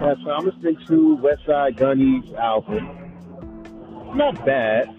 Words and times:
Yeah, 0.00 0.14
so 0.24 0.30
I'm 0.30 0.44
listening 0.46 0.78
to 0.86 1.16
West 1.16 1.44
Side 1.44 1.76
Gunny's 1.76 2.32
album. 2.34 2.86
Not 4.14 4.44
bad. 4.46 4.94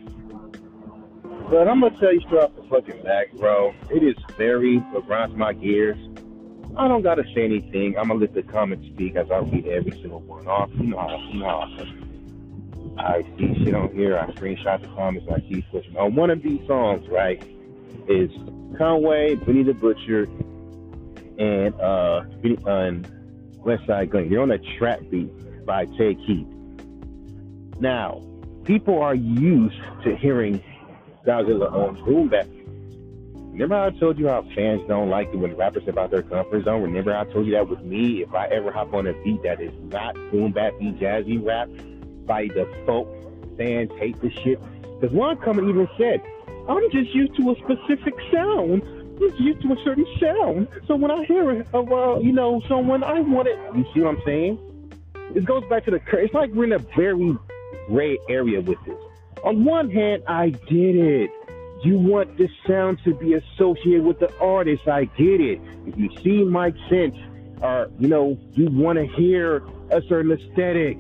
But 1.49 1.67
I'm 1.67 1.79
gonna 1.79 1.97
tell 1.97 2.13
you 2.13 2.19
straight 2.21 2.43
off 2.43 2.55
the 2.55 2.63
fucking 2.63 3.03
back, 3.03 3.31
bro. 3.33 3.73
It 3.89 4.03
is 4.03 4.15
very 4.37 4.77
what 4.77 5.07
grinds 5.07 5.35
my 5.35 5.53
gears. 5.53 5.97
I 6.75 6.87
don't 6.87 7.01
gotta 7.01 7.23
say 7.33 7.45
anything. 7.45 7.97
I'm 7.97 8.09
gonna 8.09 8.19
let 8.19 8.33
the 8.33 8.43
comments 8.43 8.87
speak 8.93 9.15
as 9.15 9.31
I 9.31 9.37
read 9.37 9.67
every 9.67 9.91
single 9.93 10.19
one 10.19 10.47
off. 10.47 10.69
You 10.75 10.87
know 10.87 10.97
how 10.99 11.17
you 11.31 11.39
know 11.39 11.47
how 12.97 13.03
I 13.03 13.23
see 13.37 13.63
shit 13.63 13.73
on 13.73 13.93
here. 13.95 14.19
I 14.19 14.27
screenshot 14.31 14.81
the 14.81 14.89
comments. 14.89 15.27
I 15.31 15.39
keep 15.39 15.69
pushing. 15.71 15.95
On 15.95 16.13
one 16.13 16.29
of 16.29 16.43
these 16.43 16.59
songs, 16.67 17.07
right, 17.07 17.41
is 18.09 18.29
Conway, 18.77 19.35
Benny 19.35 19.63
the 19.63 19.73
Butcher, 19.73 20.23
and 21.39 21.73
uh, 21.79 22.25
and 22.67 23.18
Westside 23.63 24.09
Gunn. 24.09 24.29
They're 24.29 24.41
on 24.41 24.51
a 24.51 24.57
trap 24.77 24.99
beat 25.09 25.65
by 25.65 25.85
Tay 25.85 26.15
Keith. 26.15 26.47
Now, 27.79 28.21
people 28.63 29.01
are 29.01 29.15
used 29.15 29.79
to 30.03 30.15
hearing 30.15 30.61
Griselda 31.23 31.69
on 31.69 32.03
boom 32.03 32.29
bap. 32.29 32.47
Remember 33.51 33.75
I 33.75 33.89
told 33.91 34.17
you 34.17 34.27
how 34.27 34.43
fans 34.55 34.81
don't 34.87 35.09
like 35.09 35.27
it 35.33 35.35
when 35.35 35.55
rappers 35.55 35.87
about 35.87 36.11
their 36.11 36.21
comfort 36.23 36.63
zone? 36.63 36.81
Remember 36.81 37.15
I 37.15 37.25
told 37.25 37.45
you 37.45 37.53
that 37.53 37.67
with 37.67 37.81
me? 37.81 38.21
If 38.21 38.33
I 38.33 38.47
ever 38.47 38.71
hop 38.71 38.93
on 38.93 39.05
a 39.05 39.13
beat 39.23 39.43
that 39.43 39.59
is 39.59 39.73
not 39.91 40.15
boom 40.31 40.53
bappy 40.53 40.97
jazzy 40.97 41.43
rap, 41.43 41.67
by 42.25 42.47
default, 42.47 43.07
fans 43.57 43.91
hate 43.97 44.21
the 44.21 44.31
shit. 44.31 44.61
Because 44.99 45.13
one 45.13 45.37
comment 45.37 45.67
even 45.67 45.89
said, 45.97 46.21
I'm 46.69 46.89
just 46.91 47.13
used 47.13 47.35
to 47.35 47.51
a 47.51 47.55
specific 47.55 48.13
sound. 48.31 48.83
I'm 49.21 49.43
used 49.43 49.61
to 49.61 49.73
a 49.73 49.83
certain 49.83 50.05
sound. 50.19 50.67
So 50.87 50.95
when 50.95 51.11
I 51.11 51.25
hear 51.25 51.51
it 51.51 51.67
of, 51.73 51.91
uh, 51.91 52.19
you 52.19 52.31
know, 52.31 52.61
someone, 52.67 53.03
I 53.03 53.19
want 53.19 53.47
it. 53.47 53.59
You 53.75 53.85
see 53.93 54.01
what 54.01 54.15
I'm 54.15 54.21
saying? 54.25 54.57
It 55.35 55.45
goes 55.45 55.63
back 55.69 55.85
to 55.85 55.91
the, 55.91 56.01
it's 56.13 56.33
like 56.33 56.51
we're 56.51 56.65
in 56.65 56.73
a 56.73 56.79
very 56.79 57.37
gray 57.87 58.17
area 58.29 58.61
with 58.61 58.77
this. 58.85 58.97
On 59.43 59.63
one 59.65 59.89
hand, 59.89 60.23
I 60.27 60.49
get 60.49 60.95
it. 60.95 61.31
You 61.83 61.97
want 61.97 62.37
this 62.37 62.51
sound 62.67 62.99
to 63.05 63.13
be 63.13 63.35
associated 63.35 64.03
with 64.03 64.19
the 64.19 64.33
artist. 64.39 64.87
I 64.87 65.05
get 65.05 65.39
it. 65.39 65.61
If 65.85 65.97
you 65.97 66.09
see 66.21 66.43
Mike 66.43 66.75
Sense, 66.89 67.15
or 67.61 67.89
you 67.99 68.07
know, 68.07 68.37
you 68.53 68.69
want 68.69 68.99
to 68.99 69.05
hear 69.05 69.63
a 69.91 70.01
certain 70.09 70.31
aesthetic. 70.31 70.97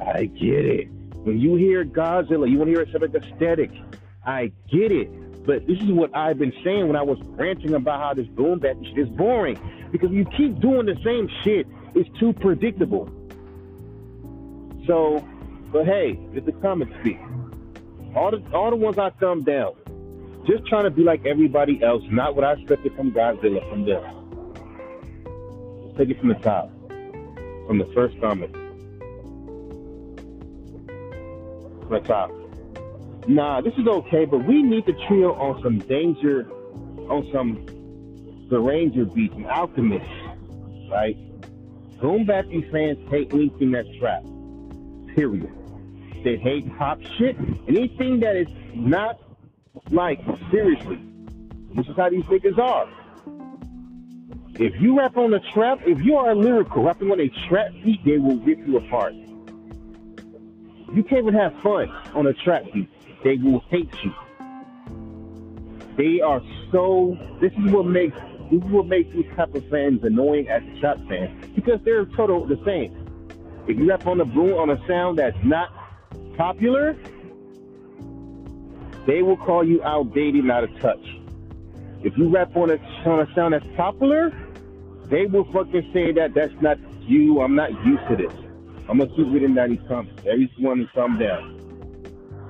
I 0.00 0.24
get 0.26 0.64
it. 0.64 0.88
When 1.24 1.38
you 1.38 1.56
hear 1.56 1.84
Griselda, 1.84 2.48
you 2.48 2.58
want 2.58 2.68
to 2.68 2.72
hear 2.72 2.82
a 2.82 2.90
certain 2.90 3.14
aesthetic. 3.14 3.70
I 4.24 4.52
get 4.70 4.90
it. 4.92 5.10
But 5.46 5.66
this 5.66 5.78
is 5.78 5.90
what 5.90 6.14
I've 6.14 6.38
been 6.38 6.52
saying 6.62 6.86
when 6.86 6.96
I 6.96 7.02
was 7.02 7.18
ranting 7.22 7.74
about 7.74 8.00
how 8.00 8.14
this 8.14 8.26
boom 8.28 8.60
shit 8.62 8.98
is 8.98 9.08
boring. 9.08 9.58
Because 9.90 10.10
you 10.10 10.24
keep 10.36 10.60
doing 10.60 10.86
the 10.86 10.96
same 11.04 11.28
shit, 11.42 11.66
it's 11.94 12.08
too 12.18 12.32
predictable. 12.34 13.08
So, 14.86 15.26
but 15.72 15.86
hey, 15.86 16.18
let 16.34 16.46
the 16.46 16.52
comments 16.52 16.94
speak. 17.00 17.18
All 18.14 18.30
the 18.30 18.42
all 18.52 18.70
the 18.70 18.76
ones 18.76 18.98
I 18.98 19.10
thumb 19.10 19.42
down. 19.42 19.74
Just 20.46 20.66
trying 20.66 20.84
to 20.84 20.90
be 20.90 21.02
like 21.02 21.26
everybody 21.26 21.82
else, 21.82 22.02
not 22.10 22.34
what 22.34 22.44
I 22.44 22.52
expected 22.54 22.94
from 22.96 23.10
Griselda 23.10 23.60
from 23.68 23.84
this. 23.84 24.02
Let's 25.84 25.98
take 25.98 26.08
it 26.08 26.18
from 26.18 26.28
the 26.28 26.36
top. 26.36 26.70
From 27.66 27.78
the 27.78 27.90
first 27.94 28.18
comment. 28.20 28.52
From 31.82 31.90
the 31.90 32.00
top. 32.00 32.37
Nah, 33.28 33.60
this 33.60 33.74
is 33.74 33.86
okay, 33.86 34.24
but 34.24 34.46
we 34.46 34.62
need 34.62 34.86
the 34.86 34.94
trio 35.06 35.34
on 35.34 35.62
some 35.62 35.80
danger, 35.80 36.50
on 37.10 37.28
some 37.30 37.56
Daringer 38.48 39.12
beats 39.14 39.34
and 39.34 39.44
Alchemist, 39.46 40.06
right? 40.90 41.14
Boom 42.00 42.24
Bappy 42.24 42.70
fans 42.72 42.98
hate 43.10 43.34
anything 43.34 43.72
that's 43.72 43.88
trap. 43.98 44.22
Period. 45.14 45.52
They 46.24 46.38
hate 46.38 46.74
pop 46.78 47.02
shit. 47.18 47.36
Anything 47.68 48.20
that 48.20 48.34
is 48.34 48.48
not 48.74 49.20
like 49.90 50.20
seriously. 50.50 50.98
This 51.74 51.86
is 51.86 51.96
how 51.96 52.08
these 52.08 52.24
niggas 52.24 52.56
are. 52.56 52.88
If 54.54 54.80
you 54.80 54.96
rap 54.98 55.18
on 55.18 55.34
a 55.34 55.40
trap, 55.52 55.80
if 55.86 56.00
you 56.02 56.16
are 56.16 56.30
a 56.30 56.34
lyrical, 56.34 56.82
rapping 56.82 57.10
on 57.10 57.20
a 57.20 57.28
trap 57.46 57.72
beat, 57.84 58.02
they 58.06 58.16
will 58.16 58.38
rip 58.38 58.66
you 58.66 58.78
apart. 58.78 59.12
You 60.94 61.02
can't 61.02 61.24
even 61.26 61.34
have 61.34 61.60
fun 61.60 61.90
on 62.14 62.26
a 62.26 62.32
trap 62.32 62.64
beat. 62.72 62.88
They 63.24 63.36
will 63.36 63.60
hate 63.68 63.92
you. 64.02 64.14
They 65.96 66.20
are 66.20 66.40
so. 66.70 67.16
This 67.40 67.52
is 67.52 67.72
what 67.72 67.86
makes 67.86 68.16
this 68.50 68.62
is 68.62 68.70
what 68.70 68.86
makes 68.86 69.12
these 69.12 69.26
type 69.36 69.54
of 69.54 69.68
fans 69.68 70.02
annoying 70.04 70.48
as 70.48 70.62
a 70.62 70.80
trap 70.80 70.98
fan 71.08 71.52
because 71.54 71.80
they're 71.84 72.06
total 72.06 72.46
the 72.46 72.60
same. 72.64 72.94
If 73.66 73.76
you 73.76 73.88
rap 73.88 74.06
on 74.06 74.20
a 74.20 74.24
boom 74.24 74.54
on 74.54 74.70
a 74.70 74.86
sound 74.86 75.18
that's 75.18 75.36
not 75.44 75.68
popular, 76.36 76.96
they 79.06 79.22
will 79.22 79.36
call 79.36 79.66
you 79.66 79.82
outdated 79.82 80.42
and 80.42 80.50
out 80.50 80.64
of 80.64 80.80
touch. 80.80 81.04
If 82.02 82.16
you 82.16 82.28
rap 82.28 82.56
on 82.56 82.70
a, 82.70 82.78
on 83.08 83.20
a 83.20 83.34
sound 83.34 83.54
that's 83.54 83.66
popular, 83.76 84.30
they 85.06 85.26
will 85.26 85.44
fucking 85.52 85.90
say 85.92 86.12
that 86.12 86.32
that's 86.34 86.54
not 86.60 86.78
you. 87.02 87.40
I'm 87.40 87.56
not 87.56 87.70
used 87.84 88.06
to 88.08 88.16
this. 88.16 88.32
I'm 88.88 88.98
gonna 88.98 89.10
keep 89.10 89.26
reading 89.26 89.54
that 89.54 89.70
he 89.70 89.76
comes. 89.78 90.10
Every 90.20 90.50
one 90.58 90.78
to 90.78 90.86
come 90.94 91.18
down. 91.18 91.67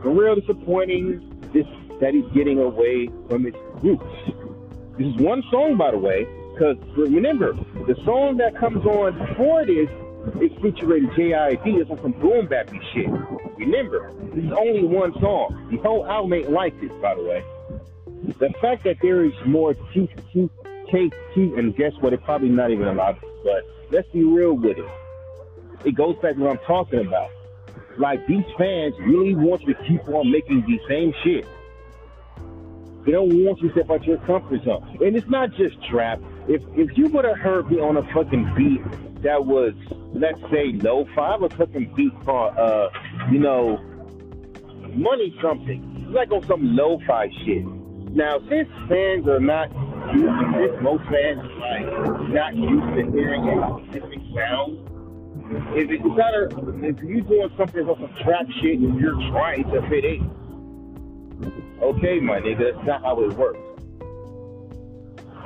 The 0.03 0.10
real 0.10 0.36
disappointing 0.36 1.20
this 1.53 1.66
that 2.00 2.14
he's 2.14 2.26
getting 2.32 2.60
away 2.60 3.09
from 3.28 3.44
his 3.44 3.54
roots. 3.82 4.04
This 4.97 5.09
is 5.09 5.16
one 5.16 5.42
song, 5.50 5.76
by 5.76 5.91
the 5.91 5.98
way, 5.98 6.26
because 6.53 6.76
remember 6.97 7.53
the 7.86 7.97
song 8.04 8.37
that 8.38 8.56
comes 8.56 8.84
on 8.87 9.19
before 9.19 9.64
this 9.64 9.88
is 10.41 10.53
featuring 10.62 11.08
JID. 11.10 11.78
This 11.78 11.88
one 11.88 12.03
some 12.03 12.12
boom 12.12 12.47
bappy 12.47 12.81
shit. 12.92 13.08
Remember, 13.56 14.12
this 14.34 14.44
is 14.44 14.53
only 14.53 14.84
one 14.84 15.12
song. 15.20 15.69
The 15.70 15.78
whole 15.78 16.06
album 16.06 16.32
ain't 16.32 16.50
like 16.50 16.78
this, 16.81 16.92
by 17.03 17.14
the 17.14 17.22
way. 17.22 17.44
The 18.38 18.50
fact 18.60 18.84
that 18.84 18.97
there 19.03 19.25
is 19.25 19.32
more 19.47 19.75
T 19.92 20.08
T 20.32 20.50
K 20.91 21.10
T 21.34 21.53
and 21.56 21.75
guess 21.76 21.92
what? 22.00 22.12
It's 22.12 22.22
probably 22.25 22.48
not 22.48 22.70
even 22.70 22.87
allowed. 22.87 23.19
But 23.44 23.64
let's 23.91 24.08
be 24.10 24.22
real 24.22 24.53
with 24.53 24.78
it. 24.78 24.84
It 25.84 25.94
goes 25.94 26.16
back 26.22 26.34
to 26.34 26.41
what 26.41 26.50
I'm 26.50 26.64
talking 26.66 27.06
about. 27.06 27.31
Like 27.98 28.26
these 28.26 28.44
fans 28.56 28.94
really 29.00 29.34
want 29.34 29.62
you 29.62 29.75
to 29.75 29.84
keep 29.84 30.06
on 30.09 30.31
making 30.31 30.64
the 30.66 30.81
same 30.88 31.12
shit. 31.25 31.47
They 33.04 33.12
don't 33.12 33.44
want 33.44 33.60
you 33.60 33.69
to 33.69 33.75
step 33.75 33.91
out 33.91 34.04
your 34.04 34.19
comfort 34.19 34.62
zone. 34.64 34.98
And 35.00 35.16
it's 35.16 35.28
not 35.28 35.53
just 35.54 35.82
trap. 35.84 36.20
If 36.47 36.62
if 36.76 36.97
you 36.97 37.08
would 37.08 37.25
have 37.25 37.38
heard 37.38 37.70
me 37.70 37.81
on 37.81 37.97
a 37.97 38.03
fucking 38.14 38.53
beat 38.54 38.82
that 39.22 39.44
was, 39.44 39.75
let's 40.12 40.41
say, 40.50 40.72
lo-fi, 40.75 41.20
I 41.20 41.32
have 41.32 41.42
a 41.42 41.48
fucking 41.48 41.92
beat 41.94 42.12
called, 42.25 42.56
uh, 42.56 42.91
you 43.32 43.41
know, 43.41 43.78
money 44.94 45.37
something. 45.42 46.12
Like 46.12 46.31
on 46.31 46.42
some 46.44 46.76
lo-fi 46.76 47.28
shit. 47.44 47.64
Now, 48.14 48.38
since 48.48 48.69
fans 48.88 49.26
are 49.26 49.41
not 49.41 49.70
used 50.14 50.25
to 50.25 50.53
this, 50.56 50.82
most 50.82 51.04
fans 51.04 51.41
like 51.60 52.31
not 52.31 52.56
used 52.56 52.94
to 52.94 53.12
hearing 53.12 53.48
a 53.48 53.81
specific 53.91 54.20
sound. 54.34 54.97
If 55.50 55.91
it's 55.91 56.04
not 56.04 56.34
a, 56.34 56.44
if 56.84 57.00
you're 57.00 57.22
doing 57.22 57.50
something 57.56 57.88
on 57.88 57.97
some 57.98 58.14
trap 58.22 58.47
shit 58.60 58.78
and 58.78 59.00
you're 59.00 59.16
trying 59.31 59.64
to 59.64 59.81
fit 59.88 60.04
in, 60.04 60.31
okay, 61.81 62.20
my 62.20 62.38
nigga, 62.41 62.75
that's 62.75 62.86
not 62.86 63.03
how 63.03 63.22
it 63.22 63.32
works. 63.32 63.58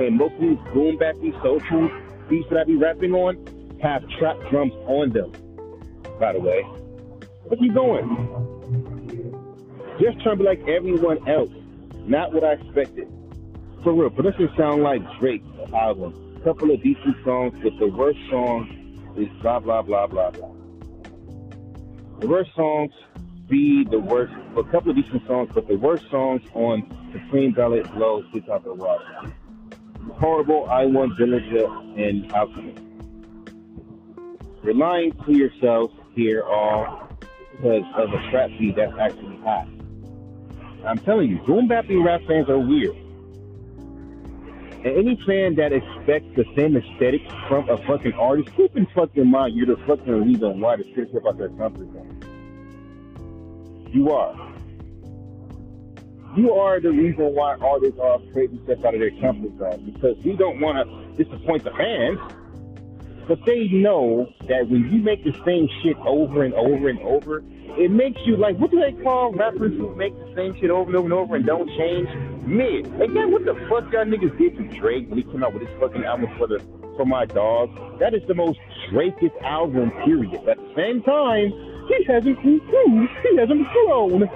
And 0.01 0.17
most 0.17 0.35
of 0.35 0.41
these 0.41 0.59
boom 0.75 0.99
bappy 0.99 1.33
social 1.41 1.89
beats 2.29 2.49
that 2.51 2.61
I 2.61 2.65
be 2.65 2.75
rapping 2.75 3.13
on 3.13 3.37
have 3.81 4.03
trap 4.19 4.37
drums 4.51 4.73
on 4.87 5.11
them. 5.11 5.31
By 6.19 6.33
the 6.33 6.41
way, 6.41 6.63
what 7.45 7.61
you 7.61 7.73
doing? 7.73 8.09
Just 10.01 10.21
trying 10.23 10.37
to 10.39 10.43
be 10.43 10.45
like 10.45 10.67
everyone 10.67 11.29
else, 11.29 11.53
not 12.07 12.33
what 12.33 12.43
I 12.43 12.55
expected. 12.55 13.07
For 13.85 13.93
real, 13.93 14.11
but 14.11 14.25
doesn't 14.25 14.57
sound 14.57 14.83
like 14.83 15.03
Drake 15.21 15.45
album. 15.73 16.41
Couple 16.43 16.73
of 16.73 16.83
decent 16.83 17.17
songs, 17.25 17.55
but 17.63 17.79
the 17.79 17.87
worst 17.87 18.19
song 18.29 18.82
is 19.17 19.29
blah 19.41 19.61
blah 19.61 19.83
blah 19.83 20.07
blah 20.07 20.31
blah. 20.31 20.51
The 22.21 22.29
worst 22.29 22.51
songs 22.55 22.93
be 23.49 23.85
the 23.85 23.99
worst. 23.99 24.33
A 24.57 24.65
couple 24.65 24.91
of 24.91 24.97
decent 24.97 25.27
songs, 25.27 25.51
but 25.55 25.69
the 25.69 25.77
worst 25.77 26.05
songs 26.11 26.43
on 26.55 26.87
Supreme 27.13 27.53
Ballot 27.53 27.97
Low, 27.97 28.25
Sweet 28.31 28.47
Top 28.47 28.65
of 28.67 28.79
the 28.79 28.85
Rock. 28.85 29.01
Horrible, 30.15 30.69
I 30.71 30.87
Want 30.87 31.17
Villager, 31.19 31.67
and 31.97 32.33
Alchemy. 32.33 32.75
You're 34.65 34.75
to 35.25 35.33
yourselves 35.37 35.95
here 36.15 36.43
all 36.43 37.09
because 37.51 37.85
of 37.97 38.13
a 38.13 38.31
trap 38.31 38.51
beat 38.59 38.77
that's 38.77 38.93
actually 38.99 39.37
hot. 39.39 39.67
I'm 40.87 40.99
telling 40.99 41.29
you, 41.31 41.39
boom 41.47 41.69
bappy 41.69 42.03
rap 42.03 42.21
fans 42.27 42.49
are 42.49 42.59
weird. 42.59 42.97
And 44.85 44.97
any 44.97 45.17
fan 45.25 45.55
that 45.57 45.73
expects 45.73 46.35
the 46.35 46.45
same 46.57 46.77
aesthetic 46.77 47.23
from 47.49 47.69
a 47.69 47.77
fucking 47.87 48.15
artist, 48.15 48.51
keep 48.57 48.77
in 48.77 48.87
fucking 48.95 49.31
mind 49.31 49.55
you're 49.55 49.67
the 49.67 49.77
fucking 49.87 50.25
reason 50.25 50.61
why 50.61 50.77
the 50.77 50.85
shit 50.95 51.15
about 51.15 51.39
their 51.39 51.51
comfort 51.51 51.87
zone. 51.93 52.19
You 53.93 54.11
are. 54.11 54.35
You 56.37 56.53
are 56.55 56.81
the 56.81 56.91
reason 56.91 57.35
why 57.35 57.57
artists 57.57 58.01
are 58.01 58.17
afraid 58.17 58.51
to 58.51 58.65
step 58.65 58.85
out 58.85 58.95
of 58.95 59.01
their 59.01 59.11
comfort 59.21 59.57
zone 59.59 59.93
because 59.93 60.17
we 60.25 60.35
don't 60.35 60.61
want 60.61 60.89
to 60.89 61.25
disappoint 61.25 61.63
the 61.63 61.71
fans. 61.73 62.19
but 63.29 63.39
they 63.47 63.69
know 63.69 64.33
that 64.49 64.69
when 64.69 64.91
you 64.91 65.01
make 65.01 65.23
the 65.25 65.33
same 65.45 65.69
shit 65.83 65.97
over 65.99 66.43
and 66.43 66.55
over 66.55 66.89
and 66.89 66.99
over, 67.01 67.45
it 67.79 67.91
makes 67.91 68.21
you 68.25 68.37
like 68.37 68.57
what 68.59 68.71
do 68.71 68.81
they 68.81 68.93
call 69.03 69.33
rappers 69.33 69.73
who 69.73 69.95
make 69.97 70.15
the 70.19 70.33
same 70.37 70.55
shit 70.61 70.71
over 70.71 70.91
and 70.91 70.97
over 70.97 71.05
and 71.05 71.13
over 71.13 71.37
and 71.37 71.47
don't 71.47 71.69
change? 71.77 72.09
Mid. 72.47 72.87
Again, 73.01 73.31
what 73.31 73.45
the 73.45 73.55
fuck 73.69 73.93
y'all 73.93 74.05
niggas 74.05 74.37
did 74.37 74.57
to 74.57 74.79
Drake 74.79 75.09
when 75.09 75.19
he 75.19 75.25
came 75.25 75.43
out 75.43 75.55
with 75.55 75.67
his 75.67 75.81
fucking 75.81 76.05
album 76.05 76.31
for 76.37 76.47
the 76.47 76.59
for 76.97 77.07
my 77.07 77.25
dog? 77.25 77.71
That 77.99 78.15
is 78.15 78.23
the 78.27 78.35
most 78.35 78.59
Drakeest 78.91 79.35
album, 79.43 79.91
period. 80.05 80.47
At 80.49 80.59
the 80.59 80.73
same 80.77 81.03
time, 81.03 81.51
he 81.89 82.05
hasn't 82.05 82.39
improved. 82.39 83.13
He 83.23 83.37
hasn't 83.37 83.67
grown. 83.69 84.29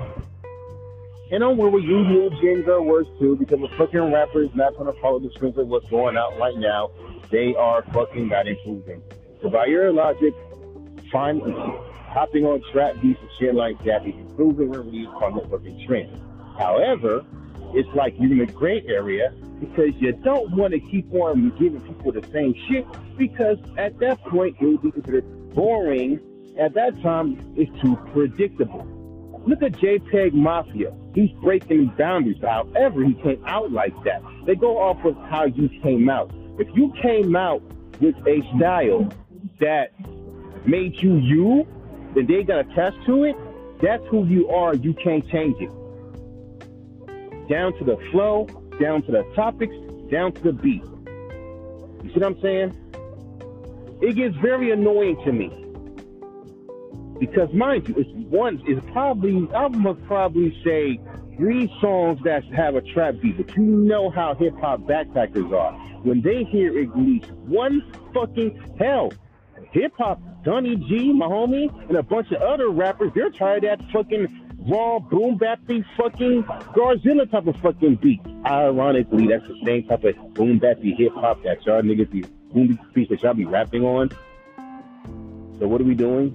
And 1.33 1.41
don't 1.41 1.57
worry, 1.57 1.83
YouTube 1.83 2.41
games 2.41 2.69
are 2.69 2.81
worse 2.81 3.09
too 3.19 3.37
because 3.37 3.61
the 3.61 3.69
fucking 3.77 4.13
rappers 4.13 4.49
not 4.55 4.77
gonna 4.77 4.93
follow 5.03 5.19
the 5.19 5.31
strings 5.31 5.59
of 5.59 5.67
what's 5.67 5.89
going 5.91 6.17
out 6.17 6.39
right 6.39 6.57
now. 6.57 6.91
They 7.31 7.55
are 7.57 7.83
fucking 7.93 8.29
not 8.29 8.47
improving. 8.47 9.03
So 9.43 9.51
by 9.51 9.67
your 9.67 9.93
logic, 9.93 10.33
find 11.11 11.43
hopping 12.17 12.47
on 12.47 12.63
trap 12.73 12.95
beats 13.03 13.21
and 13.21 13.29
shit 13.39 13.55
like 13.55 13.77
that 13.85 14.07
is 14.07 14.15
improving 14.15 14.71
release 14.71 15.07
on 15.21 15.35
the 15.35 15.43
fucking 15.51 15.87
trend. 15.87 16.19
However, 16.59 17.23
it's 17.75 17.89
like 17.95 18.15
you're 18.19 18.33
in 18.33 18.41
a 18.41 18.47
gray 18.47 18.83
area 18.89 19.35
because 19.61 19.91
you 19.99 20.13
don't 20.13 20.51
want 20.57 20.73
to 20.73 20.81
keep 20.81 21.13
on 21.13 21.51
giving 21.59 21.79
people 21.83 22.13
the 22.13 22.27
same 22.33 22.55
shit 22.69 22.87
because 23.19 23.59
at 23.77 23.99
that 23.99 24.19
point 24.25 24.57
it 24.63 24.65
would 24.65 24.81
be 24.81 24.93
considered 24.93 25.55
boring. 25.55 26.19
At 26.59 26.73
that 26.73 27.03
time, 27.03 27.39
it's 27.55 27.71
too 27.83 27.97
predictable. 28.15 28.87
Look 29.47 29.63
at 29.63 29.73
JPEG 29.73 30.33
Mafia. 30.33 30.95
He's 31.15 31.31
breaking 31.43 31.93
boundaries. 31.99 32.41
However, 32.41 33.05
he 33.05 33.13
came 33.13 33.45
out 33.45 33.73
like 33.73 33.93
that. 34.05 34.23
They 34.47 34.55
go 34.55 34.79
off 34.79 35.05
of 35.05 35.17
how 35.29 35.45
you 35.45 35.69
came 35.83 36.09
out. 36.09 36.33
If 36.59 36.69
you 36.75 36.95
came 37.03 37.37
out 37.37 37.61
with 38.01 38.17
a 38.27 38.41
style 38.57 39.07
that 39.61 39.93
made 40.67 40.95
you 41.03 41.17
you, 41.17 41.67
then 42.17 42.27
they 42.27 42.43
got 42.43 42.61
attached 42.61 43.05
to 43.07 43.25
it. 43.25 43.37
That's 43.83 44.03
who 44.11 44.27
you 44.27 44.49
are. 44.49 44.75
You 44.75 44.95
can't 44.95 45.29
change 45.29 45.57
it. 45.61 45.71
Down 47.49 47.77
to 47.79 47.85
the 47.85 47.97
flow, 48.11 48.47
down 48.81 49.03
to 49.03 49.13
the 49.13 49.23
topics, 49.37 49.75
down 50.11 50.33
to 50.33 50.43
the 50.43 50.53
beat. 50.53 50.83
You 52.03 52.11
see 52.13 52.21
what 52.21 52.25
I'm 52.25 52.41
saying? 52.41 53.99
It 54.01 54.17
gets 54.17 54.35
very 54.37 54.71
annoying 54.71 55.17
to 55.25 55.33
me. 55.33 55.51
Because 57.19 57.53
mind 57.53 57.89
you, 57.89 57.95
it's 57.99 58.11
one 58.31 58.63
is 58.67 58.83
probably 58.93 59.49
I 59.55 59.69
must 59.69 60.05
probably 60.07 60.57
say 60.65 61.01
three 61.37 61.73
songs 61.81 62.21
that 62.25 62.45
have 62.55 62.75
a 62.75 62.83
trap 62.83 63.15
beat, 63.23 63.37
but 63.37 63.57
you 63.57 63.63
know 63.63 64.11
how 64.11 64.35
hip 64.35 64.55
hop 64.59 64.81
backpackers 64.81 65.53
are. 65.53 65.73
When 66.03 66.21
they 66.23 66.45
hear 66.45 66.79
at 66.79 66.97
least 66.97 67.31
one 67.47 67.83
fucking 68.13 68.77
hell, 68.79 69.13
hip 69.73 69.93
hop, 69.97 70.21
Donny 70.47 70.77
G, 70.77 71.13
my 71.13 71.27
homie, 71.27 71.69
and 71.89 71.99
a 71.99 72.05
bunch 72.05 72.31
of 72.31 72.41
other 72.41 72.69
rappers, 72.69 73.11
they're 73.17 73.31
tired 73.31 73.65
of 73.65 73.81
that 73.81 73.91
fucking 73.91 74.55
raw 74.61 75.01
boom 75.01 75.37
bappy 75.37 75.85
fucking 75.97 76.43
Griselda 76.73 77.27
type 77.27 77.49
of 77.49 77.57
fucking 77.57 77.97
beat. 77.97 78.21
Ironically, 78.47 79.27
that's 79.27 79.45
the 79.49 79.61
same 79.65 79.89
type 79.89 80.05
of 80.05 80.35
boom 80.35 80.61
bappy 80.61 80.97
hip 80.97 81.13
hop 81.15 81.43
that 81.43 81.67
y'all 81.67 81.83
niggas 81.83 82.13
be 82.13 82.21
boom 82.53 82.79
beats 82.95 83.11
that 83.11 83.25
y'all 83.25 83.35
be 83.35 83.45
rapping 83.45 83.83
on. 83.83 84.11
So 85.59 85.67
what 85.67 85.81
are 85.81 85.85
we 85.85 85.97
doing? 85.97 86.31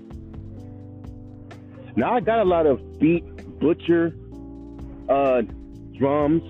Now 1.96 2.14
I 2.14 2.20
got 2.20 2.40
a 2.40 2.44
lot 2.44 2.66
of 2.66 3.00
Beat 3.00 3.26
Butcha 3.62 4.14
uh 5.08 5.42
drums. 5.98 6.44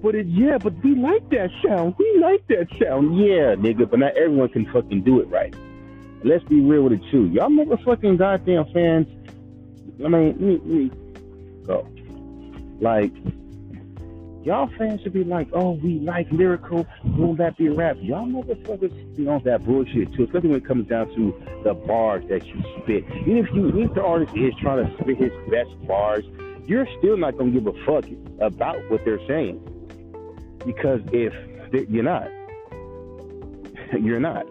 But 0.00 0.14
it, 0.14 0.26
yeah, 0.26 0.56
but 0.56 0.72
we 0.82 0.94
like 0.94 1.28
that 1.30 1.50
sound. 1.62 1.96
We 1.98 2.18
like 2.18 2.46
that 2.46 2.68
sound. 2.80 3.18
Yeah, 3.18 3.56
nigga, 3.56 3.90
but 3.90 3.98
not 3.98 4.16
everyone 4.16 4.48
can 4.48 4.64
fucking 4.72 5.02
do 5.02 5.20
it 5.20 5.28
right. 5.28 5.54
Let's 6.24 6.44
be 6.44 6.60
real 6.60 6.82
with 6.82 6.94
it 6.94 7.02
too. 7.10 7.26
Y'all 7.26 7.48
motherfucking 7.48 8.18
goddamn 8.18 8.66
fans 8.72 9.06
I 10.04 10.08
mean, 10.08 10.26
let 10.28 10.40
me, 10.40 10.52
let 10.52 10.66
me 10.66 10.90
go. 11.66 11.88
Like, 12.80 13.12
y'all 14.44 14.70
fans 14.78 15.00
should 15.02 15.12
be 15.12 15.24
like, 15.24 15.48
oh, 15.52 15.72
we 15.72 15.98
like 15.98 16.30
lyrical, 16.30 16.86
boom 17.02 17.34
bap 17.34 17.56
be 17.56 17.68
rap. 17.68 17.96
Y'all 18.00 18.26
motherfuckers 18.26 19.16
be 19.16 19.26
on 19.26 19.42
that 19.42 19.64
bullshit 19.64 20.12
too, 20.14 20.24
especially 20.24 20.50
when 20.50 20.58
it 20.58 20.66
comes 20.66 20.86
down 20.88 21.08
to 21.16 21.34
the 21.64 21.74
bars 21.74 22.24
that 22.28 22.46
you 22.46 22.62
spit. 22.82 23.04
Even 23.22 23.38
if 23.38 23.52
you, 23.52 23.68
even 23.68 23.82
if 23.82 23.94
the 23.94 24.02
artist 24.02 24.32
is 24.36 24.54
trying 24.60 24.86
to 24.86 25.02
spit 25.02 25.16
his 25.16 25.32
best 25.50 25.70
bars, 25.86 26.24
you're 26.66 26.86
still 26.98 27.16
not 27.16 27.36
gonna 27.36 27.50
give 27.50 27.66
a 27.66 27.84
fuck 27.84 28.04
about 28.40 28.76
what 28.90 29.04
they're 29.04 29.26
saying 29.26 29.58
because 30.64 31.00
if 31.12 31.34
you're 31.90 32.04
not, 32.04 32.28
you're 34.00 34.20
not. 34.20 34.46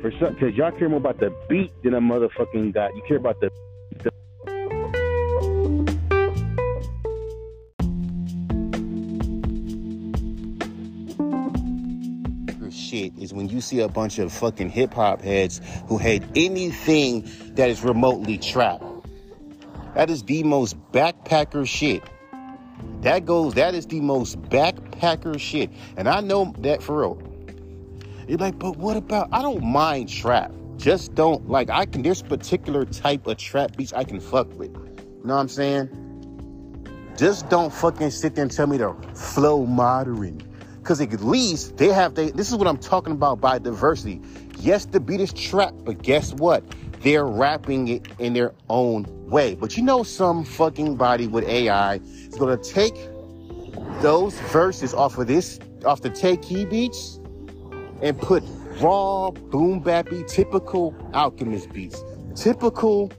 For 0.00 0.10
some, 0.18 0.32
because 0.32 0.54
y'all 0.54 0.72
care 0.72 0.88
more 0.88 0.98
about 0.98 1.18
the 1.20 1.30
beat 1.48 1.70
than 1.82 1.94
a 1.94 2.00
motherfucking 2.00 2.72
guy. 2.72 2.88
You 2.94 3.02
care 3.06 3.18
about 3.18 3.38
the 3.40 3.50
shit 12.90 13.12
is 13.18 13.32
when 13.32 13.48
you 13.48 13.60
see 13.60 13.80
a 13.80 13.88
bunch 13.88 14.18
of 14.18 14.32
fucking 14.32 14.68
hip 14.68 14.94
hop 14.94 15.22
heads 15.22 15.60
who 15.86 15.96
hate 15.96 16.22
anything 16.34 17.28
that 17.54 17.70
is 17.70 17.82
remotely 17.84 18.36
trap. 18.36 18.82
That 19.94 20.10
is 20.10 20.22
the 20.24 20.42
most 20.42 20.76
backpacker 20.92 21.66
shit. 21.66 22.02
That 23.02 23.26
goes, 23.26 23.54
that 23.54 23.74
is 23.74 23.86
the 23.86 24.00
most 24.00 24.40
backpacker 24.42 25.38
shit. 25.38 25.70
And 25.96 26.08
I 26.08 26.20
know 26.20 26.54
that 26.58 26.82
for 26.82 27.00
real. 27.00 27.29
You're 28.30 28.38
like, 28.38 28.60
but 28.60 28.76
what 28.76 28.96
about, 28.96 29.28
I 29.32 29.42
don't 29.42 29.64
mind 29.64 30.08
trap. 30.08 30.52
Just 30.76 31.16
don't, 31.16 31.48
like, 31.50 31.68
I 31.68 31.84
can, 31.84 32.02
there's 32.02 32.22
particular 32.22 32.84
type 32.84 33.26
of 33.26 33.38
trap 33.38 33.76
beats 33.76 33.92
I 33.92 34.04
can 34.04 34.20
fuck 34.20 34.56
with. 34.56 34.70
You 34.72 35.20
know 35.24 35.34
what 35.34 35.40
I'm 35.40 35.48
saying? 35.48 37.12
Just 37.16 37.50
don't 37.50 37.72
fucking 37.72 38.10
sit 38.10 38.36
there 38.36 38.42
and 38.42 38.52
tell 38.52 38.68
me 38.68 38.78
to 38.78 38.94
flow 39.16 39.66
modern 39.66 40.40
because 40.78 41.00
at 41.00 41.10
least 41.24 41.76
they 41.76 41.88
have 41.88 42.14
they 42.14 42.30
this 42.30 42.48
is 42.48 42.56
what 42.56 42.68
I'm 42.68 42.78
talking 42.78 43.12
about 43.12 43.40
by 43.40 43.58
diversity. 43.58 44.22
Yes, 44.60 44.84
the 44.84 45.00
beat 45.00 45.20
is 45.20 45.32
trap, 45.32 45.74
but 45.82 46.00
guess 46.00 46.32
what? 46.32 46.62
They're 47.00 47.26
rapping 47.26 47.88
it 47.88 48.06
in 48.20 48.32
their 48.32 48.54
own 48.68 49.06
way. 49.28 49.56
But 49.56 49.76
you 49.76 49.82
know 49.82 50.04
some 50.04 50.44
fucking 50.44 50.94
body 50.94 51.26
with 51.26 51.44
AI 51.48 51.96
is 51.96 52.36
gonna 52.36 52.56
take 52.56 52.94
those 54.00 54.38
verses 54.52 54.94
off 54.94 55.18
of 55.18 55.26
this, 55.26 55.58
off 55.84 56.00
the 56.00 56.10
Tay 56.10 56.36
Keith 56.36 56.70
beats, 56.70 57.19
and 58.02 58.18
put 58.18 58.42
raw, 58.80 59.30
boom 59.30 59.82
bappy, 59.82 60.26
typical 60.26 60.94
alchemist 61.12 61.72
beats. 61.72 62.02
Typical 62.34 63.12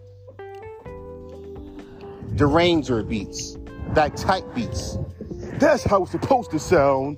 Daringer 2.36 3.08
beats. 3.08 3.58
That 3.94 4.16
type 4.16 4.44
beats. 4.56 4.98
That's 5.60 5.84
how 5.84 6.04
it's 6.04 6.12
supposed 6.12 6.52
to 6.52 6.60
sound. 6.60 7.18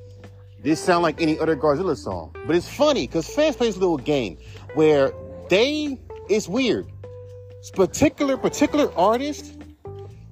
This 0.60 0.79
sound 0.79 1.03
like 1.03 1.22
any 1.22 1.38
other 1.39 1.55
Griselda 1.55 1.96
song. 1.96 2.36
But 2.48 2.55
it's 2.55 2.67
funny 2.67 3.05
because 3.05 3.27
fans 3.27 3.55
play 3.55 3.67
this 3.67 3.77
little 3.77 3.98
game 3.98 4.38
where 4.74 5.13
they, 5.50 6.00
it's 6.29 6.48
weird. 6.48 6.88
Particular, 7.74 8.38
particular 8.38 8.91
artists, 8.98 9.58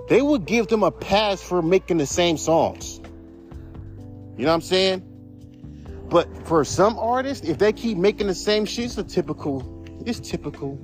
they 0.10 0.22
would 0.22 0.46
give 0.46 0.68
them 0.68 0.84
a 0.84 0.92
pass 0.92 1.42
for 1.42 1.62
making 1.62 1.98
the 1.98 2.06
same 2.06 2.38
songs. 2.38 3.00
You 4.38 4.46
know 4.46 4.52
what 4.52 4.56
I'm 4.56 4.62
saying? 4.62 5.11
But 6.12 6.46
for 6.46 6.66
some 6.66 7.00
artists, 7.00 7.48
if 7.48 7.58
they 7.58 7.72
keep 7.72 7.98
making 7.98 8.28
the 8.28 8.36
same 8.36 8.66
shit, 8.66 8.86
it's 8.86 8.98
a 8.98 9.04
typical, 9.04 9.86
it's 10.06 10.20
typical. 10.20 10.78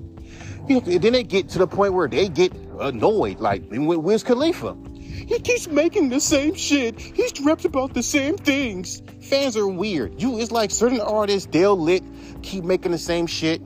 You 0.70 0.76
know, 0.76 0.80
then 0.80 1.12
they 1.12 1.24
get 1.24 1.50
to 1.50 1.60
the 1.60 1.68
point 1.68 1.94
where 1.94 2.08
they 2.08 2.30
get 2.30 2.54
annoyed, 2.80 3.40
like 3.42 3.70
with 3.70 4.00
Wiz 4.00 4.24
Khalifa. 4.24 4.78
He 4.94 5.38
keeps 5.40 5.68
making 5.68 6.10
the 6.10 6.22
same 6.22 6.56
shit. 6.56 6.98
He's 6.98 7.42
raps 7.42 7.66
about 7.66 7.94
the 7.94 8.04
same 8.04 8.38
things. 8.38 9.02
Fans 9.22 9.58
are 9.58 9.68
weird. 9.68 10.22
You, 10.22 10.40
it's 10.40 10.52
like 10.52 10.72
certain 10.72 11.02
artists, 11.02 11.50
they'll 11.52 11.78
lit, 11.78 12.04
keep 12.42 12.64
making 12.64 12.94
the 12.94 12.98
same 12.98 13.28
shit 13.28 13.62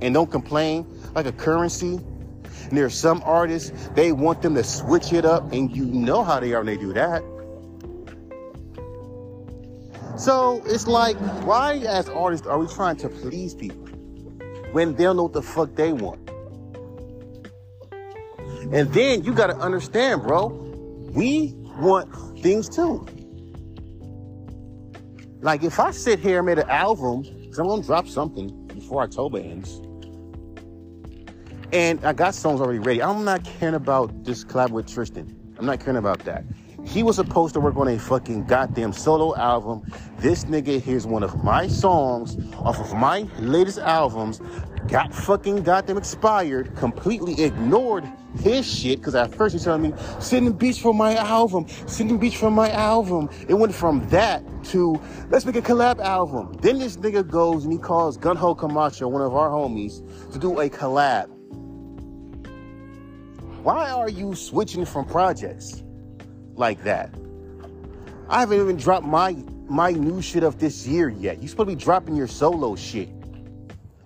and 0.00 0.12
don't 0.12 0.30
complain, 0.30 0.84
like 1.14 1.26
a 1.26 1.32
Curren$y. 1.32 2.02
And 2.68 2.76
there 2.76 2.86
are 2.86 2.90
some 2.90 3.22
artists, 3.24 3.70
they 3.94 4.10
want 4.10 4.42
them 4.42 4.56
to 4.56 4.64
switch 4.64 5.12
it 5.12 5.24
up, 5.24 5.52
and 5.52 5.74
you 5.76 5.84
know 5.84 6.24
how 6.24 6.40
they 6.40 6.54
are 6.54 6.58
when 6.58 6.66
they 6.66 6.76
do 6.76 6.92
that. 6.94 7.22
So 10.16 10.62
it's 10.66 10.86
like, 10.86 11.16
why 11.44 11.78
as 11.78 12.08
artists 12.08 12.46
are 12.46 12.58
we 12.58 12.66
trying 12.68 12.96
to 12.98 13.08
please 13.08 13.54
people 13.54 13.86
when 14.72 14.94
they 14.94 15.04
don't 15.04 15.16
know 15.16 15.24
what 15.24 15.32
the 15.32 15.42
fuck 15.42 15.74
they 15.74 15.92
want? 15.92 16.30
And 18.72 18.92
then 18.92 19.24
you 19.24 19.32
gotta 19.32 19.56
understand, 19.56 20.22
bro, 20.22 20.46
we 21.12 21.54
want 21.78 22.14
things 22.40 22.68
too. 22.68 23.06
Like 25.40 25.62
if 25.62 25.78
I 25.78 25.90
sit 25.90 26.20
here 26.20 26.38
and 26.38 26.46
made 26.46 26.58
an 26.58 26.70
album, 26.70 27.22
because 27.22 27.58
I'm 27.58 27.66
gonna 27.66 27.82
drop 27.82 28.06
something 28.06 28.66
before 28.68 29.02
October 29.02 29.38
ends, 29.38 29.80
and 31.72 32.04
I 32.04 32.12
got 32.12 32.34
songs 32.34 32.60
already 32.60 32.78
ready. 32.78 33.02
I'm 33.02 33.24
not 33.24 33.44
caring 33.44 33.74
about 33.74 34.24
this 34.24 34.44
collab 34.44 34.70
with 34.70 34.86
Tristan. 34.86 35.54
I'm 35.58 35.66
not 35.66 35.80
caring 35.80 35.96
about 35.96 36.20
that. 36.20 36.44
He 36.84 37.02
was 37.02 37.16
supposed 37.16 37.54
to 37.54 37.60
work 37.60 37.76
on 37.76 37.88
a 37.88 37.98
fucking 37.98 38.44
goddamn 38.44 38.92
solo 38.92 39.34
album. 39.36 39.82
This 40.18 40.44
nigga 40.44 40.80
hears 40.80 41.06
one 41.06 41.22
of 41.22 41.42
my 41.42 41.66
songs 41.66 42.36
off 42.58 42.78
of 42.78 42.94
my 42.94 43.26
latest 43.38 43.78
albums, 43.78 44.40
got 44.86 45.12
fucking 45.12 45.62
goddamn 45.62 45.96
expired, 45.96 46.76
completely 46.76 47.42
ignored 47.42 48.04
his 48.38 48.70
shit. 48.70 49.02
Cause 49.02 49.14
at 49.14 49.34
first 49.34 49.54
he's 49.54 49.64
telling 49.64 49.82
me, 49.82 49.94
sending 50.20 50.52
beats 50.52 50.78
for 50.78 50.92
my 50.92 51.16
album, 51.16 51.66
sending 51.86 52.18
beats 52.18 52.36
for 52.36 52.50
my 52.50 52.70
album. 52.70 53.30
It 53.48 53.54
went 53.54 53.74
from 53.74 54.06
that 54.10 54.44
to 54.66 55.00
let's 55.30 55.44
make 55.46 55.56
a 55.56 55.62
collab 55.62 56.00
album. 56.00 56.52
Then 56.60 56.78
this 56.78 56.96
nigga 56.98 57.26
goes 57.26 57.64
and 57.64 57.72
he 57.72 57.78
calls 57.78 58.18
Gunho 58.18 58.56
Camacho, 58.56 59.08
one 59.08 59.22
of 59.22 59.34
our 59.34 59.48
homies, 59.48 60.02
to 60.32 60.38
do 60.38 60.60
a 60.60 60.68
collab. 60.68 61.28
Why 63.62 63.90
are 63.90 64.10
you 64.10 64.34
switching 64.34 64.84
from 64.84 65.06
projects 65.06 65.83
like 66.56 66.82
that? 66.84 67.14
I 68.28 68.40
haven't 68.40 68.60
even 68.60 68.76
dropped 68.76 69.06
my 69.06 69.36
my 69.68 69.92
new 69.92 70.20
shit 70.20 70.42
of 70.42 70.58
this 70.58 70.86
year 70.86 71.08
yet. 71.08 71.42
You 71.42 71.48
supposed 71.48 71.70
to 71.70 71.76
be 71.76 71.82
dropping 71.82 72.16
your 72.16 72.26
solo 72.26 72.76
shit. 72.76 73.08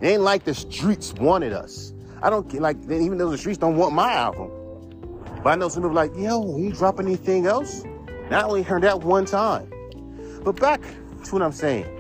It 0.00 0.06
ain't 0.06 0.22
like 0.22 0.44
the 0.44 0.54
streets 0.54 1.12
wanted 1.14 1.52
us. 1.52 1.92
I 2.22 2.30
don't 2.30 2.52
like 2.54 2.76
even 2.84 3.18
though 3.18 3.30
the 3.30 3.38
streets 3.38 3.58
don't 3.58 3.76
want 3.76 3.94
my 3.94 4.12
album. 4.12 4.50
But 5.42 5.50
I 5.50 5.54
know 5.54 5.68
some 5.68 5.82
people 5.82 5.94
like, 5.94 6.12
yo, 6.16 6.56
you 6.56 6.72
drop 6.72 7.00
anything 7.00 7.46
else? 7.46 7.84
Not 8.30 8.44
only 8.44 8.62
heard 8.62 8.82
that 8.82 9.00
one 9.00 9.24
time. 9.24 9.72
But 10.44 10.56
back 10.56 10.80
to 11.24 11.32
what 11.32 11.42
I'm 11.42 11.52
saying. 11.52 11.97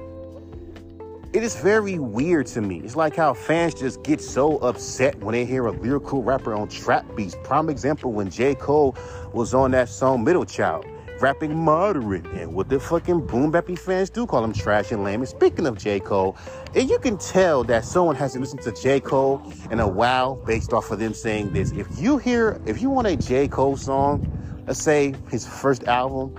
It 1.34 1.42
is 1.42 1.56
very 1.56 1.98
weird 1.98 2.46
to 2.48 2.62
me. 2.62 2.80
It's 2.80 2.96
like 2.96 3.14
how 3.14 3.34
fans 3.34 3.74
just 3.74 4.02
get 4.02 4.18
so 4.18 4.56
upset 4.60 5.14
when 5.22 5.34
they 5.34 5.44
hear 5.44 5.66
a 5.66 5.72
lyrical 5.72 6.22
rapper 6.22 6.54
on 6.54 6.68
trap 6.68 7.04
beats. 7.14 7.36
Prime 7.44 7.68
example 7.68 8.12
when 8.12 8.30
J. 8.30 8.54
Cole 8.54 8.96
was 9.34 9.52
on 9.52 9.70
that 9.72 9.90
song 9.90 10.24
Middle 10.24 10.46
Child, 10.46 10.86
rapping 11.20 11.54
moderate. 11.54 12.24
And 12.28 12.54
what 12.54 12.70
the 12.70 12.80
fucking 12.80 13.26
boom 13.26 13.52
bappy 13.52 13.78
fans 13.78 14.08
do 14.08 14.26
call 14.26 14.42
him 14.42 14.54
trash 14.54 14.90
and 14.90 15.04
lame. 15.04 15.20
And 15.20 15.28
speaking 15.28 15.66
of 15.66 15.76
J. 15.76 16.00
Cole, 16.00 16.34
and 16.74 16.88
you 16.88 16.98
can 16.98 17.18
tell 17.18 17.62
that 17.64 17.84
someone 17.84 18.16
hasn't 18.16 18.40
listened 18.40 18.62
to 18.62 18.72
J. 18.72 18.98
Cole 18.98 19.52
in 19.70 19.80
a 19.80 19.88
while 19.88 20.36
based 20.46 20.72
off 20.72 20.90
of 20.90 20.98
them 20.98 21.12
saying 21.12 21.52
this. 21.52 21.72
If 21.72 21.88
you 21.98 22.16
hear, 22.16 22.58
if 22.64 22.80
you 22.80 22.88
want 22.88 23.06
a 23.06 23.16
J. 23.16 23.48
Cole 23.48 23.76
song, 23.76 24.26
let's 24.66 24.82
say 24.82 25.14
his 25.30 25.46
first 25.46 25.84
album, 25.84 26.34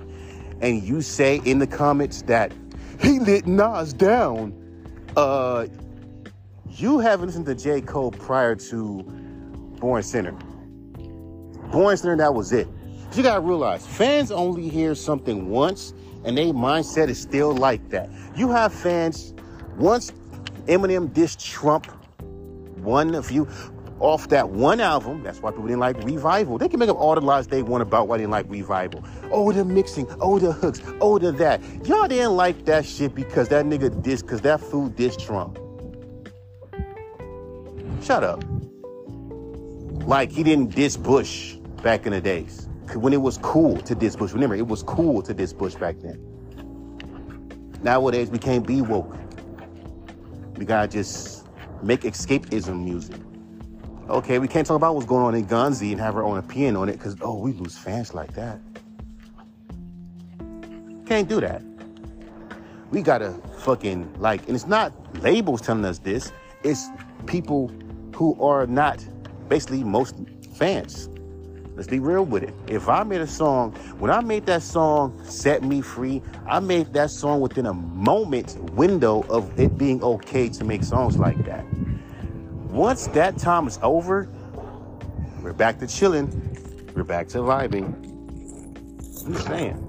and 0.60 0.82
you 0.82 1.00
say 1.00 1.40
in 1.44 1.60
the 1.60 1.66
comments 1.68 2.22
that 2.22 2.52
he 3.00 3.20
lit 3.20 3.46
Nas 3.46 3.92
down, 3.92 4.59
uh, 5.16 5.66
you 6.68 6.98
haven't 6.98 7.26
listened 7.26 7.46
to 7.46 7.54
J. 7.54 7.80
Cole 7.80 8.10
prior 8.10 8.54
to 8.54 9.02
Born 9.78 10.02
Sinner. 10.02 10.32
Born 11.72 11.96
Sinner, 11.96 12.16
that 12.16 12.34
was 12.34 12.52
it. 12.52 12.68
But 13.08 13.16
you 13.16 13.22
gotta 13.22 13.40
realize, 13.40 13.86
fans 13.86 14.30
only 14.30 14.68
hear 14.68 14.94
something 14.94 15.48
once, 15.48 15.94
and 16.24 16.36
their 16.36 16.46
mindset 16.46 17.08
is 17.08 17.20
still 17.20 17.52
like 17.52 17.88
that. 17.90 18.08
You 18.36 18.48
have 18.50 18.72
fans, 18.72 19.34
once 19.76 20.12
Eminem 20.66 21.08
dissed 21.08 21.44
Trump, 21.44 21.86
one 22.76 23.14
of 23.14 23.30
you, 23.30 23.48
off 24.00 24.28
that 24.30 24.48
one 24.48 24.80
album. 24.80 25.22
That's 25.22 25.40
why 25.40 25.50
people 25.50 25.66
didn't 25.66 25.80
like 25.80 26.02
Revival. 26.02 26.58
They 26.58 26.68
can 26.68 26.80
make 26.80 26.88
up 26.88 26.96
all 26.96 27.14
the 27.14 27.20
lies 27.20 27.46
they 27.46 27.62
want 27.62 27.82
about 27.82 28.08
why 28.08 28.16
they 28.16 28.22
didn't 28.22 28.32
like 28.32 28.46
Revival. 28.48 29.04
Oh, 29.30 29.52
the 29.52 29.64
mixing. 29.64 30.06
Oh, 30.20 30.38
the 30.38 30.52
hooks. 30.52 30.80
Oh, 31.00 31.18
the 31.18 31.32
that. 31.32 31.62
Y'all 31.86 32.08
didn't 32.08 32.36
like 32.36 32.64
that 32.64 32.84
shit 32.84 33.14
because 33.14 33.48
that 33.48 33.66
nigga 33.66 33.90
dissed, 34.02 34.22
because 34.22 34.40
that 34.40 34.60
fool 34.60 34.90
dissed 34.90 35.24
Trump. 35.24 35.58
Shut 38.02 38.24
up. 38.24 38.42
Like 40.06 40.32
he 40.32 40.42
didn't 40.42 40.74
diss 40.74 40.96
Bush 40.96 41.56
back 41.82 42.06
in 42.06 42.12
the 42.12 42.20
days. 42.20 42.68
When 42.94 43.12
it 43.12 43.20
was 43.20 43.38
cool 43.38 43.76
to 43.82 43.94
diss 43.94 44.16
Bush. 44.16 44.32
Remember, 44.32 44.56
it 44.56 44.66
was 44.66 44.82
cool 44.82 45.22
to 45.22 45.34
diss 45.34 45.52
Bush 45.52 45.74
back 45.74 45.96
then. 46.00 46.26
Nowadays, 47.82 48.30
we 48.30 48.38
can't 48.38 48.66
be 48.66 48.82
woke. 48.82 49.14
We 50.56 50.64
gotta 50.64 50.88
just 50.88 51.46
make 51.82 52.00
escapism 52.00 52.82
music 52.82 53.20
okay, 54.10 54.38
we 54.38 54.48
can't 54.48 54.66
talk 54.66 54.76
about 54.76 54.94
what's 54.94 55.06
going 55.06 55.24
on 55.24 55.34
in 55.34 55.46
Gunzy 55.46 55.92
and 55.92 56.00
have 56.00 56.16
our 56.16 56.24
own 56.24 56.38
opinion 56.38 56.76
on 56.76 56.88
it 56.88 56.92
because, 56.92 57.16
oh, 57.20 57.38
we 57.38 57.52
lose 57.52 57.78
fans 57.78 58.14
like 58.14 58.34
that. 58.34 58.58
Can't 61.06 61.28
do 61.28 61.40
that. 61.40 61.62
We 62.90 63.02
gotta 63.02 63.32
fucking 63.60 64.20
like, 64.20 64.46
and 64.46 64.54
it's 64.56 64.66
not 64.66 64.92
labels 65.22 65.60
telling 65.60 65.84
us 65.84 65.98
this, 65.98 66.32
it's 66.62 66.88
people 67.26 67.70
who 68.14 68.40
are 68.42 68.66
not 68.66 69.04
basically 69.48 69.84
most 69.84 70.16
fans. 70.54 71.08
Let's 71.74 71.88
be 71.88 72.00
real 72.00 72.24
with 72.24 72.42
it. 72.42 72.54
If 72.66 72.88
I 72.88 73.04
made 73.04 73.20
a 73.20 73.26
song, 73.26 73.72
when 73.98 74.10
I 74.10 74.20
made 74.20 74.44
that 74.46 74.62
song, 74.62 75.18
Set 75.24 75.62
Me 75.62 75.80
Free, 75.80 76.20
I 76.46 76.60
made 76.60 76.92
that 76.92 77.10
song 77.10 77.40
within 77.40 77.66
a 77.66 77.72
moment 77.72 78.56
window 78.72 79.22
of 79.30 79.58
it 79.58 79.78
being 79.78 80.02
okay 80.02 80.48
to 80.50 80.64
make 80.64 80.84
songs 80.84 81.16
like 81.16 81.42
that. 81.44 81.64
Once 82.70 83.08
that 83.08 83.36
time 83.36 83.66
is 83.66 83.80
over, 83.82 84.28
we're 85.42 85.52
back 85.52 85.80
to 85.80 85.88
chilling. 85.88 86.28
We're 86.94 87.02
back 87.02 87.26
to 87.28 87.38
vibing. 87.38 87.94
I'm 89.26 89.32
just 89.32 89.46
saying. 89.46 89.86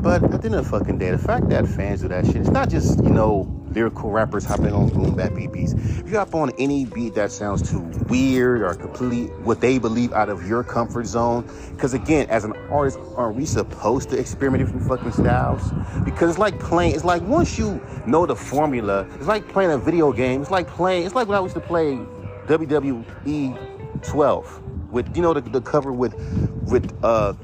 But 0.00 0.22
at 0.22 0.30
the 0.30 0.46
end 0.46 0.54
of 0.54 0.64
the 0.64 0.70
fucking 0.70 0.98
day, 0.98 1.10
the 1.10 1.18
fact 1.18 1.48
that 1.48 1.66
fans 1.66 2.02
do 2.02 2.08
that 2.08 2.26
shit, 2.26 2.36
it's 2.36 2.50
not 2.50 2.70
just, 2.70 3.02
you 3.02 3.10
know, 3.10 3.57
lyrical 3.70 4.10
rappers 4.10 4.44
hopping 4.44 4.72
on 4.72 4.88
boom 4.88 5.14
bap 5.14 5.34
beats. 5.34 5.72
If 5.72 6.08
you 6.10 6.16
hop 6.16 6.34
on 6.34 6.50
any 6.58 6.84
beat 6.84 7.14
that 7.14 7.30
sounds 7.30 7.70
too 7.70 7.80
weird 8.08 8.62
or 8.62 8.74
completely 8.74 9.26
what 9.44 9.60
they 9.60 9.78
believe 9.78 10.12
out 10.12 10.28
of 10.28 10.46
your 10.46 10.64
comfort 10.64 11.06
zone, 11.06 11.48
because 11.70 11.94
again, 11.94 12.28
as 12.30 12.44
an 12.44 12.52
artist, 12.70 12.98
aren't 13.16 13.36
we 13.36 13.44
supposed 13.44 14.10
to 14.10 14.18
experiment 14.18 14.64
different 14.64 14.86
fucking 14.88 15.12
styles? 15.12 15.62
Because 16.04 16.30
it's 16.30 16.38
like 16.38 16.58
playing, 16.58 16.94
it's 16.94 17.04
like 17.04 17.22
once 17.22 17.58
you 17.58 17.80
know 18.06 18.26
the 18.26 18.36
formula, 18.36 19.06
it's 19.14 19.26
like 19.26 19.48
playing 19.48 19.70
a 19.70 19.78
video 19.78 20.12
game. 20.12 20.40
It's 20.40 20.50
like 20.50 20.66
playing, 20.66 21.06
it's 21.06 21.14
like 21.14 21.28
when 21.28 21.38
I 21.38 21.42
used 21.42 21.54
to 21.54 21.60
play 21.60 21.98
WWE 22.46 24.02
12 24.02 24.62
with, 24.90 25.16
you 25.16 25.22
know, 25.22 25.34
the, 25.34 25.40
the 25.40 25.60
cover 25.60 25.92
with, 25.92 26.14
with, 26.62 26.92
uh, 27.04 27.34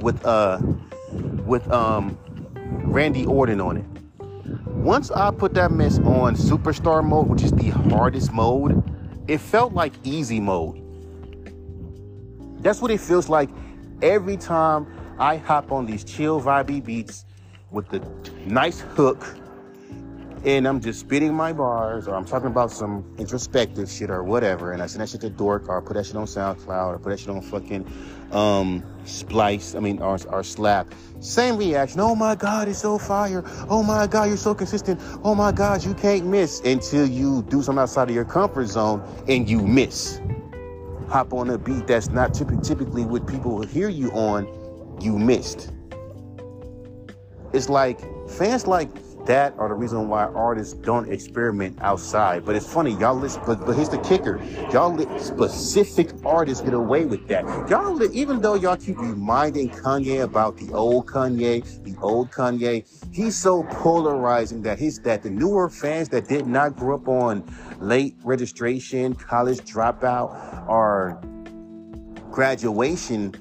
with, 0.00 0.24
uh, 0.24 0.60
with, 1.44 1.68
um, 1.70 2.18
Randy 2.70 3.26
Orton 3.26 3.60
on 3.60 3.76
it. 3.78 3.97
Once 4.66 5.10
I 5.10 5.30
put 5.30 5.54
that 5.54 5.70
mess 5.70 5.98
on 5.98 6.36
superstar 6.36 7.04
mode, 7.04 7.28
which 7.28 7.42
is 7.42 7.52
the 7.52 7.68
hardest 7.68 8.32
mode, 8.32 8.82
it 9.28 9.38
felt 9.38 9.72
like 9.74 9.92
easy 10.04 10.40
mode. 10.40 10.82
That's 12.62 12.80
what 12.80 12.90
it 12.90 13.00
feels 13.00 13.28
like 13.28 13.50
every 14.02 14.36
time 14.36 14.86
I 15.18 15.36
hop 15.36 15.72
on 15.72 15.86
these 15.86 16.04
chill 16.04 16.40
vibey 16.40 16.84
beats 16.84 17.24
with 17.70 17.88
the 17.88 18.00
nice 18.46 18.80
hook 18.80 19.26
and 20.44 20.66
I'm 20.66 20.80
just 20.80 21.00
spitting 21.00 21.34
my 21.34 21.52
bars 21.52 22.06
or 22.06 22.14
I'm 22.14 22.24
talking 22.24 22.46
about 22.46 22.70
some 22.70 23.04
introspective 23.18 23.90
shit 23.90 24.10
or 24.10 24.22
whatever 24.22 24.72
and 24.72 24.82
I 24.82 24.86
send 24.86 25.02
that 25.02 25.08
shit 25.08 25.20
to 25.22 25.30
Dork 25.30 25.68
or 25.68 25.78
I 25.78 25.84
put 25.84 25.94
that 25.94 26.06
shit 26.06 26.16
on 26.16 26.26
SoundCloud 26.26 26.94
or 26.94 26.98
put 26.98 27.10
that 27.10 27.20
shit 27.20 27.30
on 27.30 27.42
fucking 27.42 27.84
um, 28.32 28.84
Splice, 29.04 29.74
I 29.74 29.80
mean, 29.80 30.00
or, 30.00 30.18
or 30.28 30.42
Slap. 30.42 30.92
Same 31.20 31.56
reaction. 31.56 32.00
Oh 32.00 32.14
my 32.14 32.34
God, 32.34 32.68
it's 32.68 32.78
so 32.78 32.98
fire. 32.98 33.42
Oh 33.68 33.82
my 33.82 34.06
God, 34.06 34.28
you're 34.28 34.36
so 34.36 34.54
consistent. 34.54 35.00
Oh 35.24 35.34
my 35.34 35.50
God, 35.50 35.84
you 35.84 35.94
can't 35.94 36.26
miss 36.26 36.60
until 36.60 37.06
you 37.06 37.42
do 37.44 37.62
something 37.62 37.82
outside 37.82 38.08
of 38.08 38.14
your 38.14 38.24
comfort 38.24 38.66
zone 38.66 39.02
and 39.28 39.48
you 39.48 39.60
miss. 39.60 40.20
Hop 41.08 41.32
on 41.32 41.50
a 41.50 41.58
beat 41.58 41.86
that's 41.86 42.10
not 42.10 42.34
typically 42.34 43.04
what 43.04 43.26
people 43.26 43.56
will 43.56 43.66
hear 43.66 43.88
you 43.88 44.10
on, 44.12 44.46
you 45.00 45.18
missed. 45.18 45.72
It's 47.52 47.68
like 47.68 47.98
fans 48.28 48.66
like 48.66 48.90
that 49.28 49.54
are 49.58 49.68
the 49.68 49.74
reason 49.74 50.08
why 50.08 50.24
artists 50.24 50.72
don't 50.72 51.12
experiment 51.12 51.76
outside. 51.82 52.46
But 52.46 52.56
it's 52.56 52.66
funny, 52.66 52.92
y'all 52.92 53.14
listen, 53.14 53.42
but, 53.46 53.64
but 53.64 53.76
here's 53.76 53.90
the 53.90 53.98
kicker. 53.98 54.42
Y'all 54.72 54.94
let 54.94 55.20
specific 55.20 56.08
artists 56.24 56.64
get 56.64 56.72
away 56.72 57.04
with 57.04 57.28
that. 57.28 57.44
Y'all 57.68 57.94
let, 57.94 58.10
even 58.12 58.40
though 58.40 58.54
y'all 58.54 58.78
keep 58.78 58.98
reminding 58.98 59.68
Kanye 59.68 60.22
about 60.22 60.56
the 60.56 60.72
old 60.72 61.06
Kanye, 61.06 61.62
the 61.84 61.94
old 62.00 62.30
Kanye, 62.30 62.88
he's 63.12 63.36
so 63.36 63.64
polarizing 63.64 64.62
that 64.62 64.78
his, 64.78 64.98
that 65.00 65.22
the 65.22 65.30
newer 65.30 65.68
fans 65.68 66.08
that 66.08 66.26
did 66.26 66.46
not 66.46 66.74
grow 66.74 66.96
up 66.96 67.06
on 67.06 67.44
late 67.80 68.16
registration, 68.24 69.14
college 69.14 69.58
dropout, 69.58 70.66
or 70.68 71.20
graduation 72.30 73.34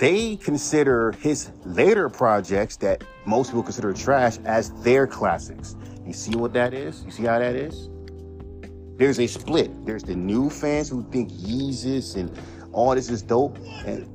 they 0.00 0.36
consider 0.36 1.12
his 1.20 1.50
later 1.66 2.08
projects 2.08 2.78
that 2.78 3.04
most 3.30 3.50
people 3.50 3.62
consider 3.62 3.92
trash 3.92 4.38
as 4.44 4.70
their 4.82 5.06
classics. 5.06 5.76
You 6.04 6.12
see 6.12 6.34
what 6.34 6.52
that 6.54 6.74
is? 6.74 7.04
You 7.04 7.12
see 7.12 7.22
how 7.22 7.38
that 7.38 7.54
is? 7.54 7.88
There's 8.96 9.20
a 9.20 9.28
split. 9.28 9.86
There's 9.86 10.02
the 10.02 10.16
new 10.16 10.50
fans 10.50 10.88
who 10.88 11.04
think 11.12 11.30
Yeezus 11.30 12.16
and 12.16 12.36
all 12.72 12.94
this 12.96 13.08
is 13.08 13.22
dope. 13.22 13.56
And 13.86 14.08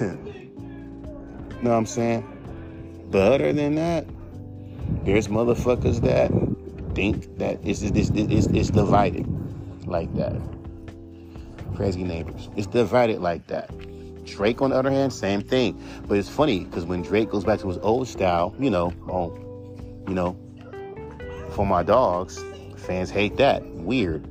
know 0.00 1.70
what 1.70 1.72
I'm 1.72 1.86
saying? 1.86 2.26
But 3.10 3.32
other 3.32 3.52
than 3.52 3.74
that, 3.74 4.06
there's 5.04 5.28
motherfuckers 5.28 6.00
that 6.00 6.30
think 6.94 7.36
that 7.38 7.58
it's, 7.62 7.82
it's, 7.82 8.10
it's, 8.14 8.46
it's 8.46 8.70
divided 8.70 9.26
like 9.86 10.12
that. 10.14 10.40
crazy 11.76 12.04
neighbors. 12.04 12.48
It's 12.56 12.66
divided 12.66 13.20
like 13.20 13.46
that. 13.48 13.70
Drake, 14.30 14.62
on 14.62 14.70
the 14.70 14.76
other 14.76 14.90
hand, 14.90 15.12
same 15.12 15.42
thing. 15.42 15.82
But 16.06 16.18
it's 16.18 16.28
funny 16.28 16.64
because 16.64 16.84
when 16.84 17.02
Drake 17.02 17.30
goes 17.30 17.44
back 17.44 17.60
to 17.60 17.68
his 17.68 17.78
old 17.78 18.08
style, 18.08 18.54
you 18.58 18.70
know, 18.70 18.92
oh, 19.08 19.36
you 20.08 20.14
know, 20.14 20.36
for 21.52 21.66
my 21.66 21.82
dogs, 21.82 22.42
fans 22.76 23.10
hate 23.10 23.36
that. 23.36 23.64
Weird. 23.66 24.26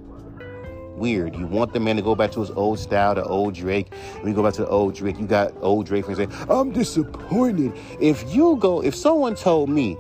Weird. 0.96 1.36
You 1.36 1.48
want 1.48 1.74
the 1.74 1.80
man 1.80 1.96
to 1.96 2.02
go 2.02 2.16
back 2.16 2.32
to 2.32 2.42
his 2.42 2.52
old 2.52 2.80
style, 2.80 3.16
the 3.16 3.24
old 3.24 3.54
Drake. 3.56 3.94
When 4.20 4.28
you 4.28 4.34
go 4.34 4.44
back 4.44 4.54
to 4.56 4.62
the 4.62 4.68
old 4.68 4.96
Drake, 4.96 5.18
you 5.20 5.28
got 5.28 5.54
old 5.62 5.86
Drake 5.86 6.06
fans 6.06 6.18
say, 6.18 6.28
I'm 6.50 6.72
disappointed. 6.72 7.74
If 8.02 8.34
you 8.34 8.58
go, 8.58 8.84
if 8.84 8.96
someone 8.96 9.36
told 9.36 9.70
me 9.70 9.98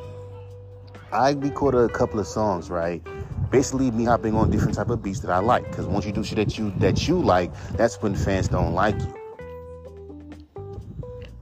I 1.11 1.31
recorded 1.31 1.89
a 1.89 1.89
couple 1.89 2.19
of 2.19 2.27
songs, 2.27 2.69
right? 2.69 3.01
Basically, 3.49 3.89
me 3.89 4.05
hopping 4.05 4.35
on 4.35 4.51
different 4.51 4.75
type 4.75 4.89
of 4.89 5.01
beats 5.01 5.21
that 5.21 5.31
I 5.31 5.39
like. 5.39 5.67
Because 5.69 5.87
once 5.87 6.05
you 6.05 6.11
do 6.11 6.23
shit 6.23 6.35
that 6.35 6.57
you 6.57 6.71
that 6.77 7.07
you 7.07 7.19
like, 7.19 7.51
that's 7.71 7.99
when 8.01 8.15
fans 8.15 8.47
don't 8.47 8.73
like 8.73 8.99
you. 8.99 9.18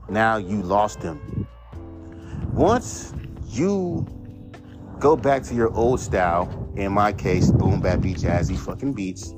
Now 0.08 0.36
you 0.36 0.62
lost 0.62 1.00
them. 1.00 1.20
Once 2.54 3.14
you 3.46 4.06
go 4.98 5.16
back 5.16 5.42
to 5.44 5.54
your 5.54 5.72
old 5.74 6.00
style, 6.00 6.72
in 6.76 6.92
my 6.92 7.12
case, 7.12 7.50
boom 7.52 7.80
bap 7.80 8.00
beat 8.00 8.18
jazzy 8.18 8.56
fucking 8.56 8.94
beats, 8.94 9.34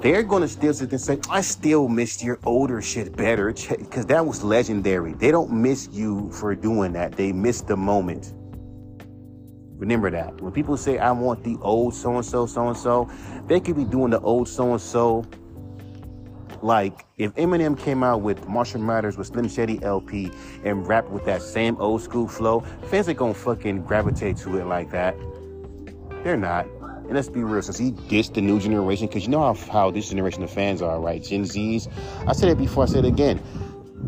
they're 0.00 0.22
gonna 0.22 0.48
still 0.48 0.74
sit 0.74 0.90
and 0.90 1.00
say, 1.00 1.18
I 1.30 1.40
still 1.40 1.88
missed 1.88 2.22
your 2.22 2.38
older 2.44 2.82
shit 2.82 3.16
better, 3.16 3.52
because 3.78 4.06
that 4.06 4.26
was 4.26 4.42
legendary. 4.42 5.14
They 5.14 5.30
don't 5.30 5.50
miss 5.50 5.88
you 5.92 6.30
for 6.32 6.54
doing 6.54 6.92
that. 6.92 7.12
They 7.12 7.32
miss 7.32 7.62
the 7.62 7.76
moment. 7.76 8.34
Remember 9.76 10.10
that. 10.10 10.40
When 10.40 10.52
people 10.52 10.76
say, 10.76 10.98
I 10.98 11.10
want 11.12 11.42
the 11.42 11.56
old 11.60 11.94
so 11.94 12.16
and 12.16 12.24
so, 12.24 12.46
so 12.46 12.68
and 12.68 12.76
so, 12.76 13.10
they 13.46 13.60
could 13.60 13.76
be 13.76 13.84
doing 13.84 14.10
the 14.10 14.20
old 14.20 14.48
so 14.48 14.72
and 14.72 14.80
so. 14.80 15.24
Like 16.64 17.04
if 17.18 17.34
Eminem 17.34 17.78
came 17.78 18.02
out 18.02 18.22
with 18.22 18.48
Marshall 18.48 18.80
Mathers 18.80 19.18
with 19.18 19.26
Slim 19.26 19.50
Shady 19.50 19.82
LP 19.82 20.30
and 20.64 20.88
rap 20.88 21.06
with 21.10 21.26
that 21.26 21.42
same 21.42 21.76
old 21.78 22.00
school 22.00 22.26
flow, 22.26 22.60
fans 22.86 23.06
ain't 23.06 23.18
gonna 23.18 23.34
fucking 23.34 23.82
gravitate 23.82 24.38
to 24.38 24.56
it 24.56 24.64
like 24.64 24.90
that. 24.90 25.14
They're 26.22 26.38
not. 26.38 26.64
And 26.64 27.12
let's 27.12 27.28
be 27.28 27.44
real, 27.44 27.60
since 27.60 27.76
he 27.76 27.92
dissed 27.92 28.32
the 28.32 28.40
new 28.40 28.58
generation, 28.58 29.08
because 29.08 29.24
you 29.24 29.28
know 29.28 29.40
how, 29.40 29.52
how 29.70 29.90
this 29.90 30.08
generation 30.08 30.42
of 30.42 30.50
fans 30.50 30.80
are, 30.80 30.98
right? 30.98 31.22
Gen 31.22 31.42
Zs. 31.42 31.92
I 32.26 32.32
said 32.32 32.48
it 32.48 32.56
before, 32.56 32.84
I 32.84 32.86
said 32.86 33.04
it 33.04 33.08
again 33.08 33.42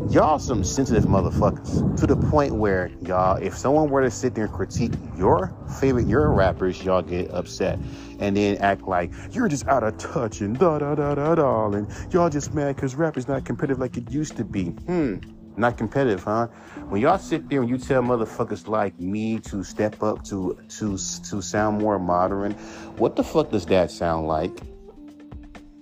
y'all 0.09 0.39
some 0.39 0.63
sensitive 0.63 1.05
motherfuckers 1.05 1.97
to 1.97 2.07
the 2.07 2.15
point 2.15 2.55
where 2.55 2.89
y'all 3.01 3.35
if 3.37 3.57
someone 3.57 3.89
were 3.89 4.01
to 4.01 4.11
sit 4.11 4.35
there 4.35 4.45
and 4.45 4.53
critique 4.53 4.93
your 5.17 5.53
favorite 5.79 6.07
your 6.07 6.31
rappers 6.31 6.83
y'all 6.83 7.01
get 7.01 7.29
upset. 7.31 7.77
And 8.19 8.35
then 8.35 8.57
act 8.57 8.83
like 8.83 9.11
you're 9.31 9.47
just 9.47 9.67
out 9.67 9.83
of 9.83 9.97
touch 9.97 10.41
and 10.41 10.57
da 10.57 10.79
da 10.79 10.95
da 10.95 11.15
da 11.15 11.35
da 11.35 11.67
and 11.71 11.87
y'all 12.11 12.29
just 12.29 12.53
mad 12.53 12.75
because 12.75 12.95
rap 12.95 13.17
is 13.17 13.27
not 13.27 13.45
competitive 13.45 13.79
like 13.79 13.97
it 13.97 14.09
used 14.09 14.37
to 14.37 14.45
be. 14.45 14.65
Hmm 14.65 15.17
not 15.57 15.75
competitive 15.75 16.23
huh? 16.23 16.47
When 16.89 17.01
y'all 17.01 17.17
sit 17.17 17.49
there 17.49 17.61
and 17.61 17.69
you 17.69 17.79
tell 17.79 18.03
motherfuckers 18.03 18.67
like 18.67 18.99
me 18.99 19.39
to 19.39 19.63
step 19.63 20.03
up 20.03 20.23
to 20.25 20.57
to 20.69 20.97
to 20.97 21.41
sound 21.41 21.79
more 21.79 21.97
modern 21.99 22.51
what 22.97 23.15
the 23.15 23.23
fuck 23.23 23.49
does 23.49 23.65
that 23.65 23.91
sound 23.91 24.27
like 24.27 24.61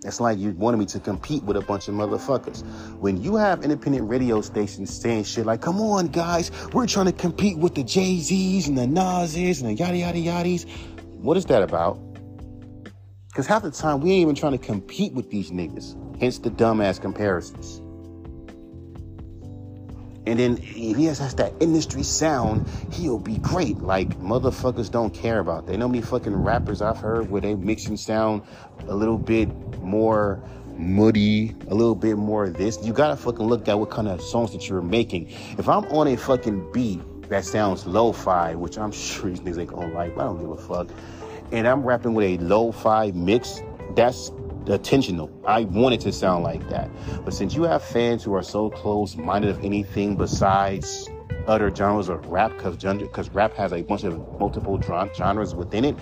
it's 0.05 0.19
like 0.19 0.38
you 0.38 0.51
wanted 0.51 0.77
me 0.77 0.85
to 0.85 1.00
compete 1.00 1.43
with 1.43 1.57
a 1.57 1.62
bunch 1.62 1.88
of 1.88 1.95
motherfuckers. 1.95 2.63
When 3.00 3.21
you 3.21 3.35
have 3.35 3.63
independent 3.63 4.07
radio 4.07 4.41
stations 4.41 4.93
saying 4.93 5.24
shit 5.24 5.45
like, 5.45 5.62
come 5.62 5.81
on, 5.81 6.07
guys, 6.07 6.51
we're 6.74 6.88
trying 6.88 7.07
to 7.07 7.12
compete 7.12 7.57
with 7.57 7.75
the 7.75 7.83
Jay 7.83 8.17
Z's 8.19 8.67
and 8.67 8.77
the 8.77 8.88
Nas's 8.88 9.62
and 9.62 9.69
the 9.69 9.74
yada 9.74 9.97
yada 9.97 10.17
yaddies. 10.17 10.69
What 11.21 11.38
is 11.38 11.45
that 11.45 11.63
about? 11.63 12.00
Because 13.27 13.47
half 13.47 13.63
the 13.63 13.71
time 13.71 14.00
we 14.00 14.12
ain't 14.12 14.21
even 14.21 14.35
trying 14.35 14.53
to 14.53 14.57
compete 14.57 15.13
with 15.13 15.29
these 15.29 15.51
niggas. 15.51 15.95
Hence 16.21 16.39
the 16.39 16.51
dumbass 16.51 17.01
comparisons. 17.01 17.81
And 20.27 20.39
then 20.39 20.58
if 20.58 20.98
he 20.98 21.05
has, 21.05 21.36
that 21.36 21.53
industry 21.60 22.03
sound, 22.03 22.67
he'll 22.91 23.20
be 23.20 23.38
great. 23.38 23.77
Like 23.79 24.20
motherfuckers 24.20 24.89
don't 24.89 25.13
care 25.13 25.39
about. 25.39 25.67
They 25.67 25.77
know 25.77 25.88
many 25.88 26.01
fucking 26.01 26.36
rappers 26.36 26.82
I've 26.82 26.97
heard 26.97 27.30
where 27.30 27.41
they 27.41 27.56
mixing 27.56 27.97
sound 27.97 28.41
a 28.88 28.95
little 28.95 29.17
bit 29.17 29.49
more 29.82 30.41
muddy, 30.78 31.56
a 31.67 31.76
little 31.76 31.95
bit 31.95 32.17
more 32.17 32.45
of 32.45 32.56
this. 32.56 32.80
You 32.84 32.93
gotta 32.93 33.15
fucking 33.15 33.45
look 33.45 33.67
at 33.67 33.80
what 33.80 33.91
kind 33.91 34.08
of 34.08 34.21
songs 34.21 34.52
that 34.54 34.67
you're 34.67 34.82
making. 34.82 35.30
If 35.58 35.69
I'm 35.69 35.86
on 35.86 36.08
a 36.08 36.17
fucking 36.17 36.71
beat 36.71 37.02
that 37.30 37.45
sounds 37.45 37.86
lo-fi, 37.86 38.56
which 38.56 38.78
I'm 38.78 38.91
sure 38.91 39.30
these 39.30 39.39
niggas 39.41 39.60
ain't 39.60 39.69
gonna 39.69 39.93
like, 39.93 40.13
I 40.13 40.23
don't 40.23 40.39
give 40.39 40.49
a 40.49 40.58
fuck. 40.58 40.89
And 41.52 41.67
I'm 41.67 41.84
rapping 41.84 42.13
with 42.13 42.41
a 42.41 42.43
lo-fi 42.43 43.12
mix, 43.12 43.62
that's 43.95 44.32
intentional. 44.67 45.32
I 45.45 45.62
want 45.62 45.95
it 45.95 46.01
to 46.01 46.12
sound 46.12 46.43
like 46.43 46.67
that. 46.69 46.89
But 47.23 47.34
since 47.34 47.56
you 47.56 47.63
have 47.63 47.84
fans 47.84 48.23
who 48.23 48.34
are 48.34 48.43
so 48.43 48.69
close 48.69 49.15
minded 49.15 49.49
of 49.49 49.63
anything 49.63 50.15
besides 50.15 51.10
other 51.47 51.73
genres 51.73 52.10
of 52.10 52.25
rap, 52.28 52.51
because 52.58 53.30
rap 53.30 53.54
has 53.56 53.71
a 53.71 53.82
bunch 53.82 54.04
of 54.04 54.17
multiple 54.39 54.82
genres 54.82 55.56
within 55.56 55.86
it, 55.86 55.95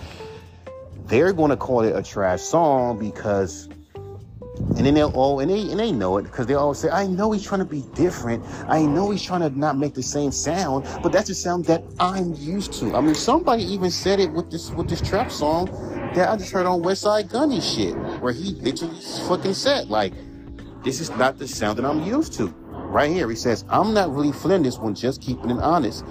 they're 1.06 1.34
going 1.34 1.50
to 1.50 1.58
call 1.58 1.82
it 1.82 1.96
a 1.96 2.02
trash 2.02 2.42
song 2.42 2.98
because 2.98 3.68
and 4.78 4.86
then 4.86 4.94
they'll 4.94 5.12
all 5.12 5.40
and 5.40 5.50
they 5.50 5.62
and 5.72 5.80
they 5.80 5.92
know 5.92 6.18
it 6.18 6.24
because 6.24 6.46
they 6.46 6.54
all 6.54 6.74
say, 6.74 6.90
I 6.90 7.08
know 7.08 7.32
he's 7.32 7.44
trying 7.44 7.60
to 7.60 7.66
be 7.66 7.84
different. 7.96 8.46
I 8.68 8.84
know 8.84 9.10
he's 9.10 9.24
trying 9.24 9.42
to 9.42 9.50
not 9.50 9.78
make 9.78 9.94
the 9.96 10.04
same 10.04 10.32
sound, 10.32 10.86
but 11.02 11.12
that's 11.12 11.28
the 11.28 11.36
sound 11.36 11.66
that 11.66 11.84
I'm 12.00 12.34
used 12.36 12.74
to. 12.74 12.96
I 12.96 13.02
mean, 13.02 13.16
somebody 13.16 13.64
even 13.64 13.90
said 13.90 14.20
it 14.20 14.32
with 14.32 14.52
this 14.52 14.70
with 14.72 14.90
this 14.90 15.02
trap 15.02 15.32
song 15.32 15.68
that 16.16 16.30
I 16.30 16.38
just 16.38 16.52
heard 16.52 16.66
on 16.66 16.82
Westside 16.82 17.32
Gunny 17.32 17.60
shit, 17.60 17.96
where 18.22 18.34
he 18.34 18.52
literally 18.56 19.00
fucking 19.28 19.54
said, 19.54 19.90
like, 19.90 20.14
this 20.84 21.00
is 21.00 21.10
not 21.12 21.40
the 21.40 21.48
sound 21.48 21.80
that 21.80 21.86
I'm 21.86 22.04
used 22.04 22.34
to. 22.34 22.48
Right 22.48 23.12
here, 23.12 23.30
he 23.30 23.36
says, 23.36 23.66
I'm 23.70 23.94
not 23.94 24.14
really 24.14 24.32
feeling 24.32 24.64
this 24.64 24.78
one, 24.78 24.94
just 24.94 25.22
keeping 25.22 25.50
it 25.50 25.60
honest. 25.60 26.06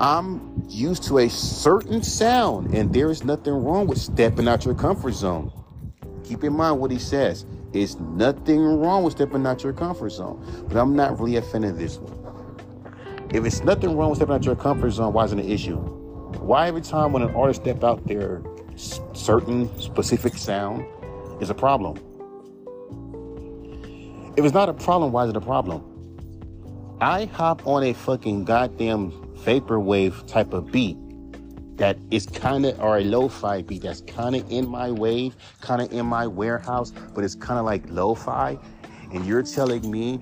I'm 0.00 0.64
used 0.68 1.04
to 1.04 1.18
a 1.18 1.28
certain 1.28 2.02
sound, 2.02 2.74
and 2.74 2.92
there 2.92 3.10
is 3.10 3.24
nothing 3.24 3.52
wrong 3.52 3.86
with 3.86 3.98
stepping 3.98 4.48
out 4.48 4.64
your 4.64 4.74
comfort 4.74 5.12
zone. 5.12 5.52
Keep 6.24 6.44
in 6.44 6.54
mind 6.54 6.80
what 6.80 6.90
he 6.90 6.98
says. 6.98 7.46
It's 7.72 7.98
nothing 7.98 8.60
wrong 8.60 9.04
with 9.04 9.14
stepping 9.14 9.46
out 9.46 9.62
your 9.62 9.72
comfort 9.72 10.10
zone, 10.10 10.44
but 10.68 10.76
I'm 10.76 10.96
not 10.96 11.20
really 11.20 11.36
a 11.36 11.42
fan 11.42 11.64
of 11.64 11.78
this 11.78 11.98
one. 11.98 12.16
If 13.30 13.44
it's 13.44 13.62
nothing 13.62 13.96
wrong 13.96 14.10
with 14.10 14.18
stepping 14.18 14.34
out 14.34 14.44
your 14.44 14.56
comfort 14.56 14.90
zone, 14.90 15.12
why 15.12 15.24
is 15.24 15.32
it 15.32 15.38
an 15.38 15.48
issue? 15.48 15.76
Why 15.76 16.68
every 16.68 16.80
time 16.80 17.12
when 17.12 17.22
an 17.22 17.34
artist 17.34 17.62
step 17.62 17.84
out 17.84 18.06
their 18.06 18.42
certain 18.78 19.68
specific 19.80 20.36
sound 20.36 20.84
is 21.40 21.50
a 21.50 21.54
problem. 21.54 21.96
If 24.36 24.44
it's 24.44 24.54
not 24.54 24.68
a 24.68 24.74
problem, 24.74 25.12
why 25.12 25.24
is 25.24 25.30
it 25.30 25.36
a 25.36 25.40
problem? 25.40 25.84
I 27.00 27.26
hop 27.26 27.66
on 27.66 27.82
a 27.84 27.92
fucking 27.92 28.44
goddamn 28.44 29.12
vaporwave 29.38 30.26
type 30.26 30.52
of 30.52 30.70
beat 30.70 30.96
that 31.76 31.96
is 32.10 32.26
kind 32.26 32.66
of 32.66 32.78
or 32.80 32.98
a 32.98 33.04
lo-fi 33.04 33.62
beat 33.62 33.82
that's 33.82 34.00
kind 34.02 34.34
of 34.34 34.50
in 34.50 34.68
my 34.68 34.90
wave, 34.90 35.36
kind 35.60 35.80
of 35.80 35.92
in 35.92 36.06
my 36.06 36.26
warehouse, 36.26 36.92
but 37.14 37.24
it's 37.24 37.36
kind 37.36 37.58
of 37.58 37.64
like 37.64 37.84
lo-fi, 37.88 38.58
and 39.12 39.24
you're 39.26 39.44
telling 39.44 39.88
me, 39.90 40.20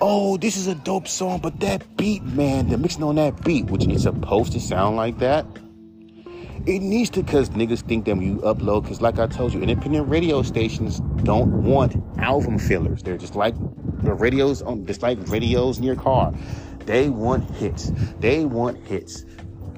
oh, 0.00 0.36
this 0.36 0.56
is 0.56 0.66
a 0.66 0.74
dope 0.74 1.08
song, 1.08 1.40
but 1.40 1.58
that 1.60 1.96
beat, 1.96 2.22
man, 2.22 2.68
the 2.68 2.78
mixing 2.78 3.02
on 3.02 3.16
that 3.16 3.42
beat, 3.44 3.64
which 3.66 3.86
is 3.86 4.02
supposed 4.02 4.52
to 4.52 4.60
sound 4.60 4.96
like 4.96 5.18
that, 5.18 5.46
it 6.66 6.80
needs 6.80 7.08
to 7.10 7.22
because 7.22 7.50
niggas 7.50 7.80
think 7.80 8.04
that 8.04 8.16
when 8.16 8.26
you 8.26 8.36
upload, 8.38 8.82
because 8.82 9.00
like 9.00 9.18
I 9.18 9.26
told 9.26 9.54
you, 9.54 9.60
independent 9.60 10.08
radio 10.08 10.42
stations 10.42 11.00
don't 11.22 11.64
want 11.64 11.96
album 12.18 12.58
fillers. 12.58 13.02
They're 13.02 13.16
just 13.16 13.34
like 13.34 13.54
the 14.02 14.12
radios 14.12 14.62
on 14.62 14.84
just 14.86 15.02
like 15.02 15.18
radios 15.28 15.78
in 15.78 15.84
your 15.84 15.96
car. 15.96 16.34
They 16.80 17.08
want 17.08 17.50
hits. 17.56 17.92
They 18.20 18.44
want 18.44 18.76
hits. 18.86 19.24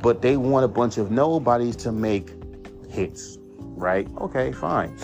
But 0.00 0.22
they 0.22 0.36
want 0.36 0.64
a 0.64 0.68
bunch 0.68 0.98
of 0.98 1.10
nobodies 1.10 1.76
to 1.76 1.92
make 1.92 2.30
hits. 2.90 3.38
Right? 3.58 4.08
Okay, 4.18 4.52
fine. 4.52 4.96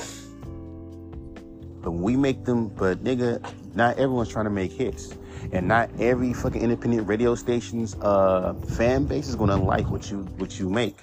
But 1.83 1.93
we 1.93 2.17
make 2.17 2.45
them, 2.45 2.69
but 2.69 3.05
nigga, 3.05 3.41
not 3.77 3.99
everyone's 3.99 4.29
trying 4.29 4.47
to 4.47 4.51
make 4.51 4.73
hits. 4.73 5.15
And 5.53 5.69
not 5.69 5.91
every 6.01 6.33
fucking 6.33 6.61
independent 6.61 7.07
radio 7.07 7.37
station's 7.37 7.95
uh 8.01 8.55
fan 8.77 9.05
base 9.05 9.29
is 9.29 9.37
gonna 9.37 9.57
like 9.57 9.89
what 9.91 10.11
you 10.11 10.23
what 10.39 10.59
you 10.59 10.69
make 10.69 10.97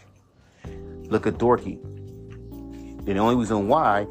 look 1.10 1.28
at 1.28 1.36
Dorky. 1.36 1.82
And 2.52 3.08
the 3.08 3.18
only 3.18 3.36
reason 3.36 3.68
why, 3.68 4.08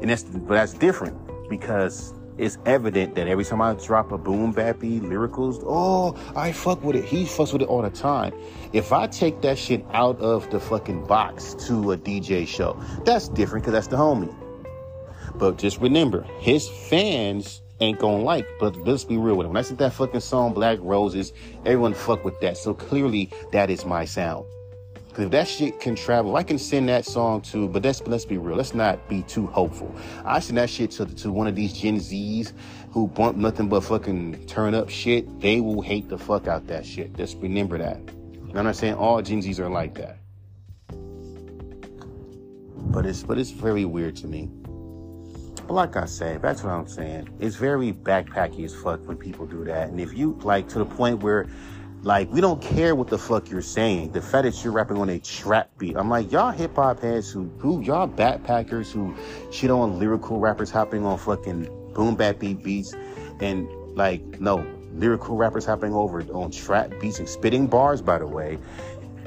and 0.00 0.10
that's 0.10 0.22
but 0.22 0.54
that's 0.54 0.74
different 0.74 1.16
because 1.48 2.14
it's 2.38 2.56
evident 2.64 3.16
that 3.16 3.28
every 3.28 3.44
time 3.44 3.60
I 3.60 3.74
drop 3.74 4.12
a 4.12 4.18
boom 4.18 4.54
bappy 4.54 5.00
lyricals, 5.00 5.62
oh, 5.66 6.16
I 6.34 6.52
fuck 6.52 6.82
with 6.82 6.96
it. 6.96 7.04
He 7.04 7.24
fucks 7.24 7.52
with 7.52 7.62
it 7.62 7.68
all 7.68 7.82
the 7.82 7.90
time. 7.90 8.32
If 8.72 8.92
I 8.92 9.06
take 9.08 9.42
that 9.42 9.58
shit 9.58 9.84
out 9.92 10.18
of 10.20 10.48
the 10.50 10.58
fucking 10.58 11.06
box 11.06 11.54
to 11.66 11.92
a 11.92 11.98
DJ 11.98 12.46
show, 12.46 12.80
that's 13.04 13.28
different 13.28 13.64
because 13.64 13.74
that's 13.74 13.88
the 13.88 13.96
homie. 13.96 14.34
But 15.34 15.58
just 15.58 15.80
remember, 15.80 16.22
his 16.38 16.68
fans 16.68 17.62
ain't 17.80 17.98
gonna 17.98 18.22
like. 18.22 18.46
But 18.58 18.76
let's 18.76 19.04
be 19.04 19.16
real 19.16 19.36
with 19.36 19.46
him. 19.46 19.52
When 19.52 19.58
I 19.58 19.62
said 19.62 19.78
that 19.78 19.92
fucking 19.92 20.20
song 20.20 20.54
Black 20.54 20.78
Roses, 20.80 21.32
everyone 21.66 21.94
fuck 21.94 22.24
with 22.24 22.38
that. 22.40 22.56
So 22.56 22.74
clearly 22.74 23.30
that 23.52 23.70
is 23.70 23.84
my 23.84 24.04
sound. 24.04 24.46
Cause 25.12 25.24
if 25.24 25.30
that 25.32 25.48
shit 25.48 25.80
can 25.80 25.96
travel, 25.96 26.36
I 26.36 26.44
can 26.44 26.56
send 26.56 26.88
that 26.88 27.04
song 27.04 27.40
to, 27.42 27.68
but 27.68 27.82
let's 27.82 28.00
let's 28.02 28.24
be 28.24 28.38
real. 28.38 28.56
Let's 28.56 28.74
not 28.74 29.08
be 29.08 29.22
too 29.22 29.48
hopeful. 29.48 29.92
I 30.24 30.38
send 30.38 30.58
that 30.58 30.70
shit 30.70 30.92
to 30.92 31.06
to 31.06 31.32
one 31.32 31.48
of 31.48 31.56
these 31.56 31.72
Gen 31.72 31.96
Zs 31.96 32.52
who 32.92 33.08
bump 33.08 33.36
nothing 33.36 33.68
but 33.68 33.80
fucking 33.80 34.46
turn 34.46 34.72
up 34.72 34.88
shit. 34.88 35.40
They 35.40 35.60
will 35.60 35.82
hate 35.82 36.08
the 36.08 36.16
fuck 36.16 36.46
out 36.46 36.68
that 36.68 36.86
shit. 36.86 37.16
Just 37.16 37.38
remember 37.38 37.76
that. 37.78 37.98
You 37.98 38.54
know 38.54 38.62
what 38.62 38.66
I'm 38.66 38.74
saying? 38.74 38.94
All 38.94 39.20
Gen 39.20 39.42
Zs 39.42 39.58
are 39.58 39.68
like 39.68 39.94
that. 39.94 40.18
But 42.92 43.04
it's 43.04 43.24
but 43.24 43.36
it's 43.36 43.50
very 43.50 43.84
weird 43.84 44.14
to 44.16 44.28
me. 44.28 44.48
But 45.66 45.74
like 45.74 45.96
I 45.96 46.06
said, 46.06 46.42
that's 46.42 46.62
what 46.62 46.70
I'm 46.70 46.88
saying. 46.88 47.28
It's 47.38 47.56
very 47.56 47.92
backpacky 47.92 48.64
as 48.64 48.74
fuck 48.74 49.06
when 49.06 49.16
people 49.16 49.46
do 49.46 49.64
that. 49.64 49.88
And 49.88 50.00
if 50.00 50.16
you 50.16 50.38
like 50.42 50.68
to 50.70 50.78
the 50.78 50.84
point 50.84 51.22
where 51.22 51.48
like, 52.02 52.30
we 52.32 52.40
don't 52.40 52.62
care 52.62 52.94
what 52.94 53.08
the 53.08 53.18
fuck 53.18 53.50
you're 53.50 53.60
saying. 53.60 54.12
The 54.12 54.22
fact 54.22 54.44
that 54.44 54.64
you're 54.64 54.72
rapping 54.72 54.96
on 54.96 55.10
a 55.10 55.18
trap 55.18 55.70
beat. 55.76 55.96
I'm 55.96 56.08
like, 56.08 56.32
y'all 56.32 56.50
hip 56.50 56.76
hop 56.76 57.00
heads 57.00 57.30
who, 57.30 57.50
who, 57.58 57.82
y'all 57.82 58.08
backpackers 58.08 58.90
who 58.90 59.14
shit 59.50 59.70
on 59.70 59.98
lyrical 59.98 60.38
rappers 60.38 60.70
hopping 60.70 61.04
on 61.04 61.18
fucking 61.18 61.92
boom 61.92 62.16
bap 62.16 62.38
beat 62.38 62.62
beats. 62.62 62.94
And 63.40 63.68
like, 63.94 64.22
no, 64.40 64.66
lyrical 64.94 65.36
rappers 65.36 65.66
hopping 65.66 65.92
over 65.92 66.22
on 66.32 66.50
trap 66.50 66.92
beats 67.00 67.18
and 67.18 67.28
spitting 67.28 67.66
bars, 67.66 68.00
by 68.00 68.18
the 68.18 68.26
way. 68.26 68.58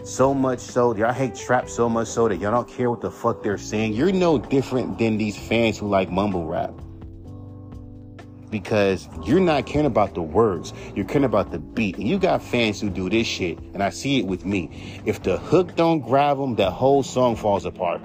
So 0.03 0.33
much 0.33 0.59
so, 0.59 0.95
y'all 0.95 1.13
hate 1.13 1.35
trap 1.35 1.69
so 1.69 1.87
much 1.87 2.07
so 2.07 2.27
that 2.27 2.37
y'all 2.37 2.51
don't 2.51 2.67
care 2.67 2.89
what 2.89 3.01
the 3.01 3.11
fuck 3.11 3.43
they're 3.43 3.57
saying. 3.57 3.93
You're 3.93 4.11
no 4.11 4.39
different 4.39 4.97
than 4.97 5.17
these 5.17 5.37
fans 5.37 5.77
who 5.77 5.87
like 5.87 6.11
mumble 6.11 6.45
rap 6.45 6.73
because 8.53 9.09
you're 9.25 9.39
not 9.39 9.65
caring 9.65 9.87
about 9.87 10.13
the 10.13 10.21
words. 10.21 10.73
You're 10.95 11.05
caring 11.05 11.25
about 11.25 11.51
the 11.51 11.57
beat. 11.57 11.97
And 11.97 12.07
you 12.07 12.19
got 12.19 12.41
fans 12.43 12.79
who 12.79 12.89
do 12.91 13.09
this 13.09 13.25
shit, 13.25 13.57
and 13.73 13.81
I 13.81 13.89
see 13.89 14.19
it 14.19 14.27
with 14.27 14.45
me. 14.45 15.01
If 15.05 15.23
the 15.23 15.39
hook 15.39 15.75
don't 15.75 16.01
grab 16.01 16.37
them, 16.37 16.55
the 16.55 16.69
whole 16.69 17.01
song 17.01 17.35
falls 17.35 17.65
apart. 17.65 17.99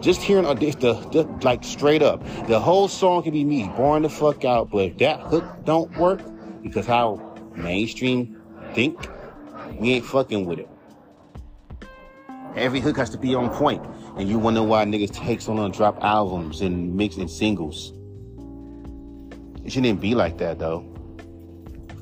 Just 0.00 0.22
hearing 0.22 0.44
the, 0.44 0.70
the, 0.70 0.92
the 1.10 1.24
like 1.42 1.64
straight 1.64 2.00
up, 2.00 2.22
the 2.46 2.60
whole 2.60 2.86
song 2.86 3.24
can 3.24 3.32
be 3.32 3.44
me 3.44 3.68
boring 3.76 4.04
the 4.04 4.08
fuck 4.08 4.44
out, 4.44 4.70
but 4.70 4.84
if 4.84 4.98
that 4.98 5.20
hook 5.20 5.44
don't 5.64 5.94
work, 5.98 6.20
because 6.62 6.86
how 6.86 7.36
mainstream 7.56 8.40
think, 8.72 9.08
we 9.80 9.94
ain't 9.94 10.04
fucking 10.04 10.46
with 10.46 10.60
it. 10.60 10.68
Every 12.54 12.78
hook 12.80 12.96
has 12.98 13.10
to 13.10 13.18
be 13.18 13.34
on 13.34 13.50
point, 13.50 13.84
and 14.16 14.28
you 14.28 14.38
wonder 14.38 14.62
why 14.62 14.84
niggas 14.84 15.12
takes 15.12 15.48
on 15.48 15.58
and 15.58 15.74
drop 15.74 15.98
albums 16.04 16.60
and 16.60 16.96
mix 16.96 17.16
and 17.16 17.28
singles. 17.28 17.92
It 19.66 19.72
shouldn't 19.72 20.00
be 20.00 20.14
like 20.14 20.38
that 20.38 20.60
though. 20.60 20.86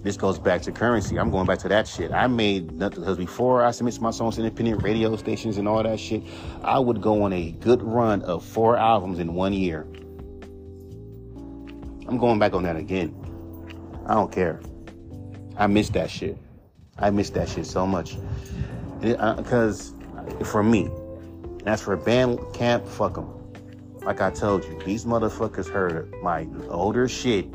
This 0.03 0.19
goes 0.19 0.39
back 0.39 0.61
to 0.63 0.71
Curren$y. 0.71 1.19
I'm 1.19 1.31
going 1.31 1.47
back 1.47 1.61
to 1.61 1.69
that 1.69 1.89
shit. 1.89 2.13
I 2.13 2.27
made 2.27 2.73
nothing 2.73 3.01
because 3.01 3.17
before 3.17 3.65
I 3.65 3.71
submitted 3.71 4.03
my 4.03 4.11
songs 4.11 4.37
to 4.37 4.43
independent 4.43 4.83
radio 4.83 5.17
stations 5.17 5.57
and 5.57 5.67
all 5.67 5.83
that 5.83 5.99
shit, 5.99 6.23
I 6.63 6.79
would 6.79 7.01
go 7.01 7.23
on 7.23 7.33
a 7.33 7.53
good 7.53 7.83
run 7.83 8.21
of 8.21 8.45
four 8.45 8.77
albums 8.77 9.19
in 9.19 9.33
one 9.33 9.55
year. 9.55 9.87
I'm 12.07 12.19
going 12.19 12.39
back 12.39 12.53
on 12.53 12.65
that 12.65 12.77
again. 12.77 13.15
I 14.07 14.13
don't 14.13 14.31
care. 14.31 14.61
I 15.57 15.67
miss 15.67 15.89
that 15.91 16.11
shit. 16.11 16.37
I 16.99 17.09
miss 17.09 17.31
that 17.31 17.49
shit 17.49 17.65
so 17.65 17.87
much. 17.87 18.19
Because 19.01 19.95
uh, 20.19 20.45
for 20.45 20.63
me, 20.63 20.91
as 21.65 21.81
for 21.81 21.97
band 21.97 22.41
camp, 22.53 22.87
fuck 22.87 23.15
them. 23.15 23.34
Like 24.05 24.21
I 24.21 24.31
told 24.31 24.65
you, 24.65 24.79
these 24.85 25.07
motherfuckers 25.07 25.69
heard 25.69 26.13
my 26.23 26.47
older 26.69 27.09
shit. 27.09 27.47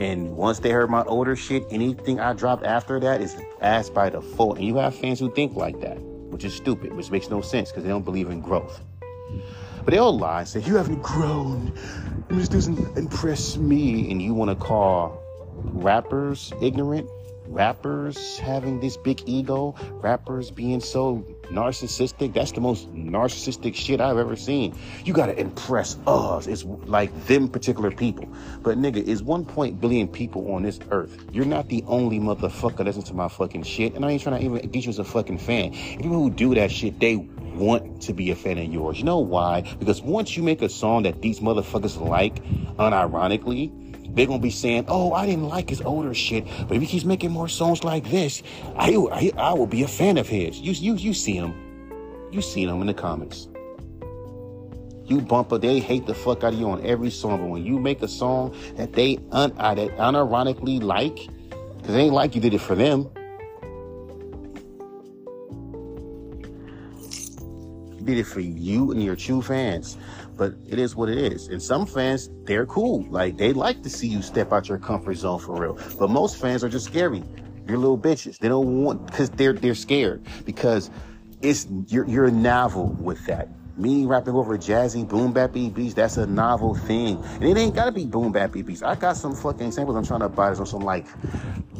And 0.00 0.36
once 0.36 0.60
they 0.60 0.70
heard 0.70 0.88
my 0.88 1.02
older 1.04 1.36
shit, 1.36 1.64
anything 1.70 2.20
I 2.20 2.32
dropped 2.32 2.64
after 2.64 2.98
that 3.00 3.20
is 3.20 3.36
asked 3.60 3.92
by 3.92 4.08
default. 4.08 4.56
And 4.56 4.66
you 4.66 4.76
have 4.76 4.94
fans 4.94 5.20
who 5.20 5.30
think 5.34 5.56
like 5.56 5.80
that, 5.80 5.98
which 6.00 6.44
is 6.44 6.54
stupid, 6.54 6.94
which 6.94 7.10
makes 7.10 7.28
no 7.28 7.42
sense 7.42 7.70
because 7.70 7.82
they 7.82 7.90
don't 7.90 8.04
believe 8.04 8.30
in 8.30 8.40
growth. 8.40 8.80
But 9.84 9.92
they 9.92 9.98
all 9.98 10.16
lie 10.16 10.40
and 10.40 10.48
say, 10.48 10.60
You 10.60 10.76
haven't 10.76 11.02
grown. 11.02 11.72
This 12.28 12.48
doesn't 12.48 12.96
impress 12.96 13.56
me. 13.56 14.10
And 14.10 14.22
you 14.22 14.32
want 14.32 14.50
to 14.50 14.56
call 14.56 15.20
rappers 15.54 16.52
ignorant? 16.62 17.10
rappers 17.48 18.38
having 18.38 18.78
this 18.80 18.96
big 18.96 19.22
ego, 19.26 19.74
rappers 19.92 20.50
being 20.50 20.80
so 20.80 21.24
narcissistic. 21.50 22.34
That's 22.34 22.52
the 22.52 22.60
most 22.60 22.92
narcissistic 22.94 23.74
shit 23.74 24.00
I've 24.00 24.18
ever 24.18 24.36
seen. 24.36 24.76
You 25.04 25.12
gotta 25.12 25.38
impress 25.38 25.96
us. 26.06 26.46
It's 26.46 26.64
like 26.64 27.26
them 27.26 27.48
particular 27.48 27.90
people. 27.90 28.28
But 28.62 28.78
nigga, 28.78 29.06
it's 29.06 29.22
1. 29.22 29.44
billion 29.80 30.08
people 30.08 30.52
on 30.52 30.62
this 30.62 30.78
earth. 30.90 31.24
You're 31.32 31.44
not 31.44 31.68
the 31.68 31.84
only 31.86 32.18
motherfucker 32.18 32.84
listen 32.84 33.02
to 33.04 33.14
my 33.14 33.28
fucking 33.28 33.62
shit. 33.62 33.94
And 33.94 34.04
I 34.04 34.10
ain't 34.10 34.22
trying 34.22 34.38
to 34.38 34.44
even 34.44 34.70
get 34.70 34.84
you 34.84 34.90
as 34.90 34.98
a 34.98 35.04
fucking 35.04 35.38
fan. 35.38 35.72
People 35.72 36.22
who 36.22 36.30
do 36.30 36.54
that 36.54 36.70
shit, 36.70 37.00
they 37.00 37.16
want 37.16 38.02
to 38.02 38.12
be 38.12 38.30
a 38.30 38.36
fan 38.36 38.58
of 38.58 38.72
yours. 38.72 38.98
You 38.98 39.04
know 39.04 39.18
why? 39.18 39.62
Because 39.78 40.00
once 40.00 40.36
you 40.36 40.42
make 40.42 40.62
a 40.62 40.68
song 40.68 41.02
that 41.02 41.20
these 41.22 41.40
motherfuckers 41.40 42.00
like, 42.00 42.42
unironically, 42.76 43.87
they're 44.10 44.26
gonna 44.26 44.38
be 44.38 44.50
saying, 44.50 44.86
"Oh, 44.88 45.12
I 45.12 45.26
didn't 45.26 45.48
like 45.48 45.70
his 45.70 45.80
older 45.80 46.14
shit, 46.14 46.46
but 46.66 46.76
if 46.76 46.82
he 46.82 46.86
keeps 46.88 47.04
making 47.04 47.30
more 47.30 47.48
songs 47.48 47.84
like 47.84 48.08
this, 48.10 48.42
I, 48.76 48.94
I, 49.12 49.32
I 49.36 49.52
will 49.52 49.66
be 49.66 49.82
a 49.82 49.88
fan 49.88 50.18
of 50.18 50.28
his." 50.28 50.58
You, 50.60 50.72
you, 50.72 50.94
you 50.94 51.14
see 51.14 51.34
him, 51.34 51.54
you 52.30 52.42
see 52.42 52.64
him 52.64 52.80
in 52.80 52.86
the 52.86 52.94
comments. 52.94 53.48
You 55.04 55.22
bumper, 55.22 55.56
they 55.56 55.80
hate 55.80 56.06
the 56.06 56.14
fuck 56.14 56.44
out 56.44 56.52
of 56.52 56.58
you 56.58 56.68
on 56.68 56.84
every 56.84 57.10
song, 57.10 57.40
but 57.40 57.46
when 57.46 57.64
you 57.64 57.78
make 57.78 58.02
a 58.02 58.08
song 58.08 58.54
that 58.76 58.92
they 58.92 59.18
un, 59.32 59.54
uh, 59.56 59.74
that 59.74 59.96
unironically 59.96 60.82
like, 60.82 61.28
because 61.76 61.94
they 61.94 62.02
ain't 62.02 62.12
like 62.12 62.34
you 62.34 62.42
did 62.42 62.52
it 62.52 62.60
for 62.60 62.74
them. 62.74 63.08
You 67.96 68.04
did 68.04 68.18
it 68.18 68.26
for 68.26 68.40
you 68.40 68.90
and 68.90 69.02
your 69.02 69.16
true 69.16 69.40
fans 69.40 69.96
but 70.38 70.54
it 70.66 70.78
is 70.78 70.96
what 70.96 71.10
it 71.10 71.18
is. 71.18 71.48
And 71.48 71.62
some 71.62 71.84
fans, 71.84 72.30
they're 72.44 72.64
cool. 72.64 73.04
Like 73.10 73.36
they 73.36 73.52
like 73.52 73.82
to 73.82 73.90
see 73.90 74.06
you 74.06 74.22
step 74.22 74.52
out 74.52 74.68
your 74.68 74.78
comfort 74.78 75.16
zone 75.16 75.40
for 75.40 75.60
real. 75.60 75.78
But 75.98 76.08
most 76.08 76.36
fans 76.40 76.64
are 76.64 76.68
just 76.68 76.86
scary. 76.86 77.22
You're 77.66 77.76
little 77.76 77.98
bitches. 77.98 78.38
They 78.38 78.48
don't 78.48 78.82
want 78.82 79.06
because 79.06 79.28
they're 79.30 79.52
they're 79.52 79.74
scared 79.74 80.24
because 80.46 80.90
it's 81.42 81.66
you're 81.88 82.08
you're 82.08 82.26
a 82.26 82.30
novel 82.30 82.96
with 83.00 83.26
that. 83.26 83.48
Me 83.78 84.06
rapping 84.06 84.34
over 84.34 84.58
jazzy 84.58 85.08
boom 85.08 85.32
bap 85.32 85.52
beats, 85.52 85.94
that's 85.94 86.16
a 86.16 86.26
novel 86.26 86.74
thing. 86.74 87.22
And 87.34 87.44
it 87.44 87.56
ain't 87.56 87.76
gotta 87.76 87.92
be 87.92 88.06
boom 88.06 88.32
bap 88.32 88.50
beats. 88.50 88.82
I 88.82 88.96
got 88.96 89.16
some 89.16 89.36
fucking 89.36 89.70
samples 89.70 89.96
I'm 89.96 90.04
trying 90.04 90.18
to 90.18 90.28
buy 90.28 90.50
this 90.50 90.58
on 90.58 90.66
some 90.66 90.80
like 90.80 91.06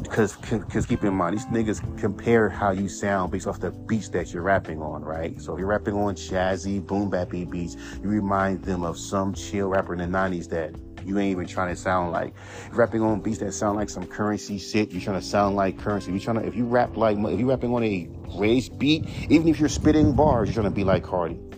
because 0.01 0.37
because 0.37 0.85
keep 0.85 1.03
in 1.03 1.13
mind 1.13 1.35
these 1.35 1.45
niggas 1.47 1.99
compare 1.99 2.47
how 2.47 2.71
you 2.71 2.87
sound 2.87 3.33
based 3.33 3.47
off 3.47 3.59
the 3.59 3.71
beats 3.71 4.07
that 4.09 4.31
you're 4.31 4.43
rapping 4.43 4.81
on, 4.81 5.03
right? 5.03 5.41
So 5.41 5.55
if 5.55 5.59
you're 5.59 5.67
rapping 5.67 5.93
on 5.93 6.15
jazzy 6.15 6.85
boom 6.87 7.09
bap 7.09 7.31
beats, 7.31 7.75
you 8.01 8.07
remind 8.07 8.63
them 8.63 8.83
of 8.83 8.97
some 8.97 9.33
chill 9.33 9.67
rapper 9.67 9.91
in 9.91 9.99
the 9.99 10.17
'90s 10.17 10.47
that 10.51 10.73
you 11.05 11.19
ain't 11.19 11.31
even 11.31 11.47
trying 11.47 11.75
to 11.75 11.75
sound 11.75 12.13
like. 12.13 12.33
Rapping 12.71 13.01
on 13.01 13.19
beats 13.19 13.39
that 13.39 13.53
sound 13.53 13.75
like 13.75 13.89
some 13.89 14.05
Curren$y 14.05 14.57
shit, 14.57 14.93
you're 14.93 15.01
trying 15.01 15.19
to 15.19 15.25
sound 15.25 15.57
like 15.57 15.77
Curren$y. 15.77 16.13
You're 16.13 16.21
trying 16.21 16.39
to 16.39 16.47
if 16.47 16.55
you 16.55 16.63
rap 16.63 16.95
like 16.95 17.17
if 17.17 17.39
you're 17.41 17.49
rapping 17.49 17.73
on 17.73 17.83
a 17.83 18.07
rage 18.37 18.71
beat, 18.77 19.05
even 19.29 19.49
if 19.49 19.59
you're 19.59 19.67
spitting 19.67 20.15
bars, 20.15 20.47
you're 20.47 20.53
trying 20.53 20.71
to 20.71 20.71
be 20.71 20.85
like 20.85 21.03
Carti. 21.03 21.48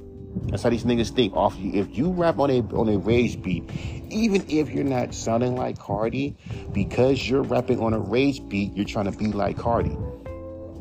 That's 0.47 0.63
how 0.63 0.69
these 0.69 0.83
niggas 0.83 1.13
think. 1.15 1.35
Off 1.35 1.57
you, 1.57 1.73
if 1.73 1.97
you 1.97 2.09
rap 2.09 2.39
on 2.39 2.49
a 2.49 2.59
on 2.73 2.89
a 2.89 2.97
rage 2.97 3.41
beat, 3.41 3.69
even 4.09 4.43
if 4.49 4.69
you're 4.69 4.83
not 4.83 5.13
sounding 5.13 5.55
like 5.55 5.77
Carti, 5.77 6.35
because 6.73 7.29
you're 7.29 7.43
rapping 7.43 7.79
on 7.79 7.93
a 7.93 7.99
rage 7.99 8.47
beat, 8.47 8.75
you're 8.75 8.85
trying 8.85 9.11
to 9.11 9.17
be 9.17 9.27
like 9.27 9.57
Carti. 9.57 9.97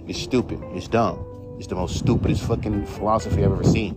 It's 0.08 0.18
stupid. 0.18 0.60
It's 0.72 0.88
dumb. 0.88 1.24
It's 1.58 1.66
the 1.66 1.74
most 1.74 1.98
stupidest 1.98 2.42
fucking 2.44 2.86
philosophy 2.86 3.44
I've 3.44 3.52
ever 3.52 3.64
seen. 3.64 3.94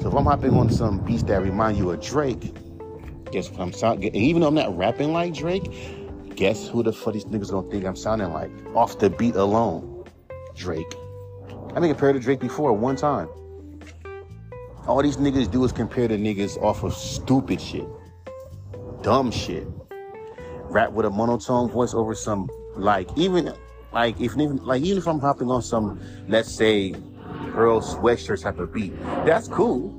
So 0.00 0.08
if 0.08 0.14
I'm 0.14 0.24
hopping 0.24 0.54
on 0.54 0.70
some 0.70 1.04
beats 1.04 1.24
that 1.24 1.42
remind 1.42 1.78
you 1.78 1.90
of 1.90 2.00
Drake, 2.00 2.54
guess 3.32 3.50
what 3.50 3.60
I'm 3.60 3.72
sounding? 3.72 4.14
Even 4.14 4.42
though 4.42 4.48
I'm 4.48 4.54
not 4.54 4.76
rapping 4.76 5.12
like 5.12 5.34
Drake, 5.34 6.36
guess 6.36 6.68
who 6.68 6.82
the 6.82 6.92
fuck 6.92 7.14
these 7.14 7.24
niggas 7.24 7.50
gonna 7.50 7.68
think 7.68 7.84
I'm 7.84 7.96
sounding 7.96 8.32
like? 8.32 8.50
Off 8.76 8.98
the 8.98 9.10
beat 9.10 9.34
alone, 9.34 10.04
Drake. 10.54 10.94
I've 11.70 11.82
been 11.82 11.90
compared 11.90 12.14
to 12.14 12.20
Drake 12.20 12.40
before 12.40 12.72
one 12.72 12.96
time. 12.96 13.28
All 14.88 15.02
these 15.02 15.18
niggas 15.18 15.50
do 15.50 15.62
is 15.64 15.72
compare 15.72 16.08
the 16.08 16.16
niggas 16.16 16.56
off 16.62 16.82
of 16.82 16.94
stupid 16.94 17.60
shit, 17.60 17.86
dumb 19.02 19.30
shit. 19.30 19.66
Rap 20.70 20.92
with 20.92 21.04
a 21.04 21.10
monotone 21.10 21.68
voice 21.68 21.92
over 21.92 22.14
some 22.14 22.48
like 22.74 23.10
even 23.14 23.52
like 23.92 24.18
if 24.18 24.32
even 24.32 24.56
like 24.64 24.82
even 24.82 24.96
if 24.96 25.06
I'm 25.06 25.20
hopping 25.20 25.50
on 25.50 25.60
some 25.60 26.00
let's 26.26 26.50
say 26.50 26.94
Earl 27.54 27.82
Sweatshirt 27.82 28.42
type 28.42 28.58
of 28.58 28.72
beat, 28.72 28.98
that's 29.26 29.46
cool. 29.46 29.90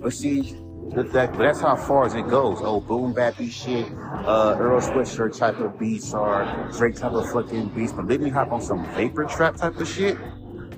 But 0.00 0.12
see, 0.12 0.56
that, 0.94 1.32
but 1.32 1.38
that's 1.38 1.60
how 1.60 1.74
far 1.74 2.06
as 2.06 2.14
it 2.14 2.28
goes. 2.28 2.58
Oh, 2.60 2.80
boom 2.80 3.12
bappy 3.14 3.50
shit, 3.50 3.86
uh, 4.26 4.54
Earl 4.56 4.80
Sweatshirt 4.80 5.36
type 5.36 5.58
of 5.58 5.76
beats 5.76 6.14
or 6.14 6.70
Drake 6.76 6.94
type 6.94 7.12
of 7.12 7.28
fucking 7.32 7.70
beats. 7.70 7.92
But 7.92 8.06
let 8.06 8.20
me 8.20 8.30
hop 8.30 8.52
on 8.52 8.62
some 8.62 8.86
vapor 8.94 9.24
trap 9.24 9.56
type 9.56 9.76
of 9.76 9.88
shit 9.88 10.16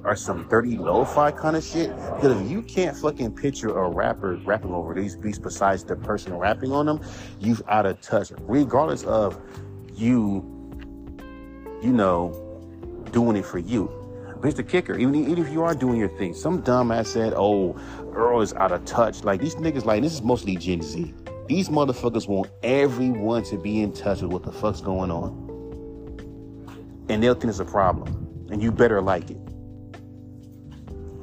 or 0.04 0.16
some 0.16 0.48
dirty 0.48 0.76
lo-fi 0.76 1.30
kind 1.30 1.56
of 1.56 1.64
shit. 1.64 1.94
Because 1.96 2.40
if 2.40 2.50
you 2.50 2.62
can't 2.62 2.96
fucking 2.96 3.34
picture 3.34 3.76
a 3.76 3.88
rapper 3.88 4.36
rapping 4.44 4.72
over 4.72 4.94
these 4.94 5.16
beats 5.16 5.38
besides 5.38 5.84
the 5.84 5.96
person 5.96 6.34
rapping 6.34 6.72
on 6.72 6.86
them, 6.86 7.00
you've 7.40 7.62
out 7.68 7.86
of 7.86 8.00
touch. 8.00 8.32
Regardless 8.40 9.04
of 9.04 9.40
you, 9.94 10.44
you 11.82 11.92
know, 11.92 12.32
doing 13.12 13.36
it 13.36 13.44
for 13.44 13.58
you. 13.58 13.90
But 14.34 14.44
here's 14.44 14.54
the 14.54 14.62
kicker. 14.62 14.96
Even, 14.96 15.14
even 15.16 15.44
if 15.44 15.52
you 15.52 15.62
are 15.64 15.74
doing 15.74 15.98
your 15.98 16.16
thing, 16.16 16.32
some 16.32 16.62
dumbass 16.62 17.06
said, 17.06 17.34
oh, 17.36 17.76
Earl 18.14 18.40
is 18.40 18.54
out 18.54 18.72
of 18.72 18.84
touch. 18.84 19.24
Like 19.24 19.40
these 19.40 19.56
niggas, 19.56 19.84
like 19.84 20.02
this 20.02 20.12
is 20.12 20.22
mostly 20.22 20.56
Gen 20.56 20.80
Z. 20.80 21.12
These 21.48 21.70
motherfuckers 21.70 22.28
want 22.28 22.50
everyone 22.62 23.42
to 23.44 23.56
be 23.56 23.80
in 23.80 23.92
touch 23.92 24.22
with 24.22 24.30
what 24.30 24.42
the 24.44 24.52
fuck's 24.52 24.80
going 24.80 25.10
on. 25.10 25.46
And 27.08 27.22
they'll 27.22 27.34
think 27.34 27.50
it's 27.50 27.58
a 27.58 27.64
problem. 27.64 28.46
And 28.50 28.62
you 28.62 28.70
better 28.70 29.00
like 29.00 29.30
it. 29.30 29.38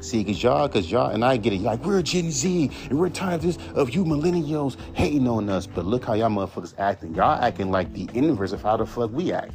See, 0.06 0.24
cause 0.24 0.44
y'all, 0.44 0.70
cause 0.70 0.92
y'all, 0.92 1.10
and 1.10 1.26
I 1.26 1.36
get 1.38 1.52
it. 1.52 1.62
Like 1.62 1.84
we're 1.84 2.04
Gen 2.04 2.30
Z, 2.30 2.70
and 2.92 3.00
we're 3.00 3.10
tired 3.10 3.36
of 3.36 3.42
this 3.42 3.58
of 3.74 3.90
you 3.90 4.06
millennials 4.06 4.78
hating 4.94 5.28
on 5.28 5.50
us. 5.50 5.66
But 5.66 5.88
look 5.88 6.06
how 6.06 6.14
y'all 6.14 6.30
motherfuckers 6.30 6.76
acting. 6.78 7.16
Y'all 7.16 7.42
acting 7.44 7.72
like 7.72 7.92
the 7.92 8.08
inverse 8.14 8.52
of 8.52 8.62
how 8.62 8.78
the 8.78 8.86
fuck 8.86 9.10
we 9.12 9.34
act. 9.34 9.54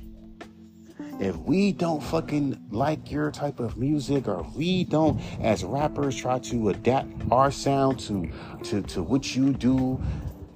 If 1.21 1.37
we 1.37 1.71
don't 1.71 2.03
fucking 2.03 2.61
like 2.73 3.13
your 3.13 3.31
type 3.31 3.61
of 3.61 3.77
music, 3.77 4.27
or 4.27 4.45
we 4.57 4.83
don't, 4.83 5.21
as 5.41 5.63
rappers, 5.63 6.17
try 6.17 6.41
to 6.41 6.71
adapt 6.71 7.13
our 7.31 7.53
sound 7.53 8.01
to 8.01 8.29
to 8.65 8.83
to 8.83 9.05
what 9.05 9.37
you 9.37 9.53
do, 9.53 10.01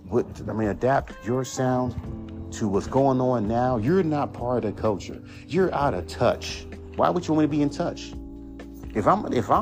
what 0.09 0.27
I 0.49 0.53
mean, 0.55 0.71
adapt 0.71 1.25
your 1.25 1.45
sound 1.45 1.95
to 2.55 2.67
what's 2.67 2.89
going 2.89 3.21
on 3.21 3.47
now. 3.47 3.77
You're 3.77 4.03
not 4.03 4.33
part 4.33 4.65
of 4.65 4.75
the 4.75 4.83
culture. 4.83 5.23
You're 5.47 5.73
out 5.73 5.95
of 5.95 6.09
touch. 6.09 6.67
Why 6.97 7.11
would 7.11 7.29
you 7.29 7.35
want 7.35 7.45
to 7.45 7.49
be 7.49 7.63
in 7.63 7.71
touch? 7.71 8.13
If 8.95 9.09
I'm 9.09 9.33
if 9.33 9.51
I 9.51 9.61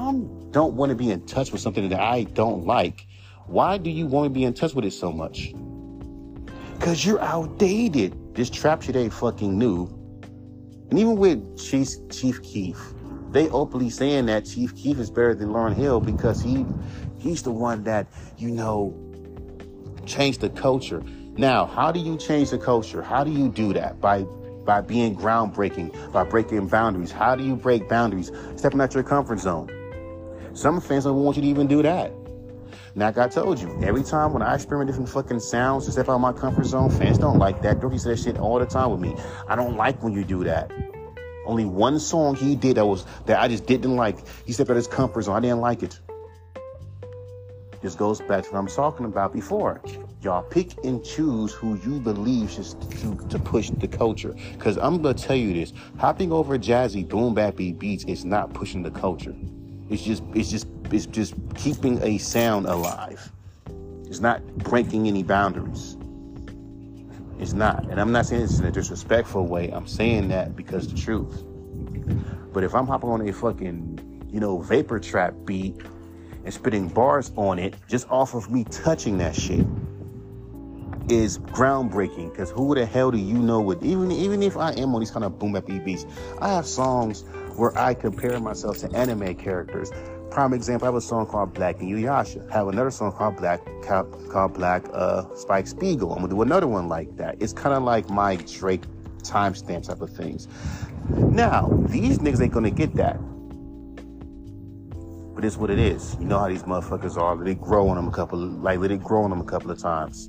don't 0.50 0.74
want 0.74 0.90
to 0.90 0.96
be 0.96 1.10
in 1.10 1.24
touch 1.26 1.52
with 1.52 1.60
something 1.60 1.88
that 1.88 2.00
I 2.00 2.24
don't 2.24 2.66
like, 2.66 3.06
why 3.46 3.78
do 3.78 3.90
you 3.90 4.06
want 4.06 4.26
to 4.26 4.30
be 4.30 4.44
in 4.44 4.52
touch 4.52 4.74
with 4.74 4.84
it 4.84 4.92
so 4.92 5.10
much? 5.10 5.54
Cause 6.80 7.04
you're 7.04 7.20
outdated. 7.20 8.34
This 8.34 8.50
trap 8.50 8.82
shit 8.82 8.96
ain't 8.96 9.12
fucking 9.12 9.58
new. 9.58 9.86
And 10.90 10.98
even 10.98 11.16
with 11.16 11.58
Chief, 11.58 11.88
Chief 12.10 12.42
Keef, 12.42 12.78
they 13.30 13.48
openly 13.48 13.88
saying 13.88 14.26
that 14.26 14.44
Chief 14.44 14.74
Keef 14.76 14.98
is 14.98 15.10
better 15.10 15.34
than 15.34 15.48
Lauryn 15.48 15.74
Hill 15.74 16.00
because 16.00 16.42
he 16.42 16.66
he's 17.18 17.42
the 17.42 17.52
one 17.52 17.84
that, 17.84 18.06
you 18.36 18.50
know, 18.50 18.94
changed 20.04 20.40
the 20.40 20.50
culture. 20.50 21.02
Now, 21.38 21.64
how 21.64 21.92
do 21.92 22.00
you 22.00 22.18
change 22.18 22.50
the 22.50 22.58
culture? 22.58 23.00
How 23.00 23.24
do 23.24 23.30
you 23.30 23.48
do 23.48 23.72
that? 23.72 24.00
By 24.00 24.26
by 24.64 24.80
being 24.80 25.16
groundbreaking, 25.16 26.12
by 26.12 26.24
breaking 26.24 26.66
boundaries. 26.68 27.10
How 27.10 27.34
do 27.34 27.44
you 27.44 27.56
break 27.56 27.88
boundaries? 27.88 28.30
Stepping 28.56 28.80
out 28.80 28.94
your 28.94 29.02
comfort 29.02 29.38
zone. 29.38 29.70
Some 30.54 30.80
fans 30.80 31.04
don't 31.04 31.16
want 31.16 31.36
you 31.36 31.42
to 31.42 31.48
even 31.48 31.66
do 31.66 31.82
that. 31.82 32.12
Now, 32.94 33.06
like 33.06 33.18
I 33.18 33.28
told 33.28 33.58
you, 33.58 33.74
every 33.82 34.02
time 34.02 34.34
when 34.34 34.42
I 34.42 34.54
experiment 34.54 34.88
different 34.88 35.08
fucking 35.08 35.40
sounds 35.40 35.86
to 35.86 35.92
step 35.92 36.10
out 36.10 36.16
of 36.16 36.20
my 36.20 36.32
comfort 36.32 36.66
zone, 36.66 36.90
fans 36.90 37.16
don't 37.16 37.38
like 37.38 37.62
that. 37.62 37.80
Dorky 37.80 37.98
said 37.98 38.12
that 38.12 38.22
shit 38.22 38.38
all 38.38 38.58
the 38.58 38.66
time 38.66 38.90
with 38.90 39.00
me. 39.00 39.16
I 39.48 39.56
don't 39.56 39.76
like 39.76 40.02
when 40.02 40.12
you 40.12 40.24
do 40.24 40.44
that. 40.44 40.70
Only 41.46 41.64
one 41.64 41.98
song 41.98 42.36
he 42.36 42.54
did 42.54 42.76
that 42.76 42.86
was 42.86 43.06
that 43.26 43.40
I 43.40 43.48
just 43.48 43.66
didn't 43.66 43.96
like. 43.96 44.18
He 44.44 44.52
stepped 44.52 44.68
out 44.70 44.76
his 44.76 44.86
comfort 44.86 45.22
zone. 45.22 45.36
I 45.36 45.40
didn't 45.40 45.60
like 45.60 45.82
it. 45.82 45.98
This 47.80 47.94
goes 47.94 48.20
back 48.20 48.44
to 48.44 48.50
what 48.50 48.58
I'm 48.58 48.68
talking 48.68 49.06
about 49.06 49.32
before. 49.32 49.80
Y'all 50.22 50.44
pick 50.44 50.72
and 50.84 51.04
choose 51.04 51.52
who 51.52 51.74
you 51.84 51.98
believe 51.98 52.48
should 52.48 52.80
to, 52.92 53.16
to 53.28 53.40
push 53.40 53.70
the 53.70 53.88
culture. 53.88 54.32
Cause 54.60 54.78
I'm 54.78 55.02
gonna 55.02 55.14
tell 55.14 55.34
you 55.34 55.52
this: 55.52 55.72
hopping 55.98 56.30
over 56.30 56.56
jazzy 56.56 57.08
boom 57.08 57.34
bappy 57.34 57.76
beats 57.76 58.04
is 58.04 58.24
not 58.24 58.54
pushing 58.54 58.84
the 58.84 58.92
culture. 58.92 59.34
It's 59.90 60.00
just 60.00 60.22
it's 60.32 60.48
just 60.48 60.68
it's 60.92 61.06
just 61.06 61.34
keeping 61.56 62.00
a 62.04 62.18
sound 62.18 62.66
alive. 62.66 63.32
It's 64.06 64.20
not 64.20 64.46
breaking 64.58 65.08
any 65.08 65.24
boundaries. 65.24 65.96
It's 67.40 67.52
not. 67.52 67.90
And 67.90 68.00
I'm 68.00 68.12
not 68.12 68.26
saying 68.26 68.42
this 68.42 68.60
in 68.60 68.64
a 68.66 68.70
disrespectful 68.70 69.48
way. 69.48 69.70
I'm 69.70 69.88
saying 69.88 70.28
that 70.28 70.54
because 70.54 70.86
the 70.86 70.96
truth. 70.96 71.42
But 72.52 72.62
if 72.62 72.76
I'm 72.76 72.86
hopping 72.86 73.10
on 73.10 73.28
a 73.28 73.32
fucking, 73.32 74.28
you 74.30 74.38
know, 74.38 74.60
vapor 74.60 75.00
trap 75.00 75.34
beat 75.44 75.80
and 76.44 76.54
spitting 76.54 76.86
bars 76.86 77.32
on 77.34 77.58
it 77.58 77.74
just 77.88 78.08
off 78.08 78.34
of 78.34 78.52
me 78.52 78.62
touching 78.64 79.18
that 79.18 79.34
shit 79.34 79.66
is 81.08 81.38
groundbreaking 81.38 82.30
because 82.30 82.50
who 82.50 82.74
the 82.74 82.86
hell 82.86 83.10
do 83.10 83.18
you 83.18 83.38
know 83.38 83.60
what 83.60 83.82
even 83.82 84.10
even 84.12 84.42
if 84.42 84.56
I 84.56 84.72
am 84.72 84.94
on 84.94 85.00
these 85.00 85.10
kind 85.10 85.24
of 85.24 85.38
boom 85.38 85.52
bap 85.52 85.66
beats, 85.66 86.06
I 86.40 86.48
have 86.48 86.66
songs 86.66 87.22
where 87.56 87.76
I 87.78 87.94
compare 87.94 88.38
myself 88.40 88.78
to 88.78 88.90
anime 88.92 89.34
characters. 89.34 89.90
Prime 90.30 90.54
example, 90.54 90.86
I 90.86 90.88
have 90.88 90.94
a 90.94 91.00
song 91.00 91.26
called 91.26 91.52
Black 91.52 91.78
Inuyasha. 91.78 92.50
I 92.50 92.54
have 92.54 92.68
another 92.68 92.90
song 92.90 93.12
called 93.12 93.36
Black 93.36 93.60
called 93.82 94.54
Black 94.54 94.84
uh, 94.92 95.24
Spike 95.34 95.66
Spiegel. 95.66 96.12
I'm 96.12 96.20
gonna 96.20 96.28
do 96.28 96.42
another 96.42 96.66
one 96.66 96.88
like 96.88 97.16
that. 97.16 97.36
It's 97.40 97.52
kind 97.52 97.74
of 97.74 97.82
like 97.82 98.08
my 98.08 98.36
Drake 98.36 98.82
timestamp 99.18 99.86
type 99.86 100.00
of 100.00 100.10
things. 100.10 100.48
Now, 101.10 101.68
these 101.86 102.18
niggas 102.18 102.40
ain't 102.40 102.52
gonna 102.52 102.70
get 102.70 102.94
that. 102.94 103.18
But 105.34 105.44
it's 105.44 105.56
what 105.56 105.70
it 105.70 105.78
is. 105.78 106.16
You 106.20 106.26
know 106.26 106.38
how 106.38 106.48
these 106.48 106.62
motherfuckers 106.62 107.16
are. 107.16 107.34
Let 107.36 107.48
it 107.48 107.60
grow 107.60 107.88
on 107.88 107.96
them 107.96 108.08
a 108.08 108.10
couple, 108.10 108.38
like 108.38 108.78
let 108.78 108.90
it 108.90 109.02
grow 109.02 109.24
on 109.24 109.30
them 109.30 109.40
a 109.40 109.44
couple 109.44 109.70
of 109.70 109.78
times. 109.78 110.28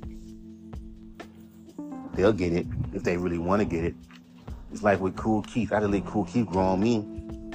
They'll 2.14 2.32
get 2.32 2.52
it 2.52 2.66
if 2.92 3.02
they 3.02 3.16
really 3.16 3.38
want 3.38 3.60
to 3.60 3.66
get 3.66 3.84
it. 3.84 3.94
It's 4.72 4.82
like 4.82 5.00
with 5.00 5.16
Kool 5.16 5.42
Keith. 5.42 5.72
I 5.72 5.76
had 5.76 5.80
to 5.80 5.88
let 5.88 6.04
Kool 6.04 6.24
Keith 6.24 6.46
grow 6.46 6.64
on 6.64 6.80
me 6.80 7.00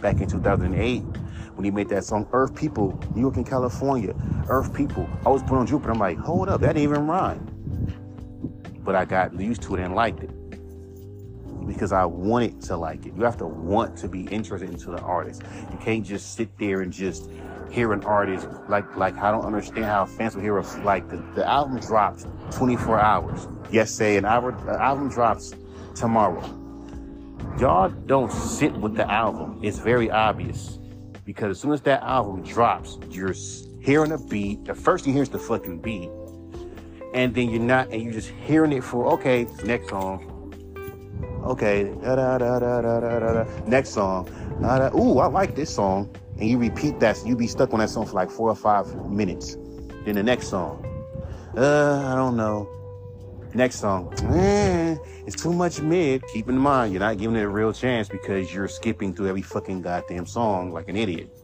back 0.02 0.22
in 0.22 0.28
2008 0.28 1.02
when 1.56 1.65
he 1.65 1.72
made 1.72 1.89
that 1.89 2.04
song 2.04 2.28
Earth 2.32 2.56
People, 2.56 2.98
New 3.13 3.22
York 3.22 3.38
and 3.38 3.45
California. 3.45 4.15
Earth 4.48 4.74
People. 4.74 5.10
I 5.26 5.30
was 5.30 5.43
put 5.43 5.58
on 5.58 5.67
Jupiter. 5.67 5.91
I'm 5.91 6.00
like, 6.00 6.17
hold 6.17 6.50
up, 6.50 6.62
that 6.62 6.74
didn't 6.74 6.84
even 6.84 7.08
rhyme. 7.08 7.45
But 8.80 8.95
I 8.95 9.06
got 9.06 9.38
used 9.39 9.62
to 9.63 9.76
it 9.76 9.82
and 9.82 9.95
liked 9.95 10.24
it 10.24 10.30
because 11.67 11.91
I 11.91 12.06
wanted 12.06 12.62
to 12.63 12.78
like 12.78 13.06
it. 13.06 13.13
You 13.15 13.24
have 13.24 13.38
to 13.38 13.48
want 13.48 13.98
to 13.98 14.08
be 14.08 14.24
interested 14.24 14.69
into 14.69 14.91
the 14.91 15.00
artist. 15.00 15.43
You 15.72 15.78
can't 15.78 16.06
just 16.06 16.36
sit 16.36 16.58
there 16.58 16.82
and 16.82 16.91
just 16.91 17.30
hear 17.71 17.93
artists 18.05 18.47
like 18.67 18.95
like 18.95 19.17
I 19.17 19.32
don't 19.32 19.45
understand 19.45 19.86
how 19.86 20.05
fans 20.05 20.36
will 20.36 20.41
hear 20.41 20.58
a 20.58 20.84
like 20.84 21.10
the, 21.10 21.17
the 21.36 21.47
album 21.47 21.79
drops 21.79 22.25
24 22.51 22.99
hours. 22.99 23.47
Yes, 23.71 23.91
say 23.91 24.17
an 24.17 24.25
album 24.25 24.55
the 24.65 24.82
album 24.82 25.10
drops 25.10 25.53
tomorrow. 25.95 26.43
Y'all 27.60 27.89
don't 27.89 28.32
sit 28.32 28.73
with 28.73 28.95
the 28.95 29.10
album. 29.10 29.60
It's 29.62 29.79
very 29.79 30.10
obvious 30.10 30.79
because 31.25 31.51
as 31.51 31.60
soon 31.60 31.73
as 31.73 31.82
that 31.82 32.01
album 32.03 32.41
drops, 32.41 32.97
you're 33.12 33.36
hearing 33.82 34.12
a 34.12 34.17
beat. 34.17 34.65
The 34.65 34.73
first 34.73 35.05
you 35.05 35.13
hear 35.13 35.23
is 35.23 35.29
the 35.29 35.39
fucking 35.39 35.79
beat, 35.79 36.10
and 37.13 37.36
then 37.36 37.49
you're 37.49 37.62
not, 37.62 37.89
and 37.91 38.01
you're 38.01 38.13
just 38.13 38.29
hearing 38.29 38.71
it 38.71 38.84
for 38.84 39.05
okay, 39.13 39.47
next 39.63 39.89
song, 39.89 40.25
okay, 41.43 41.93
da 42.01 42.15
da 42.15 42.38
da 42.38 42.60
da 42.60 42.82
da 42.82 42.99
da 42.99 43.19
da. 43.19 43.65
Next 43.65 43.89
song, 43.89 44.27
ooh, 44.95 45.19
I 45.19 45.27
like 45.27 45.55
this 45.55 45.73
song, 45.73 46.10
and 46.39 46.49
you 46.49 46.58
repeat 46.58 46.99
that, 47.02 47.21
you 47.25 47.36
be 47.36 47.47
stuck 47.47 47.73
on 47.73 47.80
that 47.80 47.89
song 47.89 48.06
for 48.06 48.13
like 48.13 48.32
four 48.32 48.49
or 48.49 48.56
five 48.56 49.10
minutes. 49.10 49.58
Then 50.06 50.15
the 50.15 50.23
next 50.23 50.47
song, 50.47 50.86
uh, 51.58 52.12
I 52.12 52.15
don't 52.15 52.38
know. 52.38 52.69
Next 53.54 53.78
song, 53.80 54.13
eh, 54.36 54.95
it's 55.25 55.41
too 55.41 55.52
much 55.52 55.82
mid. 55.82 56.23
Keep 56.28 56.49
in 56.49 56.58
mind, 56.58 56.93
you're 56.93 56.99
not 56.99 57.17
giving 57.17 57.36
it 57.36 57.41
a 57.41 57.49
real 57.49 57.73
chance 57.73 58.08
because 58.08 58.54
you're 58.54 58.67
skipping 58.67 59.13
through 59.13 59.28
every 59.28 59.41
fucking 59.41 59.82
goddamn 59.82 60.25
song 60.28 60.71
like 60.71 60.88
an 60.88 60.95
idiot. 60.95 61.36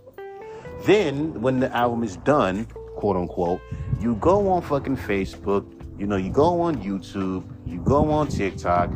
Then, 0.83 1.41
when 1.41 1.59
the 1.59 1.75
album 1.75 2.03
is 2.03 2.17
done, 2.17 2.65
quote 2.95 3.17
unquote, 3.17 3.59
you 3.99 4.15
go 4.15 4.49
on 4.49 4.61
fucking 4.61 4.97
Facebook, 4.97 5.65
you 5.97 6.05
know, 6.05 6.15
you 6.15 6.31
go 6.31 6.61
on 6.61 6.77
YouTube, 6.77 7.43
you 7.65 7.79
go 7.79 8.11
on 8.11 8.27
TikTok, 8.27 8.91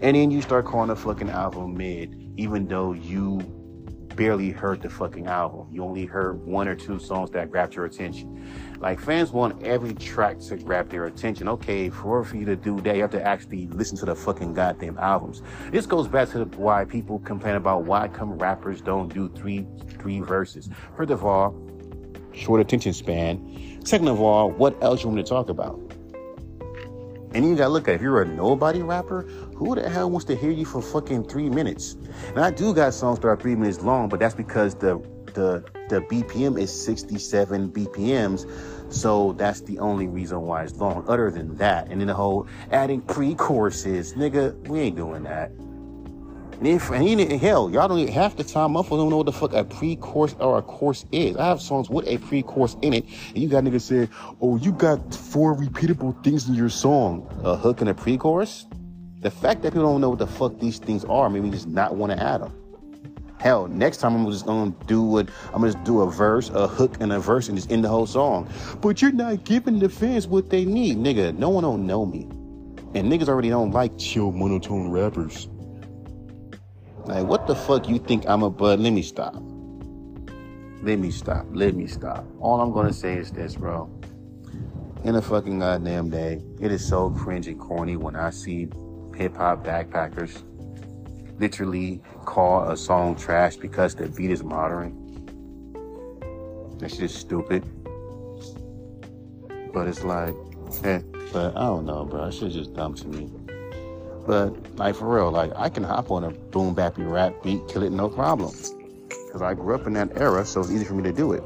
and 0.00 0.16
then 0.16 0.30
you 0.30 0.40
start 0.40 0.64
calling 0.64 0.88
the 0.88 0.96
fucking 0.96 1.30
album 1.30 1.76
mid, 1.76 2.32
even 2.36 2.68
though 2.68 2.92
you 2.92 3.40
barely 4.16 4.50
heard 4.50 4.82
the 4.82 4.90
fucking 4.90 5.26
album. 5.26 5.66
You 5.70 5.84
only 5.84 6.06
heard 6.06 6.44
one 6.44 6.68
or 6.68 6.74
two 6.74 6.98
songs 6.98 7.30
that 7.30 7.50
grabbed 7.50 7.74
your 7.74 7.84
attention. 7.84 8.46
Like 8.78 9.00
fans 9.00 9.30
want 9.30 9.62
every 9.62 9.94
track 9.94 10.38
to 10.40 10.56
grab 10.56 10.88
their 10.88 11.06
attention. 11.06 11.48
Okay, 11.48 11.90
for, 11.90 12.24
for 12.24 12.36
you 12.36 12.44
to 12.46 12.56
do 12.56 12.80
that, 12.80 12.96
you 12.96 13.02
have 13.02 13.10
to 13.12 13.22
actually 13.22 13.66
listen 13.68 13.96
to 13.98 14.06
the 14.06 14.14
fucking 14.14 14.54
goddamn 14.54 14.98
albums. 14.98 15.42
This 15.70 15.86
goes 15.86 16.08
back 16.08 16.30
to 16.30 16.44
why 16.56 16.84
people 16.84 17.18
complain 17.20 17.56
about 17.56 17.84
why 17.84 18.08
come 18.08 18.38
rappers 18.38 18.80
don't 18.80 19.12
do 19.12 19.28
three 19.28 19.66
three 19.98 20.20
verses. 20.20 20.68
First 20.96 21.10
of 21.10 21.24
all, 21.24 21.54
short 22.32 22.60
attention 22.60 22.92
span. 22.92 23.80
Second 23.84 24.08
of 24.08 24.20
all, 24.20 24.50
what 24.50 24.80
else 24.82 25.02
you 25.02 25.10
want 25.10 25.24
to 25.24 25.28
talk 25.28 25.48
about? 25.48 25.80
And 27.34 27.46
you 27.46 27.56
gotta 27.56 27.70
look 27.70 27.88
at 27.88 27.94
if 27.94 28.02
you're 28.02 28.20
a 28.20 28.26
nobody 28.26 28.82
rapper, 28.82 29.26
who 29.64 29.76
the 29.76 29.88
hell 29.88 30.10
wants 30.10 30.24
to 30.26 30.36
hear 30.36 30.50
you 30.50 30.64
for 30.64 30.82
fucking 30.82 31.24
three 31.24 31.48
minutes? 31.48 31.96
And 32.28 32.40
I 32.40 32.50
do 32.50 32.74
got 32.74 32.94
songs 32.94 33.18
that 33.20 33.28
are 33.28 33.36
three 33.36 33.54
minutes 33.54 33.80
long, 33.80 34.08
but 34.08 34.18
that's 34.20 34.34
because 34.34 34.74
the 34.74 34.98
the 35.34 35.64
the 35.88 36.00
BPM 36.02 36.60
is 36.60 36.70
67 36.84 37.70
BPMs. 37.70 38.50
So 38.92 39.32
that's 39.32 39.60
the 39.62 39.78
only 39.78 40.06
reason 40.08 40.42
why 40.42 40.64
it's 40.64 40.74
long. 40.76 41.04
Other 41.08 41.30
than 41.30 41.56
that, 41.56 41.88
and 41.88 42.00
then 42.00 42.08
the 42.08 42.14
whole 42.14 42.46
adding 42.70 43.00
pre-choruses, 43.00 44.14
nigga, 44.14 44.56
we 44.68 44.80
ain't 44.80 44.96
doing 44.96 45.22
that. 45.24 45.50
And 45.50 46.66
if 46.66 46.90
and 46.90 47.32
hell, 47.40 47.70
y'all 47.70 47.88
don't 47.88 47.98
even 47.98 48.12
half 48.12 48.36
the 48.36 48.44
time 48.44 48.74
motherfuckers 48.74 48.98
don't 48.98 49.10
know 49.10 49.16
what 49.16 49.26
the 49.26 49.32
fuck 49.32 49.52
a 49.52 49.64
pre-chorus 49.64 50.36
or 50.38 50.58
a 50.58 50.62
course 50.62 51.04
is. 51.10 51.36
I 51.36 51.46
have 51.46 51.60
songs 51.60 51.90
with 51.90 52.06
a 52.06 52.18
pre-chorus 52.18 52.76
in 52.82 52.94
it, 52.94 53.04
and 53.28 53.38
you 53.38 53.48
got 53.48 53.64
niggas 53.64 53.82
saying, 53.82 54.08
"Oh, 54.40 54.56
you 54.56 54.72
got 54.72 55.14
four 55.14 55.56
repeatable 55.56 56.22
things 56.22 56.48
in 56.48 56.54
your 56.54 56.68
song, 56.68 57.26
a 57.42 57.56
hook 57.56 57.80
and 57.80 57.90
a 57.90 57.94
pre-chorus." 57.94 58.66
The 59.22 59.30
fact 59.30 59.62
that 59.62 59.72
people 59.72 59.88
don't 59.88 60.00
know 60.00 60.10
what 60.10 60.18
the 60.18 60.26
fuck 60.26 60.58
these 60.58 60.78
things 60.80 61.04
are, 61.04 61.30
maybe 61.30 61.48
just 61.48 61.68
not 61.68 61.94
want 61.94 62.10
to 62.10 62.20
add 62.20 62.40
them. 62.40 62.52
Hell, 63.38 63.68
next 63.68 63.98
time 63.98 64.16
I'm 64.16 64.28
just 64.28 64.44
gonna 64.46 64.72
do 64.88 65.00
what 65.00 65.28
I'm 65.54 65.62
gonna 65.62 65.80
do 65.84 66.00
a 66.00 66.10
verse, 66.10 66.50
a 66.50 66.66
hook, 66.66 66.96
and 66.98 67.12
a 67.12 67.20
verse, 67.20 67.48
and 67.48 67.56
just 67.56 67.70
end 67.70 67.84
the 67.84 67.88
whole 67.88 68.06
song. 68.06 68.50
But 68.80 69.00
you're 69.00 69.12
not 69.12 69.44
giving 69.44 69.78
the 69.78 69.88
fans 69.88 70.26
what 70.26 70.50
they 70.50 70.64
need, 70.64 70.96
nigga. 70.96 71.38
No 71.38 71.50
one 71.50 71.62
don't 71.62 71.86
know 71.86 72.04
me, 72.04 72.22
and 72.94 73.12
niggas 73.12 73.28
already 73.28 73.48
don't 73.48 73.70
like 73.70 73.96
chill 73.96 74.32
monotone 74.32 74.90
rappers. 74.90 75.48
Like, 77.04 77.24
what 77.24 77.46
the 77.46 77.54
fuck 77.54 77.88
you 77.88 78.00
think 78.00 78.28
I'm 78.28 78.42
a? 78.42 78.50
bud? 78.50 78.80
let 78.80 78.92
me 78.92 79.02
stop. 79.02 79.36
Let 80.82 80.98
me 80.98 81.12
stop. 81.12 81.46
Let 81.52 81.76
me 81.76 81.86
stop. 81.86 82.26
All 82.40 82.60
I'm 82.60 82.72
gonna 82.72 82.92
say 82.92 83.14
is 83.18 83.30
this, 83.30 83.54
bro. 83.54 83.88
In 85.04 85.14
a 85.14 85.22
fucking 85.22 85.60
goddamn 85.60 86.10
day, 86.10 86.42
it 86.60 86.72
is 86.72 86.84
so 86.84 87.10
cringe 87.10 87.46
and 87.46 87.58
corny 87.58 87.96
when 87.96 88.16
I 88.16 88.30
see 88.30 88.68
hip 89.16 89.36
hop 89.36 89.64
backpackers 89.64 90.42
literally 91.38 92.00
call 92.24 92.70
a 92.70 92.76
song 92.76 93.16
trash 93.16 93.56
because 93.56 93.94
the 93.94 94.08
beat 94.08 94.30
is 94.30 94.42
modern. 94.42 94.98
That 96.78 96.90
shit 96.90 97.02
is 97.02 97.14
stupid. 97.14 97.64
But 99.72 99.88
it's 99.88 100.04
like, 100.04 100.34
eh, 100.84 101.00
but 101.32 101.56
I 101.56 101.60
don't 101.60 101.86
know, 101.86 102.04
bro. 102.04 102.26
That 102.26 102.34
shit's 102.34 102.54
just 102.54 102.74
dumb 102.74 102.94
to 102.94 103.08
me. 103.08 103.30
But 104.26 104.76
like 104.76 104.94
for 104.94 105.14
real, 105.14 105.30
like 105.30 105.52
I 105.56 105.68
can 105.68 105.82
hop 105.82 106.10
on 106.10 106.24
a 106.24 106.30
boom 106.30 106.74
bappy 106.74 107.08
rap 107.10 107.42
beat, 107.42 107.66
kill 107.68 107.82
it, 107.82 107.90
no 107.90 108.08
problem. 108.08 108.54
Cause 109.32 109.42
I 109.42 109.54
grew 109.54 109.74
up 109.74 109.86
in 109.86 109.94
that 109.94 110.16
era, 110.16 110.44
so 110.44 110.60
it's 110.60 110.70
easy 110.70 110.84
for 110.84 110.94
me 110.94 111.02
to 111.04 111.12
do 111.12 111.32
it. 111.32 111.42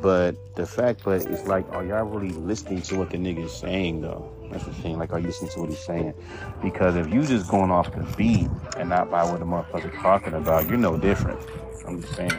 But 0.00 0.56
the 0.56 0.66
fact, 0.66 1.02
but 1.04 1.26
it's 1.26 1.46
like, 1.46 1.68
are 1.70 1.84
y'all 1.84 2.04
really 2.04 2.30
listening 2.30 2.82
to 2.82 2.98
what 2.98 3.10
the 3.10 3.18
nigga's 3.18 3.52
saying 3.52 4.00
though? 4.00 4.32
That's 4.50 4.64
the 4.64 4.72
thing. 4.74 4.98
Like, 4.98 5.12
are 5.12 5.18
you 5.18 5.26
listening 5.26 5.50
to 5.52 5.60
what 5.60 5.70
he's 5.70 5.78
saying? 5.78 6.14
Because 6.62 6.96
if 6.96 7.12
you 7.12 7.24
just 7.24 7.48
going 7.48 7.70
off 7.70 7.92
the 7.94 8.02
beat 8.16 8.48
and 8.76 8.88
not 8.88 9.10
by 9.10 9.24
what 9.24 9.40
the 9.40 9.46
motherfucker's 9.46 10.00
talking 10.00 10.34
about, 10.34 10.68
you're 10.68 10.78
no 10.78 10.96
different. 10.96 11.40
I'm 11.86 12.00
just 12.00 12.14
saying, 12.14 12.32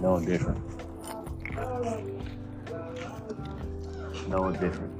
no 0.00 0.20
different. 0.20 0.60
No 4.28 4.52
different. 4.52 4.92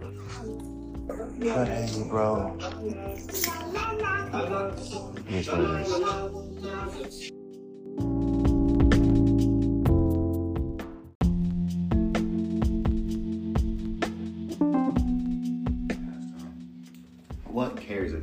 But 1.38 1.68
hey, 1.68 2.04
bro. 2.08 2.56
Here's 5.26 5.48
what 5.48 5.60
it 5.60 7.06
is. 7.06 7.35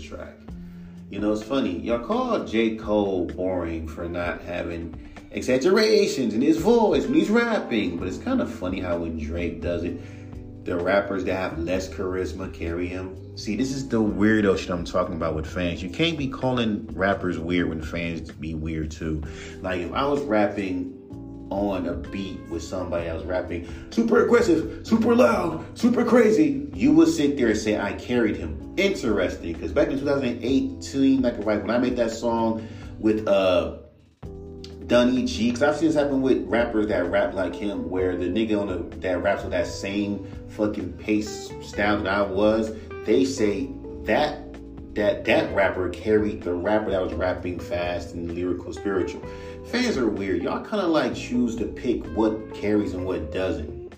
Track? 0.04 0.36
You 1.10 1.20
know, 1.20 1.32
it's 1.32 1.44
funny. 1.44 1.80
Y'all 1.80 2.06
call 2.06 2.44
J. 2.44 2.76
Cole 2.76 3.26
boring 3.26 3.88
for 3.88 4.10
not 4.10 4.42
having 4.42 5.00
exaggerations 5.32 6.34
in 6.34 6.42
his 6.42 6.58
voice 6.58 7.06
when 7.06 7.14
he's 7.14 7.30
rapping, 7.30 7.98
but 7.98 8.08
it's 8.08 8.18
kind 8.18 8.42
of 8.42 8.54
funny 8.54 8.80
how 8.80 8.98
when 8.98 9.18
Drake 9.18 9.62
does 9.62 9.84
it, 9.84 10.00
the 10.66 10.76
rappers 10.78 11.24
that 11.26 11.36
have 11.36 11.60
less 11.60 11.90
charisma 11.90 12.54
carry 12.54 12.88
him. 12.88 13.38
See, 13.38 13.56
this 13.56 13.72
is 13.72 13.88
the 13.90 14.02
weirdo 14.02 14.58
shit 14.58 14.70
I'm 14.70 14.86
talking 14.86 15.16
about 15.16 15.36
with 15.36 15.46
fans. 15.46 15.84
You 15.84 15.90
can't 15.90 16.18
be 16.18 16.28
calling 16.28 16.88
rappers 16.94 17.38
weird 17.38 17.70
when 17.70 17.82
fans 17.82 18.32
be 18.32 18.54
weird 18.54 18.92
too. 18.92 19.24
Like 19.62 19.82
if 19.82 19.92
I 19.92 20.06
was 20.06 20.22
rapping 20.22 21.03
on 21.54 21.88
a 21.88 21.94
beat 21.94 22.40
with 22.50 22.64
somebody 22.64 23.08
else 23.08 23.24
rapping 23.24 23.68
super 23.92 24.26
aggressive, 24.26 24.86
super 24.86 25.16
loud, 25.16 25.66
super 25.78 26.04
crazy, 26.04 26.68
you 26.74 26.92
would 26.94 27.08
sit 27.08 27.38
there 27.38 27.50
and 27.50 27.58
say 27.58 27.80
I 27.80 27.94
carried 27.94 28.36
him. 28.36 28.74
Interesting, 28.78 29.54
because 29.54 29.72
back 29.72 29.90
in 29.90 30.00
2018, 30.00 31.22
like 31.22 31.38
when 31.38 31.70
I 31.70 31.78
made 31.78 31.96
that 31.98 32.12
song 32.12 32.68
with 33.00 33.28
uh 33.28 33.78
Dunny 34.88 35.26
G, 35.26 35.48
because 35.48 35.64
I've 35.64 35.78
seen 35.78 35.88
this 35.88 35.96
happen 35.96 36.22
with 36.22 36.46
rappers 36.46 36.88
that 36.88 37.10
rap 37.10 37.34
like 37.34 37.56
him, 37.56 37.90
where 37.90 38.18
the 38.18 38.26
nigga 38.26 38.60
on 38.60 38.68
the 38.68 38.98
that 38.98 39.22
raps 39.22 39.44
with 39.44 39.52
that 39.52 39.68
same 39.68 40.26
fucking 40.50 40.94
pace 40.94 41.52
style 41.62 42.04
that 42.04 42.14
I 42.14 42.22
was, 42.22 42.76
they 43.06 43.24
say 43.26 43.70
that 44.04 44.44
that 44.94 45.26
that 45.26 45.54
rapper 45.56 45.90
carried 45.90 46.44
the 46.44 46.54
rapper 46.54 46.92
that 46.92 47.02
was 47.02 47.14
rapping 47.14 47.60
fast 47.60 48.14
and 48.14 48.34
lyrical 48.34 48.74
spiritual. 48.74 49.24
Fans 49.66 49.98
are 49.98 50.10
weird. 50.10 50.44
Y'all 50.44 50.64
kind 50.64 50.84
of 50.84 50.90
like 50.90 51.16
choose 51.16 51.56
to 51.56 51.66
pick 51.66 52.06
what 52.08 52.54
carries 52.54 52.94
and 52.94 53.06
what 53.06 53.32
doesn't. 53.32 53.96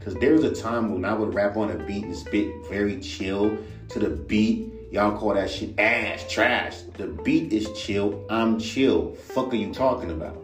Cause 0.00 0.14
there 0.14 0.34
was 0.34 0.44
a 0.44 0.54
time 0.54 0.92
when 0.92 1.04
I 1.04 1.14
would 1.14 1.34
rap 1.34 1.56
on 1.56 1.70
a 1.70 1.84
beat 1.84 2.04
and 2.04 2.14
spit 2.14 2.48
very 2.68 3.00
chill 3.00 3.58
to 3.88 3.98
the 3.98 4.10
beat. 4.10 4.72
Y'all 4.92 5.18
call 5.18 5.34
that 5.34 5.50
shit 5.50 5.76
ass, 5.80 6.24
trash. 6.30 6.82
The 6.96 7.08
beat 7.08 7.52
is 7.52 7.68
chill. 7.72 8.24
I'm 8.30 8.60
chill. 8.60 9.16
Fuck 9.16 9.52
are 9.52 9.56
you 9.56 9.74
talking 9.74 10.12
about? 10.12 10.40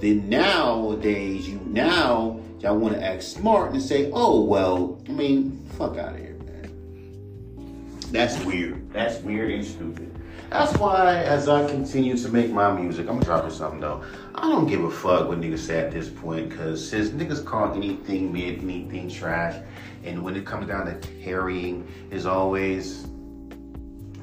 Then 0.00 0.28
nowadays, 0.28 1.48
you 1.48 1.60
now 1.66 2.40
y'all 2.58 2.76
want 2.76 2.94
to 2.94 3.02
act 3.02 3.22
smart 3.22 3.72
and 3.72 3.82
say, 3.82 4.10
oh 4.12 4.42
well, 4.42 5.00
I 5.08 5.12
mean, 5.12 5.64
fuck 5.76 5.96
out 5.96 6.14
of 6.14 6.18
here, 6.18 6.36
man. 6.46 8.00
That's 8.10 8.42
weird. 8.44 8.92
That's 8.92 9.20
weird 9.22 9.52
and 9.52 9.64
stupid. 9.64 10.19
That's 10.48 10.76
why, 10.78 11.16
as 11.16 11.48
I 11.48 11.68
continue 11.68 12.16
to 12.16 12.28
make 12.28 12.50
my 12.50 12.72
music, 12.72 13.08
I'm 13.08 13.20
dropping 13.20 13.50
something 13.50 13.80
though. 13.80 14.02
I 14.34 14.48
don't 14.48 14.66
give 14.66 14.82
a 14.82 14.90
fuck 14.90 15.28
what 15.28 15.40
niggas 15.40 15.58
say 15.58 15.78
at 15.78 15.92
this 15.92 16.08
point, 16.08 16.48
because 16.48 16.88
since 16.88 17.10
niggas 17.10 17.44
call 17.44 17.74
anything 17.74 18.32
mid, 18.32 18.60
anything 18.62 19.08
trash, 19.08 19.62
and 20.04 20.22
when 20.22 20.34
it 20.34 20.46
comes 20.46 20.66
down 20.66 20.86
to 20.86 21.08
carrying, 21.22 21.86
is 22.10 22.26
always, 22.26 23.02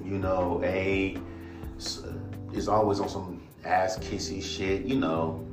you 0.04 0.18
know, 0.18 0.62
a, 0.64 1.18
is 2.54 2.68
always 2.68 3.00
on 3.00 3.10
some 3.10 3.42
ass 3.64 3.98
kissy 4.00 4.42
shit, 4.42 4.86
you 4.86 4.96
know, 4.96 5.46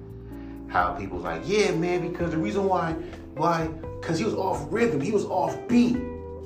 how 0.68 0.92
people's 0.94 1.24
like, 1.24 1.42
yeah, 1.44 1.70
man, 1.72 2.10
because 2.10 2.30
the 2.30 2.38
reason 2.38 2.64
why, 2.64 2.92
why, 3.34 3.66
because 4.00 4.18
he 4.18 4.24
was 4.24 4.34
off 4.34 4.66
rhythm, 4.72 5.00
he 5.00 5.12
was 5.12 5.24
off 5.26 5.56
beat, 5.68 5.96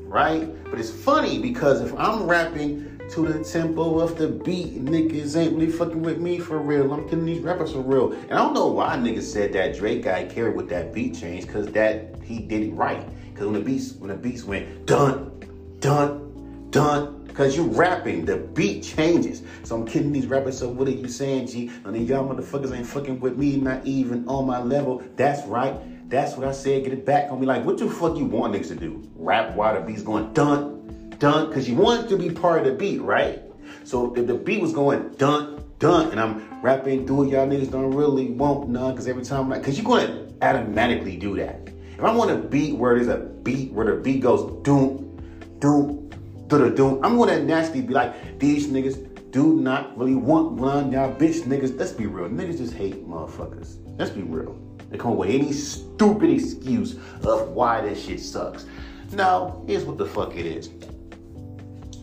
right? 0.04 0.48
But 0.64 0.78
it's 0.78 0.90
funny 0.90 1.38
because 1.38 1.80
if 1.80 1.94
I'm 1.96 2.24
rapping 2.24 2.87
to 3.10 3.26
the 3.26 3.42
tempo 3.42 3.98
of 4.00 4.18
the 4.18 4.28
beat, 4.28 4.84
niggas 4.84 5.36
ain't 5.36 5.54
really 5.54 5.72
fucking 5.72 6.02
with 6.02 6.18
me 6.18 6.38
for 6.38 6.58
real. 6.58 6.92
I'm 6.92 7.08
killing 7.08 7.24
these 7.24 7.40
rappers 7.40 7.72
for 7.72 7.80
real. 7.80 8.12
And 8.12 8.32
I 8.32 8.36
don't 8.36 8.54
know 8.54 8.68
why 8.68 8.96
niggas 8.96 9.22
said 9.22 9.52
that 9.54 9.76
Drake 9.76 10.02
guy 10.02 10.24
carried 10.24 10.56
with 10.56 10.68
that 10.68 10.92
beat 10.92 11.14
change, 11.14 11.46
because 11.46 11.66
that 11.68 12.22
he 12.22 12.38
did 12.38 12.62
it 12.62 12.72
right. 12.72 13.02
Because 13.32 13.46
when 13.46 13.54
the 13.54 13.60
beats 13.60 13.92
when 13.92 14.08
the 14.08 14.16
beats 14.16 14.44
went 14.44 14.84
dun, 14.86 15.32
dun, 15.80 16.68
dun, 16.70 17.24
because 17.24 17.56
you 17.56 17.64
rapping, 17.64 18.24
the 18.24 18.36
beat 18.36 18.82
changes. 18.82 19.42
So 19.62 19.76
I'm 19.76 19.86
kidding 19.86 20.12
these 20.12 20.26
rappers. 20.26 20.58
So 20.58 20.68
what 20.68 20.88
are 20.88 20.92
you 20.92 21.08
saying, 21.08 21.46
G? 21.46 21.70
None 21.84 21.94
of 21.94 22.08
y'all 22.08 22.28
motherfuckers 22.28 22.76
ain't 22.76 22.86
fucking 22.86 23.20
with 23.20 23.38
me, 23.38 23.56
not 23.56 23.86
even 23.86 24.28
on 24.28 24.46
my 24.46 24.60
level. 24.60 25.02
That's 25.16 25.46
right. 25.46 25.74
That's 26.10 26.36
what 26.36 26.48
I 26.48 26.52
said. 26.52 26.84
Get 26.84 26.92
it 26.92 27.06
back 27.06 27.30
on 27.30 27.38
me. 27.38 27.46
Like, 27.46 27.64
what 27.64 27.78
the 27.78 27.88
fuck 27.88 28.16
you 28.16 28.24
want 28.24 28.54
niggas 28.54 28.68
to 28.68 28.74
do? 28.74 29.08
Rap 29.14 29.54
while 29.54 29.74
the 29.74 29.80
beat's 29.80 30.02
going 30.02 30.32
dun, 30.32 30.77
dun, 31.18 31.48
because 31.48 31.68
you 31.68 31.74
want 31.74 32.08
to 32.08 32.16
be 32.16 32.30
part 32.30 32.60
of 32.60 32.64
the 32.66 32.72
beat, 32.72 33.00
right? 33.02 33.42
So 33.84 34.14
if 34.14 34.26
the 34.26 34.34
beat 34.34 34.60
was 34.60 34.72
going 34.72 35.14
dun, 35.14 35.64
dun, 35.78 36.10
and 36.10 36.20
I'm 36.20 36.60
rapping, 36.62 37.06
do 37.06 37.24
it, 37.24 37.30
y'all 37.30 37.46
niggas 37.46 37.70
don't 37.70 37.94
really 37.94 38.30
want 38.30 38.68
none, 38.68 38.92
because 38.92 39.06
every 39.08 39.24
time, 39.24 39.44
I'm 39.44 39.50
like, 39.50 39.60
because 39.60 39.78
you're 39.78 39.86
going 39.86 40.06
to 40.06 40.46
automatically 40.46 41.16
do 41.16 41.36
that. 41.36 41.68
If 41.98 42.04
I 42.04 42.12
want 42.12 42.30
a 42.30 42.36
beat 42.36 42.76
where 42.76 42.94
there's 42.94 43.08
a 43.08 43.18
beat 43.18 43.72
where 43.72 43.86
the 43.86 44.00
beat 44.00 44.20
goes 44.20 44.62
doom, 44.62 45.20
doom, 45.58 46.10
do 46.46 46.74
doom, 46.74 47.04
I'm 47.04 47.18
gonna 47.18 47.42
naturally 47.42 47.82
be 47.82 47.92
like, 47.92 48.38
these 48.38 48.68
niggas 48.68 49.30
do 49.32 49.60
not 49.60 49.98
really 49.98 50.14
want 50.14 50.52
one, 50.52 50.92
y'all 50.92 51.12
bitch 51.12 51.42
niggas. 51.42 51.76
Let's 51.76 51.92
be 51.92 52.06
real. 52.06 52.28
Niggas 52.28 52.58
just 52.58 52.74
hate 52.74 53.06
motherfuckers. 53.08 53.78
Let's 53.98 54.12
be 54.12 54.22
real. 54.22 54.56
They 54.90 54.96
come 54.96 55.12
up 55.12 55.18
with 55.18 55.30
any 55.30 55.52
stupid 55.52 56.30
excuse 56.30 56.94
of 57.24 57.48
why 57.48 57.80
that 57.80 57.98
shit 57.98 58.20
sucks. 58.20 58.64
Now, 59.12 59.62
here's 59.66 59.84
what 59.84 59.98
the 59.98 60.06
fuck 60.06 60.36
it 60.36 60.46
is. 60.46 60.70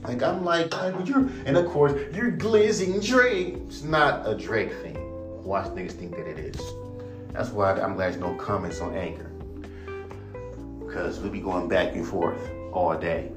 Like 0.07 0.21
I'm 0.21 0.45
like, 0.45 0.71
you're, 1.05 1.29
and 1.45 1.57
of 1.57 1.67
course, 1.67 1.93
you're 2.13 2.31
glazing 2.31 2.99
Drake. 2.99 3.57
It's 3.67 3.83
not 3.83 4.27
a 4.27 4.35
Drake 4.35 4.71
thing. 4.81 4.97
Watch 5.43 5.67
niggas 5.67 5.93
think 5.93 6.15
that 6.15 6.27
it 6.27 6.37
is. 6.37 6.61
That's 7.33 7.49
why 7.49 7.71
I'm 7.73 7.95
glad 7.95 8.13
there's 8.13 8.17
no 8.17 8.35
comments 8.35 8.81
on 8.81 8.95
Anchor 8.95 9.31
because 10.85 11.19
we 11.19 11.29
be 11.29 11.39
going 11.39 11.67
back 11.67 11.93
and 11.93 12.07
forth 12.07 12.39
all 12.71 12.97
day. 12.97 13.31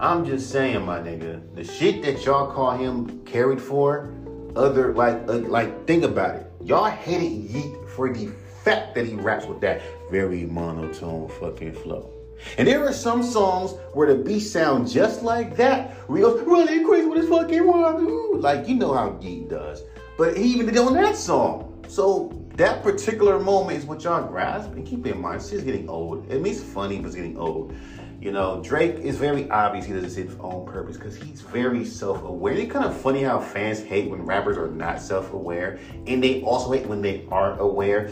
I'm 0.00 0.24
just 0.24 0.50
saying, 0.50 0.84
my 0.84 0.98
nigga, 0.98 1.42
the 1.54 1.62
shit 1.62 2.02
that 2.02 2.24
y'all 2.24 2.50
call 2.50 2.76
him 2.76 3.22
carried 3.24 3.60
for, 3.60 4.12
other 4.56 4.94
like 4.94 5.28
uh, 5.28 5.38
like 5.38 5.86
think 5.86 6.02
about 6.02 6.36
it. 6.36 6.52
Y'all 6.64 6.90
hated 6.90 7.30
Yeat 7.30 7.76
for 7.94 8.12
the 8.12 8.32
fact 8.64 8.94
that 8.94 9.06
he 9.06 9.14
raps 9.14 9.46
with 9.46 9.60
that 9.60 9.80
very 10.10 10.44
monotone 10.46 11.28
fucking 11.40 11.74
flow. 11.74 12.10
And 12.58 12.66
there 12.66 12.86
are 12.86 12.92
some 12.92 13.22
songs 13.22 13.72
where 13.92 14.14
the 14.14 14.22
beat 14.22 14.40
sound 14.40 14.88
just 14.88 15.22
like 15.22 15.56
that. 15.56 16.06
Goes, 16.08 16.42
running 16.42 16.84
crazy 16.84 17.06
with 17.06 17.18
his 17.18 17.28
fucking 17.28 17.62
rhyme. 17.62 18.40
Like, 18.40 18.68
you 18.68 18.74
know 18.76 18.92
how 18.92 19.18
Yeat 19.20 19.48
does. 19.48 19.82
But 20.18 20.36
he 20.36 20.44
even 20.44 20.66
did 20.66 20.76
on 20.78 20.94
that 20.94 21.16
song. 21.16 21.84
So 21.88 22.32
that 22.56 22.82
particular 22.82 23.38
moment 23.38 23.78
is 23.78 23.84
what 23.84 24.04
y'all 24.04 24.26
grasp. 24.26 24.72
And 24.72 24.86
keep 24.86 25.06
in 25.06 25.20
mind, 25.20 25.42
she's 25.42 25.62
getting 25.62 25.88
old. 25.88 26.30
It 26.30 26.42
means 26.42 26.62
funny, 26.62 26.98
but 26.98 27.06
it's 27.06 27.14
getting 27.14 27.38
old. 27.38 27.74
You 28.20 28.32
know, 28.32 28.60
Drake 28.62 28.96
is 28.96 29.16
very 29.16 29.50
obvious 29.50 29.86
he 29.86 29.94
does 29.94 30.18
it 30.18 30.28
on 30.40 30.66
purpose 30.66 30.98
because 30.98 31.16
he's 31.16 31.40
very 31.40 31.86
self-aware. 31.86 32.52
It's 32.52 32.70
kind 32.70 32.84
of 32.84 32.94
funny 32.94 33.22
how 33.22 33.40
fans 33.40 33.82
hate 33.82 34.10
when 34.10 34.26
rappers 34.26 34.58
are 34.58 34.68
not 34.68 35.00
self-aware, 35.00 35.78
and 36.06 36.22
they 36.22 36.42
also 36.42 36.70
hate 36.70 36.84
when 36.86 37.00
they 37.00 37.26
aren't 37.30 37.62
aware. 37.62 38.10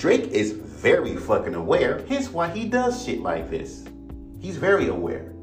Drake 0.00 0.28
is 0.28 0.52
very 0.52 1.14
fucking 1.14 1.54
aware, 1.54 2.02
hence 2.08 2.30
why 2.30 2.48
he 2.48 2.66
does 2.66 3.04
shit 3.04 3.20
like 3.20 3.50
this. 3.50 3.84
He's 4.40 4.56
very 4.56 4.88
aware. 4.88 5.34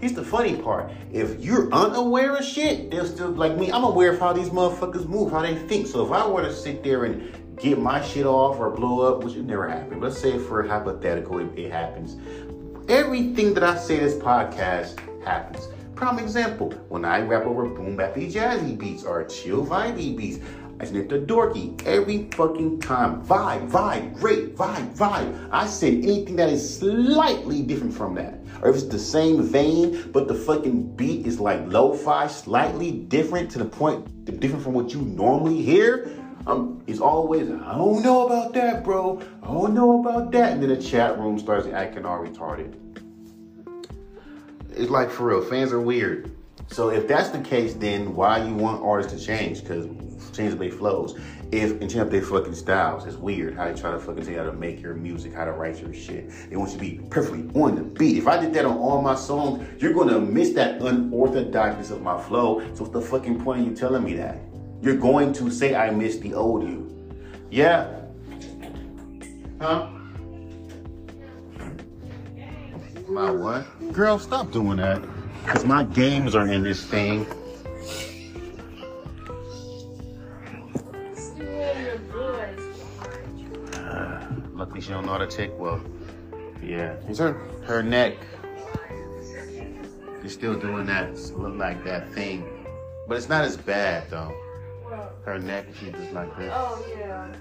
Here's 0.00 0.14
the 0.14 0.24
funny 0.24 0.56
part. 0.56 0.90
If 1.12 1.38
you're 1.38 1.72
unaware 1.72 2.34
of 2.34 2.44
shit, 2.44 2.90
they'll 2.90 3.06
still 3.06 3.28
like 3.28 3.56
me. 3.56 3.70
I'm 3.70 3.84
aware 3.84 4.12
of 4.12 4.18
how 4.18 4.32
these 4.32 4.48
motherfuckers 4.48 5.06
move, 5.06 5.30
how 5.30 5.42
they 5.42 5.54
think. 5.54 5.86
So 5.86 6.04
if 6.04 6.10
I 6.10 6.26
were 6.26 6.42
to 6.42 6.52
sit 6.52 6.82
there 6.82 7.04
and 7.04 7.56
get 7.56 7.78
my 7.78 8.02
shit 8.02 8.26
off 8.26 8.58
or 8.58 8.70
blow 8.70 9.00
up, 9.00 9.22
which 9.22 9.34
would 9.34 9.46
never 9.46 9.68
happen. 9.68 10.00
Let's 10.00 10.18
say 10.18 10.40
for 10.40 10.62
a 10.62 10.68
hypothetical, 10.68 11.38
it, 11.38 11.56
it 11.56 11.70
happens. 11.70 12.16
Everything 12.88 13.54
that 13.54 13.62
I 13.62 13.76
say 13.76 14.00
this 14.00 14.16
podcast 14.16 14.98
happens. 15.24 15.68
Prime 15.94 16.18
example, 16.18 16.72
when 16.88 17.04
I 17.04 17.20
rap 17.20 17.44
over 17.44 17.66
boom 17.66 17.96
bappy 17.96 18.32
jazzy 18.32 18.76
beats 18.76 19.04
or 19.04 19.22
chill 19.24 19.64
vibey 19.64 20.16
beats, 20.16 20.38
I 20.80 20.86
snip 20.86 21.10
the 21.10 21.18
dorky 21.18 21.84
every 21.84 22.30
fucking 22.30 22.80
time. 22.80 23.22
Vibe, 23.22 23.70
vibe, 23.70 24.14
great, 24.14 24.56
vibe, 24.56 24.96
vibe. 24.96 25.48
I 25.52 25.66
say 25.66 25.88
anything 25.88 26.36
that 26.36 26.48
is 26.48 26.78
slightly 26.78 27.60
different 27.60 27.92
from 27.92 28.14
that. 28.14 28.40
Or 28.62 28.70
if 28.70 28.76
it's 28.76 28.84
the 28.86 28.98
same 28.98 29.42
vein, 29.42 30.10
but 30.10 30.26
the 30.26 30.34
fucking 30.34 30.96
beat 30.96 31.26
is 31.26 31.38
like 31.38 31.60
lo-fi, 31.66 32.28
slightly 32.28 32.92
different 32.92 33.50
to 33.50 33.58
the 33.58 33.66
point 33.66 34.06
different 34.40 34.64
from 34.64 34.72
what 34.72 34.94
you 34.94 35.02
normally 35.02 35.60
hear, 35.60 36.10
um, 36.46 36.82
it's 36.86 37.00
always, 37.00 37.50
I 37.50 37.76
don't 37.76 38.02
know 38.02 38.26
about 38.26 38.54
that, 38.54 38.82
bro. 38.82 39.20
I 39.42 39.48
don't 39.48 39.74
know 39.74 40.00
about 40.00 40.32
that. 40.32 40.52
And 40.52 40.62
then 40.62 40.70
the 40.70 40.80
chat 40.80 41.18
room 41.18 41.38
starts 41.38 41.66
acting 41.66 42.06
all 42.06 42.24
retarded. 42.24 42.74
It's 44.70 44.90
like 44.90 45.10
for 45.10 45.24
real, 45.26 45.42
fans 45.42 45.72
are 45.72 45.80
weird. 45.80 46.34
So 46.68 46.88
if 46.88 47.06
that's 47.06 47.28
the 47.28 47.40
case, 47.40 47.74
then 47.74 48.14
why 48.14 48.42
you 48.42 48.54
want 48.54 48.82
artists 48.82 49.12
to 49.12 49.26
change? 49.26 49.60
Because 49.60 49.86
change 50.32 50.52
up 50.52 50.58
their 50.58 50.70
flows. 50.70 51.18
If 51.52 51.72
and 51.72 51.90
change 51.90 51.96
up 51.96 52.10
their 52.10 52.22
fucking 52.22 52.54
styles. 52.54 53.06
It's 53.06 53.16
weird 53.16 53.54
how 53.56 53.70
they 53.70 53.78
try 53.78 53.90
to 53.90 53.98
fucking 53.98 54.22
tell 54.22 54.32
you 54.32 54.38
how 54.38 54.46
to 54.46 54.52
make 54.52 54.80
your 54.80 54.94
music, 54.94 55.34
how 55.34 55.44
to 55.44 55.52
write 55.52 55.80
your 55.80 55.92
shit. 55.92 56.30
They 56.48 56.56
want 56.56 56.70
you 56.70 56.78
to 56.78 56.80
be 56.80 57.00
perfectly 57.10 57.48
on 57.60 57.74
the 57.74 57.82
beat. 57.82 58.18
If 58.18 58.28
I 58.28 58.40
did 58.40 58.52
that 58.54 58.64
on 58.64 58.76
all 58.78 59.02
my 59.02 59.14
songs, 59.14 59.66
you're 59.82 59.92
gonna 59.92 60.20
miss 60.20 60.50
that 60.54 60.80
unorthodoxness 60.80 61.90
of 61.90 62.02
my 62.02 62.20
flow. 62.22 62.60
So 62.74 62.84
what's 62.84 62.92
the 62.92 63.00
fucking 63.00 63.42
point 63.42 63.60
of 63.60 63.66
you 63.66 63.74
telling 63.74 64.04
me 64.04 64.14
that? 64.14 64.38
You're 64.82 64.96
going 64.96 65.32
to 65.34 65.50
say 65.50 65.74
I 65.74 65.90
miss 65.90 66.16
the 66.18 66.34
old 66.34 66.62
you. 66.62 66.86
Yeah. 67.50 68.00
Huh? 69.60 69.90
My 73.08 73.30
what? 73.30 73.92
Girl, 73.92 74.18
stop 74.18 74.52
doing 74.52 74.76
that. 74.76 75.02
Because 75.44 75.64
my 75.64 75.84
games 75.84 76.34
are 76.34 76.46
in 76.46 76.62
this 76.62 76.84
thing. 76.84 77.26
Luckily, 84.60 84.82
she 84.82 84.90
don't 84.90 85.06
know 85.06 85.12
how 85.12 85.18
to 85.18 85.26
take 85.26 85.58
well. 85.58 85.80
Yeah, 86.62 86.94
it's 87.08 87.18
her 87.18 87.32
her 87.64 87.82
neck. 87.82 88.18
She's 90.22 90.34
still 90.34 90.54
doing 90.54 90.84
that, 90.86 91.18
look 91.32 91.56
like 91.56 91.82
that 91.84 92.12
thing, 92.12 92.44
but 93.08 93.16
it's 93.16 93.28
not 93.28 93.42
as 93.42 93.56
bad 93.56 94.10
though. 94.10 94.32
Her 95.24 95.38
neck, 95.38 95.66
she 95.78 95.90
just 95.90 96.12
like 96.12 96.36
this. 96.36 96.52
Oh 96.54 96.84
yeah. 96.90 97.32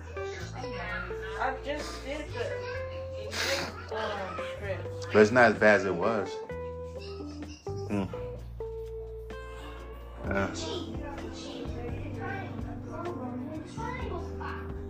I 1.41 1.53
just 1.65 2.05
did 2.05 2.23
the 2.33 3.95
um, 3.95 4.39
stretch. 4.55 4.79
But 5.11 5.21
it's 5.21 5.31
not 5.31 5.51
as 5.51 5.57
bad 5.57 5.81
as 5.81 5.85
it 5.85 5.95
was. 5.95 6.29
Hmm. 7.87 8.03
Uh, 10.25 10.47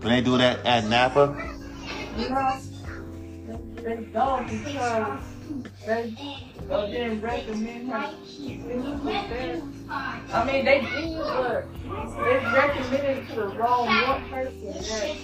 when 0.01 0.13
they 0.13 0.21
do 0.21 0.37
that 0.37 0.65
at 0.65 0.85
Napa, 0.85 1.48
Know, 2.17 2.59
they 3.75 3.95
don't 4.13 4.47
because 4.47 5.21
they 5.85 6.15
didn't 6.91 7.21
recommend 7.21 7.89
her. 7.91 8.13
I 10.31 10.45
mean, 10.45 10.65
they 10.65 10.81
did, 10.81 11.17
but 11.17 11.65
they 12.23 12.37
recommended 12.53 13.27
to 13.29 13.35
the 13.35 13.47
wrong 13.49 13.87
one 13.87 14.29
person. 14.29 14.73
That 14.73 15.15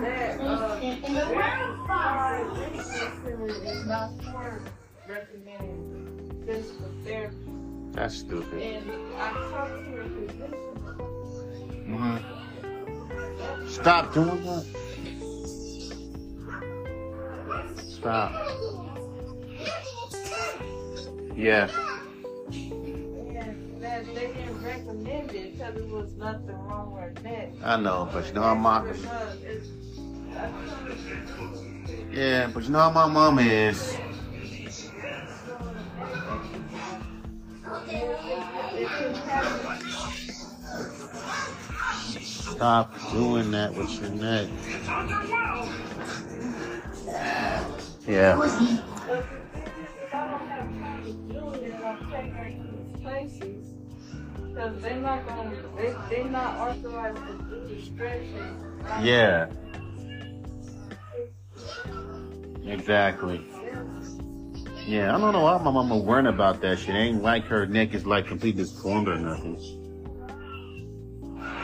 that 0.00 0.40
uh, 0.40 0.80
that 2.54 2.72
is 3.64 3.86
not 3.86 4.10
for 4.22 4.62
recommending 5.08 6.42
physical 6.46 6.90
therapy. 7.04 7.36
that's 7.92 8.16
stupid. 8.16 8.62
And 8.62 8.90
I 9.16 9.32
talked 9.50 9.84
to 9.84 9.90
her 9.90 10.04
physician. 10.04 10.76
hmm 11.86 12.18
Stop 13.68 14.12
doing 14.14 14.44
that. 14.44 14.89
Stop. 17.88 18.32
Yeah. 21.36 21.68
That 23.80 24.04
they 24.06 24.26
didn't 24.28 24.62
recommend 24.62 25.32
it 25.32 25.58
because 25.58 25.82
was 25.82 26.12
nothing 26.14 26.58
wrong 26.66 26.94
with 26.94 27.24
neck. 27.24 27.52
I 27.64 27.76
know, 27.76 28.08
but 28.12 28.26
you 28.26 28.32
know 28.34 28.42
how 28.42 28.54
my 28.54 28.84
yeah, 32.12 32.50
but 32.52 32.64
you 32.64 32.70
know 32.70 32.78
how 32.78 32.90
my 32.90 33.06
mom 33.06 33.38
is. 33.38 33.96
Stop 42.20 42.94
doing 43.12 43.50
that 43.52 43.74
with 43.74 44.00
your 44.00 44.10
neck. 44.10 44.48
Yeah. 48.06 48.36
Yeah. 59.02 59.46
Exactly. 62.64 63.46
Yeah, 64.86 65.14
I 65.14 65.18
don't 65.18 65.32
know 65.32 65.42
why 65.42 65.58
my 65.58 65.70
mama 65.70 65.96
worrying 65.96 66.26
about 66.26 66.60
that 66.62 66.78
shit. 66.78 66.94
Ain't 66.94 67.22
like 67.22 67.44
her 67.44 67.66
neck 67.66 67.94
is 67.94 68.06
like 68.06 68.26
completely 68.26 68.62
disformed 68.62 69.08
or 69.08 69.16
nothing. 69.16 69.56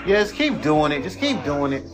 Yeah, 0.06 0.20
just 0.20 0.34
keep 0.34 0.62
doing 0.62 0.92
it. 0.92 1.02
Just 1.02 1.18
keep 1.18 1.42
doing 1.44 1.72
it. 1.72 1.84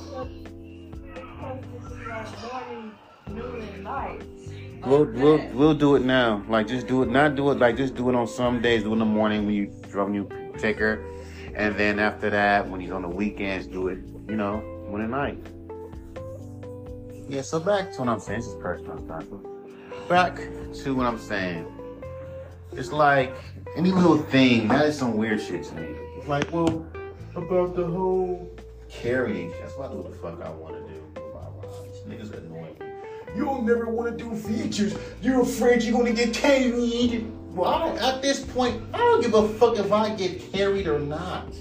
We'll 4.85 5.05
we'll 5.05 5.49
we'll 5.53 5.75
do 5.75 5.95
it 5.95 6.03
now. 6.03 6.45
Like 6.49 6.67
just 6.67 6.87
do 6.89 7.03
it. 7.03 7.09
Not 7.09 7.37
do 7.37 7.51
it 7.51 7.59
like 7.59 7.77
just 7.77 7.95
do 7.95 8.09
it 8.09 8.17
on 8.17 8.27
some 8.27 8.61
days. 8.61 8.83
Do 8.83 8.91
it 8.91 8.95
in 8.95 8.99
the 8.99 9.05
morning 9.05 9.47
when 9.47 9.55
you 9.55 9.67
when 9.95 10.15
you 10.15 10.29
take 10.59 10.79
her, 10.79 11.05
and 11.55 11.77
then 11.77 11.99
after 11.99 12.31
that 12.31 12.69
when 12.69 12.81
he's 12.81 12.91
on 12.91 13.03
the 13.03 13.09
weekends, 13.09 13.67
do 13.67 13.89
it. 13.89 13.99
You 14.29 14.37
know, 14.37 14.59
when 14.89 15.03
at 15.03 15.11
night. 15.11 15.39
Yeah. 17.29 17.43
So 17.43 17.61
back 17.61 17.93
to 17.93 18.01
what 18.01 18.09
I'm 18.09 18.19
saying. 18.19 18.41
This 18.41 18.49
is 18.49 18.57
personal 18.57 18.99
stuff. 19.05 19.25
Back 20.09 20.37
to 20.37 20.95
what 20.95 21.07
I'm 21.07 21.19
saying. 21.19 21.67
It's 22.73 22.91
like 22.91 23.35
any 23.77 23.93
little 23.93 24.19
thing. 24.19 24.67
That 24.69 24.87
is 24.87 24.99
some 24.99 25.17
weird 25.17 25.41
shit 25.41 25.65
to 25.65 25.75
me. 25.75 25.95
It's 26.17 26.27
like, 26.27 26.51
well, 26.53 26.87
about 27.37 27.77
the 27.77 27.87
whole 27.87 28.51
carrying. 28.89 29.51
That's 29.61 29.77
what 29.77 29.91
I 29.91 29.93
do 29.93 29.99
what 30.01 30.13
the 30.13 30.19
fuck 30.19 30.41
I 30.43 30.51
want 30.51 30.75
to 30.75 30.93
do. 30.93 30.99
Niggas 32.09 32.37
annoy 32.37 32.69
me. 32.81 32.82
You 33.35 33.45
don't 33.45 33.65
never 33.65 33.87
want 33.87 34.17
to 34.17 34.25
do 34.25 34.35
features. 34.35 34.95
You're 35.23 35.41
afraid 35.41 35.83
you're 35.83 35.97
gonna 35.97 36.13
get 36.13 36.35
carried. 36.35 37.27
Well, 37.55 37.69
I 37.69 37.97
at 37.97 38.23
this 38.23 38.45
point, 38.45 38.83
I 38.93 38.99
don't 38.99 39.23
give 39.23 39.35
a 39.35 39.49
fuck 39.49 39.79
if 39.79 39.93
I 39.93 40.15
get 40.15 40.53
carried 40.53 40.87
or 40.87 40.99
not. 40.99 41.55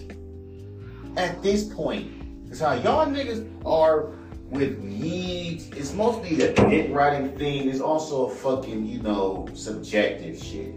At 1.18 1.42
this 1.42 1.74
point, 1.74 2.12
it's 2.50 2.60
how 2.60 2.74
y'all 2.74 3.06
niggas 3.06 3.48
are 3.66 4.12
with 4.50 4.80
needs. 4.80 5.70
It's 5.70 5.94
mostly 5.94 6.42
a 6.42 6.54
dick 6.54 6.90
riding 6.92 7.38
thing. 7.38 7.70
It's 7.70 7.80
also 7.80 8.26
a 8.28 8.36
fucking, 8.36 8.86
you 8.86 9.02
know, 9.02 9.48
subjective 9.54 10.42
shit. 10.42 10.74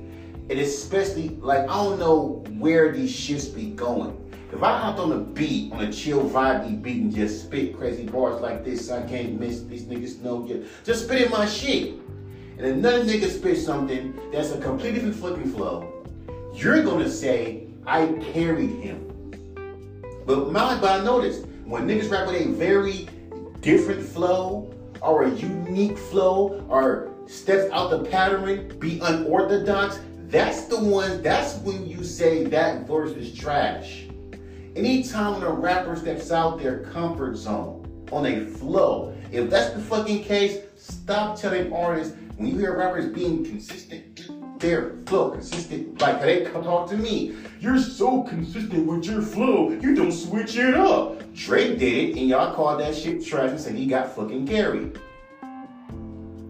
And 0.51 0.59
especially, 0.61 1.31
like, 1.41 1.63
I 1.63 1.75
don't 1.83 1.99
know 1.99 2.45
where 2.59 2.93
these 2.93 3.13
shits 3.13 3.53
be 3.53 3.71
going. 3.71 4.24
If 4.55 4.63
I 4.63 4.79
hopped 4.79 5.01
on 5.01 5.11
a 5.11 5.19
beat, 5.19 5.73
on 5.73 5.83
a 5.83 5.93
chill 5.93 6.31
vibey 6.31 6.81
beat 6.81 7.03
and 7.03 7.13
just 7.13 7.43
spit 7.43 7.77
crazy 7.77 8.05
bars 8.05 8.41
like 8.41 8.65
this, 8.65 8.89
I 8.89 9.03
can't 9.03 9.41
miss 9.41 9.63
these 9.63 9.83
niggas 9.83 10.21
know 10.21 10.47
yet. 10.47 10.63
Just 10.85 11.07
spitting 11.07 11.29
my 11.33 11.45
shit. 11.45 11.95
And 12.57 12.65
another 12.65 13.03
nigga 13.03 13.29
spit 13.29 13.59
something 13.59 14.17
that's 14.31 14.53
a 14.53 14.61
completely 14.61 15.01
different 15.01 15.17
flipping 15.17 15.53
flow. 15.53 15.93
You're 16.55 16.85
gonna 16.85 17.11
say, 17.11 17.67
I 17.85 18.07
carried 18.33 18.71
him. 18.71 19.33
But 20.25 20.53
my, 20.53 20.79
but 20.81 21.01
I 21.01 21.05
noticed 21.05 21.47
when 21.65 21.89
niggas 21.89 22.13
rap 22.13 22.29
with 22.29 22.41
a 22.41 22.49
very 22.51 23.09
different 23.61 24.07
flow 24.07 24.73
or 25.03 25.25
a 25.25 25.31
unique 25.31 25.99
flow 25.99 26.65
or 26.69 27.11
steps 27.27 27.73
out 27.73 27.91
the 27.91 28.09
pattern, 28.09 28.79
be 28.79 29.01
unorthodox, 29.01 29.99
that's 30.29 30.67
the 30.67 30.79
one, 30.79 31.23
that's 31.23 31.57
when 31.57 31.89
you 31.89 32.05
say 32.05 32.45
that 32.45 32.87
verse 32.87 33.11
is 33.17 33.35
trash. 33.35 34.04
Anytime 34.77 35.41
a 35.45 35.51
rapper 35.51 35.95
steps 35.95 36.33
out 36.33 36.59
their 36.59 36.81
comfort 36.87 37.37
zone 37.37 38.09
on 38.11 38.27
a 38.27 38.45
flow, 38.45 39.17
if 39.31 39.49
that's 39.49 39.73
the 39.73 39.81
fucking 39.81 40.25
case, 40.25 40.63
stop 40.77 41.39
telling 41.39 41.73
artists 41.73 42.17
when 42.37 42.49
you 42.49 42.59
hear 42.59 42.77
rappers 42.77 43.07
being 43.07 43.45
consistent, 43.45 44.29
their 44.59 44.97
flow 45.07 45.31
consistent, 45.31 46.01
like 46.01 46.21
they 46.21 46.45
come 46.47 46.65
talk 46.65 46.89
to 46.91 46.97
me. 46.97 47.37
You're 47.61 47.79
so 47.79 48.25
consistent 48.25 48.85
with 48.85 49.05
your 49.05 49.23
flow, 49.23 49.71
you 49.71 49.95
don't 49.95 50.11
switch 50.11 50.57
it 50.57 50.75
up. 50.75 51.33
Drake 51.35 51.79
did 51.79 52.11
it, 52.11 52.19
and 52.19 52.29
y'all 52.29 52.53
called 52.53 52.81
that 52.81 52.97
shit 52.97 53.25
trash 53.25 53.51
and 53.51 53.61
said 53.61 53.77
he 53.77 53.87
got 53.87 54.13
fucking 54.17 54.49
carried. 54.49 54.99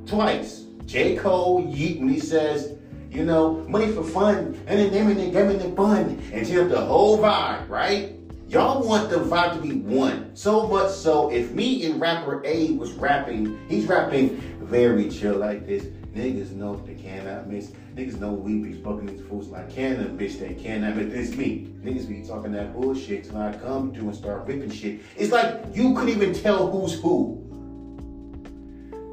Twice. 0.06 0.62
J. 0.86 1.16
Cole, 1.16 1.66
Yeat, 1.68 1.98
when 1.98 2.08
he 2.08 2.20
says, 2.20 2.73
you 3.14 3.24
know, 3.24 3.64
money 3.68 3.92
for 3.92 4.02
fun, 4.02 4.60
and 4.66 4.78
then 4.78 4.92
them 4.92 5.08
and 5.08 5.18
they 5.18 5.30
giving 5.30 5.58
the 5.58 5.74
fun, 5.76 6.20
and 6.32 6.44
the 6.46 6.80
whole 6.80 7.18
vibe, 7.18 7.68
right? 7.68 8.12
Y'all 8.48 8.86
want 8.86 9.08
the 9.08 9.16
vibe 9.16 9.54
to 9.54 9.60
be 9.60 9.72
one. 9.72 10.34
So 10.34 10.66
much 10.66 10.90
so, 10.90 11.30
if 11.30 11.52
me 11.52 11.86
and 11.86 12.00
rapper 12.00 12.42
A 12.44 12.72
was 12.72 12.92
rapping, 12.92 13.58
he's 13.68 13.86
rapping 13.86 14.36
very 14.60 15.08
chill 15.08 15.36
like 15.36 15.66
this. 15.66 15.84
Niggas 16.14 16.52
know 16.52 16.76
they 16.76 16.94
cannot 16.94 17.48
miss. 17.48 17.72
Niggas 17.94 18.20
know 18.20 18.32
we 18.32 18.58
be 18.58 18.72
fucking 18.74 19.06
these 19.06 19.26
fools 19.26 19.48
like 19.48 19.70
canna, 19.70 20.04
bitch, 20.08 20.38
they 20.38 20.54
cannot 20.54 20.96
miss. 20.96 21.12
This 21.12 21.36
me. 21.36 21.72
Niggas 21.82 22.08
be 22.08 22.26
talking 22.26 22.52
that 22.52 22.72
bullshit 22.74 23.24
till 23.24 23.38
I 23.38 23.52
come 23.52 23.92
to 23.94 24.00
and 24.00 24.14
start 24.14 24.46
ripping 24.46 24.70
shit. 24.70 25.00
It's 25.16 25.32
like 25.32 25.64
you 25.72 25.94
couldn't 25.94 26.10
even 26.10 26.32
tell 26.32 26.70
who's 26.70 27.00
who. 27.00 27.40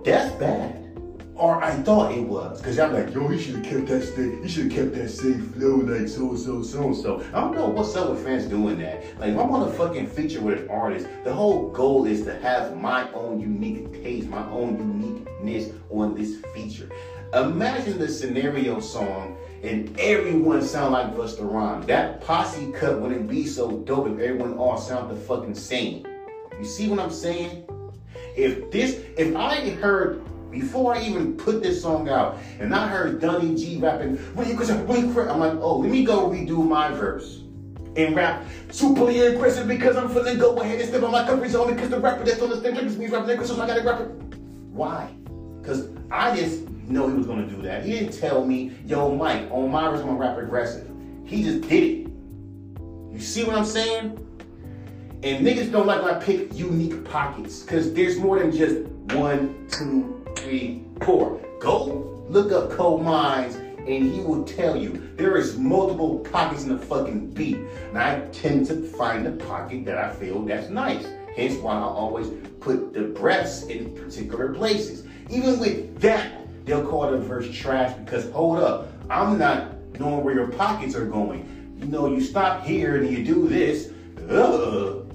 That's 0.03 0.31
bad. 0.35 0.80
Or 1.41 1.59
I 1.59 1.71
thought 1.71 2.11
it 2.11 2.21
was. 2.21 2.61
Cause 2.61 2.77
y'all 2.77 2.91
like, 2.91 3.15
yo, 3.15 3.27
he 3.27 3.41
should 3.41 3.55
have 3.55 3.65
kept 3.65 3.87
that 3.87 4.03
same, 4.03 4.43
he 4.43 4.47
should 4.47 4.71
have 4.71 4.73
kept 4.73 4.93
that 4.93 5.09
same 5.09 5.41
flow 5.53 5.77
like 5.77 6.07
so 6.07 6.35
so 6.35 6.61
so 6.61 6.93
so. 6.93 7.23
I 7.33 7.41
don't 7.41 7.55
know 7.55 7.67
what's 7.67 7.95
up 7.95 8.11
with 8.11 8.23
fans 8.23 8.45
doing 8.45 8.77
that. 8.77 9.03
Like 9.19 9.31
if 9.31 9.39
I'm 9.39 9.49
on 9.49 9.67
a 9.67 9.73
fucking 9.73 10.05
feature 10.05 10.39
with 10.39 10.59
an 10.59 10.69
artist, 10.69 11.07
the 11.23 11.33
whole 11.33 11.69
goal 11.69 12.05
is 12.05 12.21
to 12.25 12.39
have 12.41 12.77
my 12.77 13.11
own 13.13 13.39
unique 13.39 13.91
taste, 14.03 14.27
my 14.27 14.47
own 14.51 14.77
uniqueness 14.77 15.73
on 15.89 16.13
this 16.13 16.35
feature. 16.53 16.91
Imagine 17.33 17.97
the 17.97 18.07
scenario 18.07 18.79
song 18.79 19.35
and 19.63 19.99
everyone 19.99 20.61
sound 20.61 20.93
like 20.93 21.15
Busta 21.15 21.51
Rhymes. 21.51 21.87
That 21.87 22.21
posse 22.21 22.71
cut 22.71 23.01
wouldn't 23.01 23.27
be 23.27 23.47
so 23.47 23.79
dope 23.79 24.05
if 24.09 24.19
everyone 24.19 24.59
all 24.59 24.77
sound 24.77 25.09
the 25.09 25.15
fucking 25.15 25.55
same. 25.55 26.05
You 26.59 26.65
see 26.65 26.87
what 26.87 26.99
I'm 26.99 27.09
saying? 27.09 27.67
If 28.37 28.69
this, 28.69 28.99
if 29.17 29.35
I 29.35 29.71
heard 29.71 30.23
before 30.51 30.95
I 30.95 31.01
even 31.03 31.35
put 31.37 31.63
this 31.63 31.81
song 31.81 32.09
out, 32.09 32.37
and 32.59 32.75
I 32.75 32.87
heard 32.87 33.21
Donny 33.21 33.55
G 33.55 33.77
rapping, 33.77 34.19
I'm 34.37 35.39
like, 35.39 35.53
oh, 35.61 35.77
let 35.79 35.89
me 35.89 36.03
go 36.03 36.29
redo 36.29 36.67
my 36.67 36.91
verse 36.91 37.41
and 37.95 38.15
rap 38.15 38.45
superly 38.69 39.33
aggressive 39.33 39.67
because 39.67 39.97
I'm 39.97 40.09
feeling 40.09 40.37
go 40.37 40.55
ahead 40.57 40.79
and 40.79 40.87
step 40.87 41.03
on 41.03 41.11
my 41.11 41.25
comfort 41.25 41.49
zone 41.49 41.73
because 41.73 41.89
the 41.89 41.99
rapper 41.99 42.23
that's 42.23 42.41
on 42.41 42.49
the 42.49 42.57
stage 42.57 42.77
is 42.77 42.97
me 42.97 43.07
rapping 43.07 43.31
aggressive, 43.31 43.55
so 43.55 43.61
I 43.61 43.67
gotta 43.67 43.81
rap 43.81 44.01
it. 44.01 44.07
Why? 44.71 45.09
Because 45.59 45.89
I 46.09 46.35
just 46.35 46.69
know 46.87 47.07
he 47.07 47.15
was 47.15 47.25
gonna 47.25 47.47
do 47.47 47.61
that. 47.63 47.83
He 47.85 47.93
didn't 47.93 48.17
tell 48.17 48.45
me, 48.45 48.73
yo, 48.85 49.13
Mike, 49.15 49.49
on 49.51 49.71
my 49.71 49.89
verse, 49.89 50.01
I'm 50.01 50.07
gonna 50.07 50.19
rap 50.19 50.37
aggressive. 50.37 50.89
He 51.25 51.43
just 51.43 51.67
did 51.67 51.83
it. 51.83 52.11
You 53.11 53.19
see 53.19 53.43
what 53.43 53.55
I'm 53.55 53.65
saying? 53.65 54.17
And 55.23 55.45
niggas 55.45 55.71
don't 55.71 55.85
like 55.85 56.01
when 56.01 56.15
I 56.15 56.19
pick 56.19 56.53
unique 56.53 57.05
pockets 57.05 57.61
because 57.61 57.93
there's 57.93 58.17
more 58.17 58.39
than 58.39 58.51
just 58.51 58.87
one, 59.13 59.67
two, 59.69 60.20
three, 60.41 60.83
four. 61.01 61.39
Go 61.59 62.25
look 62.27 62.51
up 62.51 62.71
coal 62.71 62.97
mines 62.97 63.55
and 63.55 64.11
he 64.13 64.21
will 64.21 64.43
tell 64.43 64.75
you 64.75 65.09
there 65.15 65.37
is 65.37 65.57
multiple 65.57 66.19
pockets 66.31 66.63
in 66.63 66.69
the 66.69 66.77
fucking 66.77 67.31
beat. 67.31 67.57
And 67.89 67.97
I 67.97 68.19
tend 68.31 68.67
to 68.67 68.81
find 68.81 69.25
the 69.25 69.31
pocket 69.45 69.85
that 69.85 69.97
I 69.97 70.13
feel 70.13 70.43
that's 70.43 70.69
nice. 70.69 71.05
Hence 71.35 71.55
why 71.55 71.73
I 71.73 71.83
always 71.83 72.27
put 72.59 72.93
the 72.93 73.01
breaths 73.01 73.63
in 73.63 73.95
particular 73.95 74.53
places. 74.53 75.03
Even 75.29 75.59
with 75.59 75.99
that, 76.01 76.31
they'll 76.65 76.85
call 76.85 77.11
the 77.11 77.17
verse 77.17 77.49
trash 77.55 77.93
because 78.03 78.29
hold 78.31 78.59
up, 78.59 78.87
I'm 79.09 79.37
not 79.37 79.73
knowing 79.99 80.23
where 80.23 80.35
your 80.35 80.47
pockets 80.47 80.95
are 80.95 81.05
going. 81.05 81.77
You 81.79 81.85
know, 81.85 82.07
you 82.07 82.21
stop 82.21 82.63
here 82.63 82.97
and 82.97 83.09
you 83.09 83.23
do 83.23 83.47
this. 83.47 83.91
Ugh. 84.29 85.07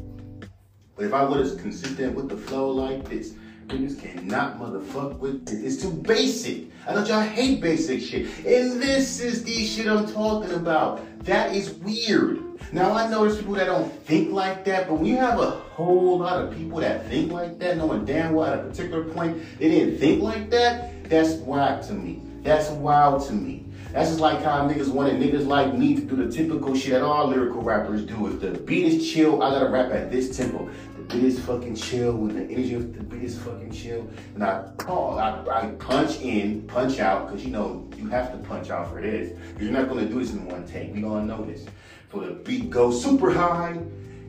But 0.97 1.05
if 1.05 1.13
I 1.13 1.23
was 1.25 1.55
consistent 1.57 2.15
with 2.15 2.29
the 2.29 2.37
flow 2.37 2.71
like 2.71 3.09
this, 3.09 3.35
Niggas 3.67 4.01
cannot 4.01 4.61
motherfuck 4.61 5.19
with 5.19 5.49
it. 5.49 5.65
It's 5.65 5.83
too 5.83 5.91
basic. 5.91 6.71
I 6.87 6.95
know 6.95 7.05
y'all 7.05 7.21
hate 7.21 7.61
basic 7.61 8.01
shit. 8.01 8.27
And 8.47 8.81
this 8.81 9.21
is 9.21 9.43
the 9.43 9.65
shit 9.65 9.89
I'm 9.89 10.07
talking 10.07 10.53
about. 10.53 11.01
That 11.25 11.53
is 11.53 11.73
weird. 11.75 12.45
Now 12.73 12.93
I 12.93 13.11
know 13.11 13.25
there's 13.25 13.39
people 13.39 13.55
that 13.55 13.67
don't 13.67 13.93
think 14.05 14.33
like 14.33 14.65
that, 14.67 14.89
but 14.89 14.95
when 14.95 15.07
you 15.07 15.17
have 15.17 15.41
a 15.41 15.51
whole 15.51 16.19
lot 16.19 16.45
of 16.45 16.57
people 16.57 16.79
that 16.79 17.09
think 17.09 17.33
like 17.33 17.59
that, 17.59 17.77
knowing 17.77 18.05
damn 18.05 18.35
well 18.35 18.53
at 18.53 18.61
a 18.61 18.63
particular 18.63 19.03
point 19.05 19.43
they 19.59 19.69
didn't 19.69 19.99
think 19.99 20.23
like 20.23 20.49
that, 20.51 21.09
that's 21.11 21.35
wild 21.35 21.83
to 21.89 21.93
me. 21.93 22.23
That's 22.43 22.71
wild 22.71 23.27
to 23.27 23.33
me. 23.33 23.65
That's 23.93 24.11
just 24.11 24.21
like 24.21 24.43
how 24.43 24.69
niggas 24.69 24.89
wanted 24.89 25.21
niggas 25.21 25.47
like 25.47 25.75
me 25.75 25.97
to 25.97 26.03
do 26.03 26.17
the 26.17 26.31
typical 26.31 26.77
shit 26.77 26.93
that 26.93 27.03
all 27.03 27.27
lyrical 27.27 27.63
rappers 27.63 28.05
do. 28.05 28.29
If 28.29 28.41
the 28.41 28.51
beat 28.51 28.85
is 28.87 29.13
chill, 29.13 29.43
I 29.43 29.51
gotta 29.51 29.69
rap 29.69 29.91
at 29.91 30.13
this 30.13 30.37
tempo 30.37 30.71
is 31.15 31.39
fucking 31.41 31.77
chill, 31.77 32.13
with 32.13 32.35
the 32.35 32.43
energy 32.53 32.75
of 32.75 33.11
the 33.11 33.17
is 33.17 33.39
fucking 33.39 33.73
chill, 33.73 34.09
and 34.35 34.43
I 34.43 34.69
call, 34.77 35.19
I, 35.19 35.45
I 35.51 35.67
punch 35.79 36.21
in, 36.21 36.67
punch 36.67 36.99
out, 36.99 37.27
because 37.27 37.45
you 37.45 37.51
know, 37.51 37.89
you 37.97 38.09
have 38.09 38.33
to 38.33 38.39
punch 38.49 38.71
out 38.71 38.91
for 38.91 39.01
this. 39.01 39.39
You're 39.61 39.73
not 39.73 39.89
gonna 39.89 40.07
do 40.07 40.19
this 40.19 40.33
in 40.33 40.45
one 40.47 40.67
take. 40.67 40.95
We 40.95 41.01
gonna 41.01 41.25
know 41.25 41.45
this. 41.45 41.67
So 42.13 42.21
the 42.21 42.33
beat 42.33 42.71
goes 42.71 43.03
super 43.03 43.31
high, 43.33 43.79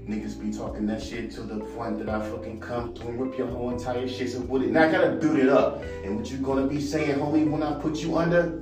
niggas 0.07 0.39
be 0.39 0.55
talking 0.55 0.85
that 0.87 1.01
shit 1.01 1.31
to 1.31 1.41
the 1.41 1.59
point 1.59 1.99
that 1.99 2.09
I 2.09 2.19
fucking 2.29 2.59
come 2.59 2.93
through 2.93 3.09
and 3.09 3.21
rip 3.21 3.37
your 3.37 3.47
whole 3.47 3.71
entire 3.71 4.07
shit 4.07 4.31
so 4.31 4.39
with 4.41 4.63
it. 4.63 4.69
And 4.69 4.77
I 4.77 4.91
gotta 4.91 5.11
build 5.11 5.37
it 5.37 5.49
up. 5.49 5.83
And 6.03 6.17
what 6.17 6.29
you 6.31 6.37
gonna 6.37 6.67
be 6.67 6.81
saying, 6.81 7.19
homie, 7.19 7.49
when 7.49 7.63
I 7.63 7.79
put 7.79 7.97
you 7.97 8.17
under? 8.17 8.61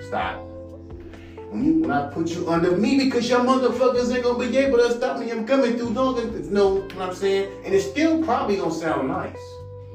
Stop. 0.00 0.49
When, 1.50 1.64
you, 1.64 1.80
when 1.80 1.90
I 1.90 2.08
put 2.08 2.28
you 2.30 2.48
under 2.48 2.76
me 2.76 2.96
because 2.96 3.28
your 3.28 3.40
motherfuckers 3.40 4.14
ain't 4.14 4.22
gonna 4.22 4.38
be 4.38 4.56
able 4.56 4.78
to 4.78 4.92
stop 4.92 5.18
me. 5.18 5.32
I'm 5.32 5.44
coming 5.44 5.76
through 5.76 5.94
dogging. 5.94 6.32
You 6.44 6.50
know 6.50 6.74
what 6.76 6.96
I'm 7.00 7.12
saying? 7.12 7.64
And 7.64 7.74
it's 7.74 7.90
still 7.90 8.22
probably 8.22 8.56
gonna 8.56 8.72
sound 8.72 9.08
nice. 9.08 9.36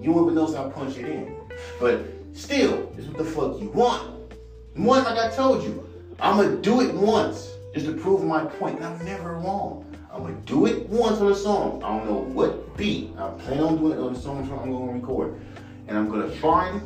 You 0.01 0.12
won't 0.12 0.26
even 0.26 0.36
notice 0.36 0.56
I 0.56 0.70
punch 0.70 0.97
it 0.97 1.06
in. 1.06 1.34
But 1.80 2.08
still, 2.34 2.91
it's 2.97 3.08
what 3.08 3.18
the 3.20 3.24
fuck 3.24 3.62
you 3.62 3.70
want. 3.70 4.36
One, 4.74 5.06
like 5.06 5.18
I 5.18 5.34
told 5.34 5.64
you, 5.64 5.88
I'm 6.20 6.36
gonna 6.36 6.58
do 6.58 6.82
it 6.82 6.93
once 6.93 7.53
just 7.74 7.86
to 7.86 7.93
prove 7.93 8.26
my 8.26 8.43
point. 8.43 8.76
And 8.76 8.86
I'm 8.86 9.06
never 9.06 9.36
wrong. 9.36 9.86
I'm 10.12 10.24
gonna 10.24 10.36
do 10.45 10.66
it 10.66 10.89
once 10.89 11.22
on 11.22 11.32
a 11.32 11.36
song. 11.36 11.82
I 11.82 11.97
don't 11.97 12.06
know 12.06 12.20
what 12.34 12.76
beat. 12.76 13.12
I 13.18 13.30
plan 13.30 13.62
on 13.62 13.78
doing 13.78 13.93
it 13.93 14.01
on 14.01 14.14
the 14.14 14.20
song 14.20 14.39
I'm 14.39 14.74
gonna 14.74 14.91
record. 14.91 15.39
And 15.88 15.97
I'm 15.97 16.10
gonna 16.10 16.30
find 16.32 16.82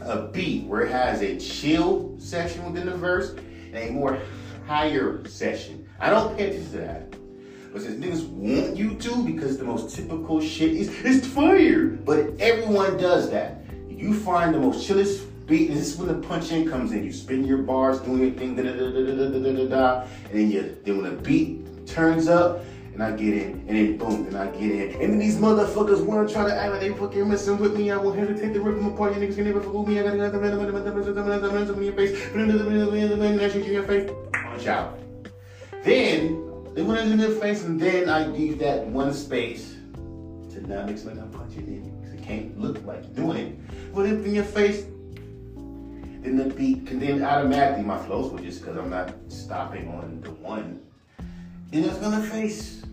a 0.00 0.28
beat 0.28 0.64
where 0.66 0.82
it 0.82 0.92
has 0.92 1.22
a 1.22 1.36
chill 1.40 2.14
section 2.20 2.64
within 2.66 2.86
the 2.86 2.96
verse 2.96 3.34
a 3.76 3.90
more 3.90 4.18
higher 4.66 5.26
session. 5.26 5.88
I 6.00 6.10
don't 6.10 6.36
pay 6.36 6.50
attention 6.50 6.72
to 6.72 6.78
that. 6.78 7.14
But 7.72 7.82
since 7.82 8.04
niggas 8.04 8.28
want 8.28 8.76
you 8.76 8.94
to, 8.94 9.24
because 9.24 9.58
the 9.58 9.64
most 9.64 9.94
typical 9.94 10.40
shit 10.40 10.72
is 10.72 10.88
it's 11.04 11.26
fire. 11.26 11.86
But 11.86 12.38
everyone 12.38 12.96
does 12.96 13.30
that. 13.30 13.64
You 13.88 14.14
find 14.14 14.54
the 14.54 14.60
most 14.60 14.86
chillest 14.86 15.24
beat, 15.46 15.70
and 15.70 15.78
this 15.78 15.92
is 15.92 15.96
when 15.98 16.08
the 16.08 16.26
punch 16.26 16.52
in 16.52 16.68
comes 16.68 16.92
in. 16.92 17.04
You 17.04 17.12
spin 17.12 17.44
your 17.44 17.58
bars, 17.58 18.00
doing 18.00 18.20
your 18.20 18.30
thing, 18.30 18.54
da 18.54 18.62
da 18.62 18.72
da 18.72 18.90
da 18.90 19.04
da 19.04 19.28
da 19.28 19.38
da 19.38 19.52
da 19.52 19.66
da, 19.66 20.06
and 20.30 20.38
then 20.38 20.50
you 20.50 20.76
then 20.84 21.02
when 21.02 21.16
the 21.16 21.22
beat 21.22 21.86
turns 21.86 22.28
up, 22.28 22.64
and 22.94 23.02
I 23.02 23.10
get 23.10 23.34
in, 23.34 23.64
and 23.66 23.76
then 23.76 23.98
boom, 23.98 24.26
and 24.28 24.36
I 24.36 24.46
get 24.46 24.70
in. 24.70 25.02
And 25.02 25.12
then 25.12 25.18
these 25.18 25.36
motherfuckers 25.36 26.04
wanna 26.04 26.28
try 26.28 26.48
to 26.48 26.54
act 26.54 26.70
like 26.70 26.80
they 26.80 26.90
fucking 26.90 27.28
messing 27.28 27.58
with 27.58 27.76
me. 27.76 27.90
I 27.90 27.96
won't 27.96 28.16
hesitate 28.16 28.54
to 28.54 28.60
rip 28.60 28.76
them 28.76 28.86
apart. 28.86 29.16
You 29.16 29.20
niggas 29.26 29.34
can 29.34 29.44
never 29.46 29.60
fool 29.60 29.84
me. 29.84 29.98
I 29.98 30.04
got 30.04 30.14
another 30.14 30.38
man, 30.38 30.52
in 30.52 31.82
your 31.82 31.92
face, 31.92 32.14
I 32.34 33.48
shoot 33.48 33.58
you 33.58 33.64
in 33.64 33.72
your 33.72 33.82
face. 33.82 34.10
Punch 34.32 34.66
out. 34.68 34.96
Then, 35.82 36.40
they 36.74 36.82
went 36.82 37.10
in 37.10 37.18
their 37.18 37.30
face, 37.30 37.64
and 37.64 37.80
then 37.80 38.08
I 38.08 38.28
leave 38.28 38.60
that 38.60 38.86
one 38.86 39.12
space 39.12 39.74
to 40.52 40.60
not 40.68 40.86
mix 40.86 41.02
when 41.02 41.18
I'm 41.18 41.34
in. 41.50 42.00
Because 42.00 42.14
it 42.14 42.22
can't 42.22 42.60
look 42.60 42.84
like 42.86 43.12
doing 43.16 43.36
it. 43.36 43.92
Put 43.92 44.06
it 44.06 44.24
in 44.24 44.36
your 44.36 44.44
face, 44.44 44.84
then 45.56 46.36
the 46.36 46.44
beat, 46.54 46.88
and 46.90 47.02
then 47.02 47.24
automatically 47.24 47.82
my 47.82 47.98
flow 47.98 48.28
switches 48.28 48.60
because 48.60 48.76
I'm 48.76 48.88
not 48.88 49.12
stopping 49.28 49.88
on 49.88 50.20
the 50.22 50.30
one. 50.30 50.80
And 51.72 51.84
it's 51.84 51.98
gonna 51.98 52.22
face 52.22 52.83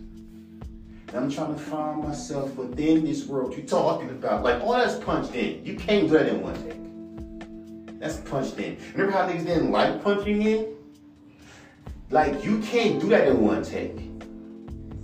I'm 1.14 1.30
trying 1.30 1.54
to 1.54 1.60
find 1.60 2.02
myself 2.02 2.56
within 2.56 3.04
this 3.04 3.26
world 3.26 3.54
you're 3.54 3.66
talking 3.66 4.08
about. 4.08 4.42
Like 4.42 4.62
all 4.62 4.72
that's 4.72 4.96
punched 4.96 5.34
in. 5.34 5.64
You 5.64 5.76
can't 5.76 6.08
do 6.08 6.14
that 6.14 6.26
in 6.26 6.42
one 6.42 6.54
take. 6.64 8.00
That's 8.00 8.16
punched 8.20 8.58
in. 8.58 8.78
Remember 8.94 9.12
how 9.12 9.28
niggas 9.28 9.46
didn't 9.46 9.70
like 9.70 10.02
punching 10.02 10.40
in? 10.40 10.74
Like 12.08 12.42
you 12.42 12.60
can't 12.60 12.98
do 12.98 13.08
that 13.10 13.28
in 13.28 13.42
one 13.42 13.62
take. 13.62 14.08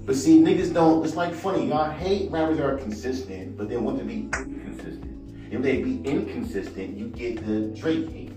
But 0.07 0.17
see, 0.17 0.41
niggas 0.41 0.73
don't. 0.73 1.05
It's 1.05 1.15
like 1.15 1.35
funny. 1.35 1.69
Y'all 1.69 1.91
hate 1.91 2.31
rappers 2.31 2.57
that 2.57 2.65
are 2.65 2.79
consistent, 2.79 3.59
but 3.59 3.69
they 3.69 3.77
want 3.77 3.99
to 3.99 4.05
be 4.05 4.31
inconsistent. 4.39 5.53
If 5.53 5.61
they 5.61 5.83
be 5.83 6.01
inconsistent, 6.09 6.97
you 6.97 7.09
get 7.09 7.45
the 7.47 7.67
Drake 7.79 8.09
hate. 8.09 8.33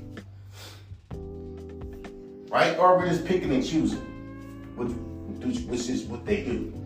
Right? 2.49 2.77
Or 2.77 2.97
we're 2.97 3.07
just 3.07 3.25
picking 3.25 3.53
and 3.53 3.65
choosing, 3.65 3.99
which, 4.75 4.91
which 5.61 5.89
is 5.89 6.03
what 6.03 6.25
they 6.25 6.43
do. 6.43 6.80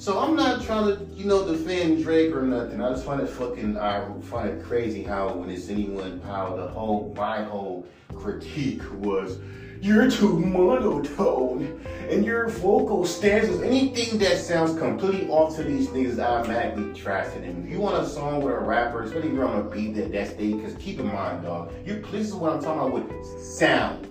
So 0.00 0.18
I'm 0.18 0.34
not 0.34 0.62
trying 0.62 0.86
to, 0.86 1.04
you 1.14 1.26
know, 1.26 1.46
defend 1.46 2.02
Drake 2.02 2.34
or 2.34 2.40
nothing. 2.40 2.80
I 2.80 2.88
just 2.88 3.04
find 3.04 3.20
it 3.20 3.28
fucking, 3.28 3.76
I 3.76 4.02
find 4.22 4.48
it 4.48 4.64
crazy 4.64 5.02
how 5.02 5.34
when 5.34 5.50
it's 5.50 5.68
anyone, 5.68 6.22
how 6.22 6.56
the 6.56 6.68
whole, 6.68 7.12
my 7.14 7.42
whole 7.42 7.86
critique 8.14 8.80
was, 8.94 9.40
you're 9.82 10.10
too 10.10 10.38
monotone 10.38 11.84
and 12.08 12.24
your 12.24 12.48
vocal 12.48 13.04
stanzas, 13.04 13.60
anything 13.60 14.18
that 14.20 14.38
sounds 14.38 14.78
completely 14.78 15.28
off 15.28 15.54
to 15.56 15.64
these 15.64 15.88
niggas 15.88 16.18
automatically 16.18 16.98
trash 16.98 17.36
it. 17.36 17.44
And 17.44 17.66
if 17.66 17.70
you 17.70 17.78
want 17.78 18.02
a 18.02 18.08
song 18.08 18.42
with 18.42 18.54
a 18.54 18.58
rapper, 18.58 19.02
especially 19.02 19.28
if 19.28 19.34
you're 19.34 19.46
on 19.46 19.60
a 19.60 19.64
beat 19.64 19.96
that 19.96 20.12
that's 20.12 20.32
they, 20.32 20.54
because 20.54 20.74
keep 20.76 20.98
in 20.98 21.08
mind, 21.08 21.42
dog, 21.42 21.74
you 21.84 22.00
this 22.10 22.28
is 22.28 22.32
what 22.32 22.54
I'm 22.54 22.62
talking 22.62 22.90
about 22.90 23.06
with 23.06 23.42
sound. 23.42 24.06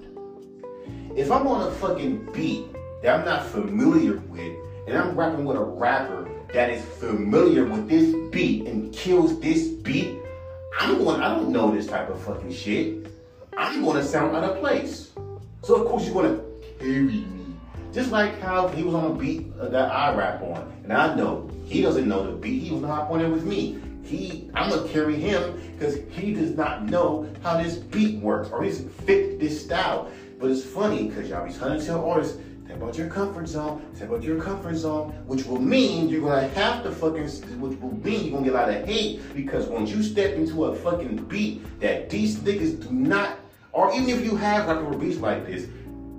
If 1.15 1.31
I'm 1.31 1.47
on 1.47 1.67
a 1.67 1.71
fucking 1.71 2.31
beat 2.31 2.67
that 3.01 3.19
I'm 3.19 3.25
not 3.25 3.43
familiar 3.47 4.17
with, 4.17 4.55
and 4.89 4.97
I'm 4.97 5.15
rapping 5.15 5.45
with 5.45 5.55
a 5.55 5.63
rapper 5.63 6.27
that 6.51 6.71
is 6.71 6.83
familiar 6.83 7.63
with 7.63 7.87
this 7.87 8.15
beat 8.31 8.65
and 8.65 8.91
kills 8.91 9.39
this 9.39 9.67
beat, 9.67 10.17
I'm 10.79 10.97
going, 10.97 11.21
I 11.21 11.35
don't 11.35 11.49
know 11.49 11.71
this 11.71 11.85
type 11.85 12.09
of 12.09 12.19
fucking 12.21 12.51
shit. 12.51 13.07
I'm 13.55 13.83
going 13.83 13.97
to 13.97 14.03
sound 14.03 14.35
out 14.35 14.43
of 14.43 14.59
place. 14.59 15.11
So 15.61 15.75
of 15.75 15.87
course 15.87 16.05
you're 16.05 16.13
going 16.13 16.35
to 16.35 16.43
carry 16.79 17.01
me. 17.01 17.25
Just 17.93 18.11
like 18.11 18.39
how 18.39 18.67
he 18.69 18.83
was 18.83 18.95
on 18.95 19.11
a 19.11 19.13
beat 19.13 19.55
that 19.57 19.91
I 19.91 20.15
rap 20.15 20.41
on, 20.41 20.71
and 20.83 20.93
I 20.93 21.15
know 21.15 21.49
he 21.65 21.81
doesn't 21.81 22.07
know 22.07 22.23
the 22.23 22.33
beat. 22.33 22.61
He 22.61 22.71
was 22.71 22.81
not 22.81 23.09
on 23.09 23.21
it 23.21 23.29
with 23.29 23.45
me. 23.45 23.79
He, 24.03 24.49
I'm 24.53 24.69
gonna 24.69 24.87
carry 24.87 25.15
him 25.15 25.59
because 25.73 25.97
he 26.11 26.33
does 26.33 26.51
not 26.51 26.85
know 26.85 27.27
how 27.41 27.61
this 27.61 27.75
beat 27.75 28.19
works 28.19 28.49
or 28.51 28.63
he's 28.63 28.81
fit 29.05 29.39
this 29.39 29.63
style. 29.63 30.09
But 30.39 30.51
it's 30.51 30.63
funny 30.63 31.07
because 31.07 31.29
y'all 31.29 31.47
be 31.47 31.53
trying 31.53 31.79
to 31.79 31.97
artists, 31.97 32.39
Step 32.69 32.83
about 32.83 32.97
your 32.99 33.07
comfort 33.07 33.47
zone. 33.47 33.83
Step 33.95 34.11
out 34.11 34.21
your 34.21 34.39
comfort 34.39 34.75
zone, 34.75 35.09
which 35.25 35.43
will 35.47 35.59
mean 35.59 36.07
you're 36.07 36.21
gonna 36.21 36.47
have 36.49 36.83
to 36.83 36.91
fucking, 36.91 37.27
which 37.59 37.79
will 37.79 37.95
mean 38.05 38.25
you're 38.25 38.33
gonna 38.33 38.43
get 38.43 38.53
a 38.53 38.57
lot 38.57 38.69
of 38.69 38.87
hate 38.87 39.21
because 39.33 39.65
once 39.65 39.89
you 39.89 40.03
step 40.03 40.35
into 40.35 40.65
a 40.65 40.75
fucking 40.75 41.15
beat 41.25 41.79
that 41.79 42.11
these 42.11 42.35
niggas 42.35 42.79
do 42.79 42.91
not, 42.91 43.39
or 43.71 43.91
even 43.95 44.07
if 44.09 44.23
you 44.23 44.35
have 44.35 44.67
like 44.67 44.77
a 44.77 44.97
beats 44.99 45.17
like 45.17 45.47
this, 45.47 45.65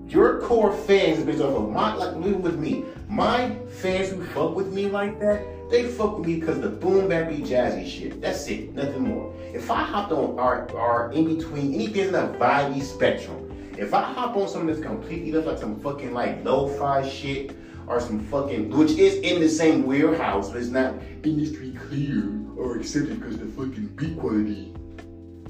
your 0.08 0.40
core 0.40 0.72
fans, 0.72 1.22
based 1.22 1.40
off 1.40 1.54
of 1.54 1.70
my, 1.70 1.94
like 1.94 2.16
living 2.16 2.42
with 2.42 2.58
me, 2.58 2.84
my 3.08 3.54
fans 3.80 4.08
who 4.08 4.24
fuck 4.24 4.56
with 4.56 4.72
me 4.72 4.86
like 4.86 5.20
that, 5.20 5.46
they 5.70 5.86
fuck 5.86 6.18
with 6.18 6.26
me 6.26 6.40
because 6.40 6.60
the 6.60 6.68
boom 6.68 7.08
bappy 7.08 7.46
jazzy 7.46 7.88
shit. 7.88 8.20
That's 8.20 8.48
it, 8.48 8.74
nothing 8.74 9.02
more. 9.02 9.32
If 9.54 9.70
I 9.70 9.84
hopped 9.84 10.10
on 10.10 10.36
our, 10.36 10.68
our 10.76 11.12
in 11.12 11.36
between 11.36 11.74
anything 11.74 12.06
in 12.06 12.12
the 12.12 12.36
vibey 12.40 12.82
spectrum, 12.82 13.49
if 13.80 13.94
I 13.94 14.02
hop 14.02 14.36
on 14.36 14.46
something 14.46 14.66
that's 14.66 14.80
completely 14.80 15.32
left 15.32 15.46
like 15.46 15.58
some 15.58 15.80
fucking 15.80 16.12
like 16.12 16.44
lo-fi 16.44 17.08
shit 17.08 17.56
or 17.86 17.98
some 17.98 18.20
fucking 18.26 18.68
which 18.76 18.92
is 18.92 19.14
in 19.20 19.40
the 19.40 19.48
same 19.48 19.86
warehouse, 19.86 20.50
but 20.50 20.58
it's 20.58 20.68
not 20.68 20.94
industry 21.24 21.72
clear 21.88 22.30
or 22.58 22.76
accepted 22.76 23.18
because 23.18 23.38
the 23.38 23.46
fucking 23.46 23.86
beat 23.96 24.18
quality. 24.18 24.74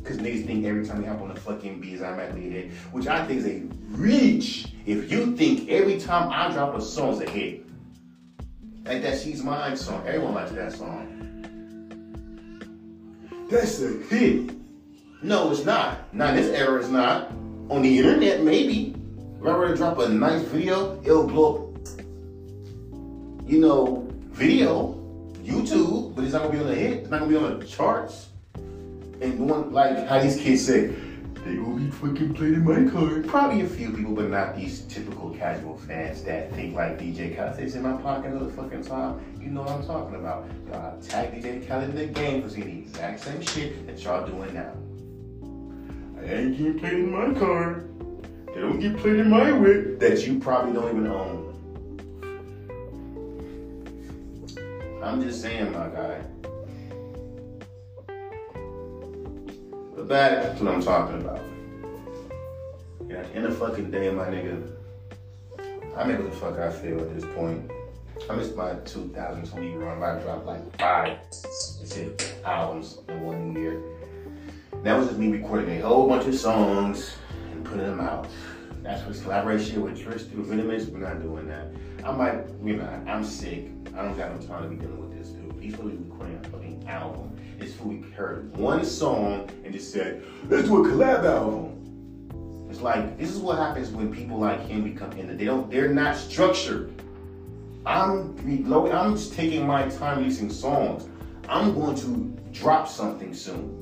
Cause 0.04 0.16
niggas 0.18 0.46
think 0.46 0.64
every 0.64 0.86
time 0.86 1.02
they 1.02 1.08
hop 1.08 1.20
on 1.20 1.32
a 1.32 1.36
fucking 1.36 1.80
beat 1.80 1.94
is 1.94 2.02
automatically 2.02 2.46
a 2.46 2.50
hit, 2.50 2.72
which 2.92 3.08
I 3.08 3.26
think 3.26 3.40
is 3.40 3.46
a 3.46 3.62
reach. 3.88 4.72
If 4.86 5.10
you 5.10 5.36
think 5.36 5.68
every 5.68 5.98
time 5.98 6.30
I 6.30 6.52
drop 6.52 6.76
a 6.76 6.80
song 6.80 7.14
is 7.14 7.20
a 7.20 7.28
hit, 7.28 7.66
like 8.84 9.02
that 9.02 9.20
She's 9.20 9.42
Mine 9.42 9.76
song, 9.76 10.06
everyone 10.06 10.34
likes 10.34 10.52
that 10.52 10.72
song. 10.72 11.16
That's 13.50 13.82
a 13.82 13.88
hit. 14.04 14.52
No, 15.20 15.50
it's 15.50 15.64
not. 15.64 16.14
Not 16.14 16.36
this 16.36 16.46
era, 16.56 16.78
it's 16.78 16.88
not. 16.88 17.32
On 17.70 17.82
the 17.82 17.98
internet, 17.98 18.42
maybe. 18.42 18.96
If 19.40 19.46
I 19.46 19.56
were 19.56 19.68
to 19.68 19.76
drop 19.76 19.96
a 19.98 20.08
nice 20.08 20.42
video, 20.42 21.00
it'll 21.04 21.24
blow 21.24 21.72
up, 21.78 22.00
you 23.46 23.60
know, 23.60 24.08
video, 24.30 24.94
YouTube, 25.44 26.16
but 26.16 26.24
it's 26.24 26.32
not 26.32 26.42
gonna 26.42 26.54
be 26.54 26.58
on 26.58 26.66
the 26.66 26.74
hit. 26.74 26.92
It's 26.94 27.10
not 27.10 27.20
gonna 27.20 27.30
be 27.30 27.36
on 27.36 27.60
the 27.60 27.64
charts. 27.64 28.30
And 29.20 29.48
one 29.48 29.72
like 29.72 30.04
how 30.08 30.18
these 30.18 30.36
kids 30.36 30.66
say, 30.66 30.88
they 31.44 31.54
gonna 31.54 31.76
be 31.76 31.90
fucking 31.92 32.34
playing 32.34 32.54
in 32.54 32.64
my 32.64 32.90
car. 32.90 33.22
Probably 33.22 33.60
a 33.60 33.68
few 33.68 33.92
people, 33.92 34.14
but 34.14 34.30
not 34.30 34.56
these 34.56 34.80
typical 34.86 35.30
casual 35.30 35.78
fans 35.78 36.24
that 36.24 36.52
think 36.52 36.74
like 36.74 36.98
DJ 36.98 37.36
Khaled 37.36 37.60
is 37.60 37.76
in 37.76 37.82
my 37.84 37.96
pocket 38.02 38.32
all 38.34 38.46
the 38.46 38.52
fucking 38.52 38.82
time. 38.82 39.20
You 39.40 39.50
know 39.50 39.62
what 39.62 39.70
I'm 39.70 39.86
talking 39.86 40.16
about. 40.16 40.50
Y'all 40.72 41.00
tag 41.00 41.40
DJ 41.40 41.68
Khaled 41.68 41.90
in 41.90 41.94
the 41.94 42.06
game 42.06 42.42
for 42.42 42.48
seeing 42.48 42.66
the 42.66 42.78
exact 42.80 43.20
same 43.20 43.40
shit 43.42 43.86
that 43.86 44.02
y'all 44.02 44.26
doing 44.26 44.52
now. 44.54 44.72
I 46.20 46.34
ain't 46.34 46.56
getting 46.56 46.78
played 46.78 46.92
in 46.92 47.10
my 47.10 47.38
car. 47.38 47.82
They 48.54 48.60
don't 48.60 48.78
get 48.78 48.96
played 48.98 49.16
in 49.16 49.30
my 49.30 49.52
whip 49.52 49.98
that 50.00 50.26
you 50.26 50.38
probably 50.38 50.74
don't 50.74 50.90
even 50.90 51.06
own. 51.06 51.46
I'm 55.02 55.22
just 55.22 55.40
saying, 55.40 55.72
my 55.72 55.88
guy. 55.88 56.20
But 59.96 60.08
that's 60.08 60.60
what 60.60 60.74
I'm 60.74 60.82
talking 60.82 61.20
about. 61.22 61.40
Yeah, 63.08 63.24
at 63.34 63.42
the 63.42 63.50
fucking 63.50 63.90
day, 63.90 64.10
my 64.10 64.26
nigga, 64.26 64.70
I 65.96 66.04
make 66.04 66.18
what 66.18 66.30
the 66.30 66.36
fuck 66.36 66.58
I 66.58 66.70
feel 66.70 67.00
at 67.00 67.14
this 67.14 67.24
point. 67.34 67.70
I 68.28 68.34
missed 68.36 68.54
my 68.54 68.74
2020 68.84 69.76
run. 69.76 70.02
I 70.02 70.20
dropped 70.20 70.44
like 70.44 70.78
five 70.78 71.18
albums 72.44 72.98
in 73.08 73.20
one 73.22 73.54
year. 73.54 73.82
That 74.82 74.96
was 74.96 75.08
just 75.08 75.18
me 75.18 75.30
recording 75.30 75.78
a 75.78 75.86
whole 75.86 76.08
bunch 76.08 76.26
of 76.26 76.34
songs 76.34 77.14
and 77.52 77.62
putting 77.66 77.84
them 77.84 78.00
out. 78.00 78.26
That's 78.82 79.04
what's 79.04 79.20
collaboration 79.20 79.82
with 79.82 80.02
Tristan, 80.02 80.38
with 80.38 80.46
Venomous. 80.46 80.86
We're 80.86 81.00
not 81.00 81.20
doing 81.20 81.46
that. 81.48 81.66
I 82.02 82.12
might, 82.12 82.46
you 82.64 82.76
know, 82.76 83.04
I'm 83.06 83.22
sick. 83.22 83.68
I 83.94 84.02
don't 84.02 84.16
got 84.16 84.34
no 84.34 84.46
time 84.46 84.62
to 84.62 84.68
be 84.70 84.76
dealing 84.76 84.98
with 84.98 85.18
this 85.18 85.28
dude. 85.28 85.50
To 85.50 85.54
be 85.54 85.70
recording 85.70 86.40
a 86.42 86.48
fucking 86.48 86.88
album. 86.88 87.36
This 87.58 87.78
we 87.80 88.00
heard 88.12 88.56
one 88.56 88.82
song 88.82 89.50
and 89.64 89.74
just 89.74 89.92
said, 89.92 90.24
let's 90.48 90.66
do 90.66 90.82
a 90.82 90.88
collab 90.88 91.26
album. 91.26 92.68
It's 92.70 92.80
like 92.80 93.18
this 93.18 93.28
is 93.28 93.36
what 93.36 93.58
happens 93.58 93.90
when 93.90 94.10
people 94.10 94.38
like 94.38 94.66
him 94.66 94.82
become 94.82 95.12
in. 95.12 95.36
They 95.36 95.44
don't. 95.44 95.70
They're 95.70 95.92
not 95.92 96.16
structured. 96.16 97.02
I'm 97.84 98.34
reloading. 98.38 98.94
I'm 98.94 99.14
just 99.14 99.34
taking 99.34 99.66
my 99.66 99.90
time 99.90 100.20
releasing 100.20 100.48
songs. 100.48 101.06
I'm 101.50 101.74
going 101.74 101.96
to 101.96 102.34
drop 102.58 102.88
something 102.88 103.34
soon 103.34 103.79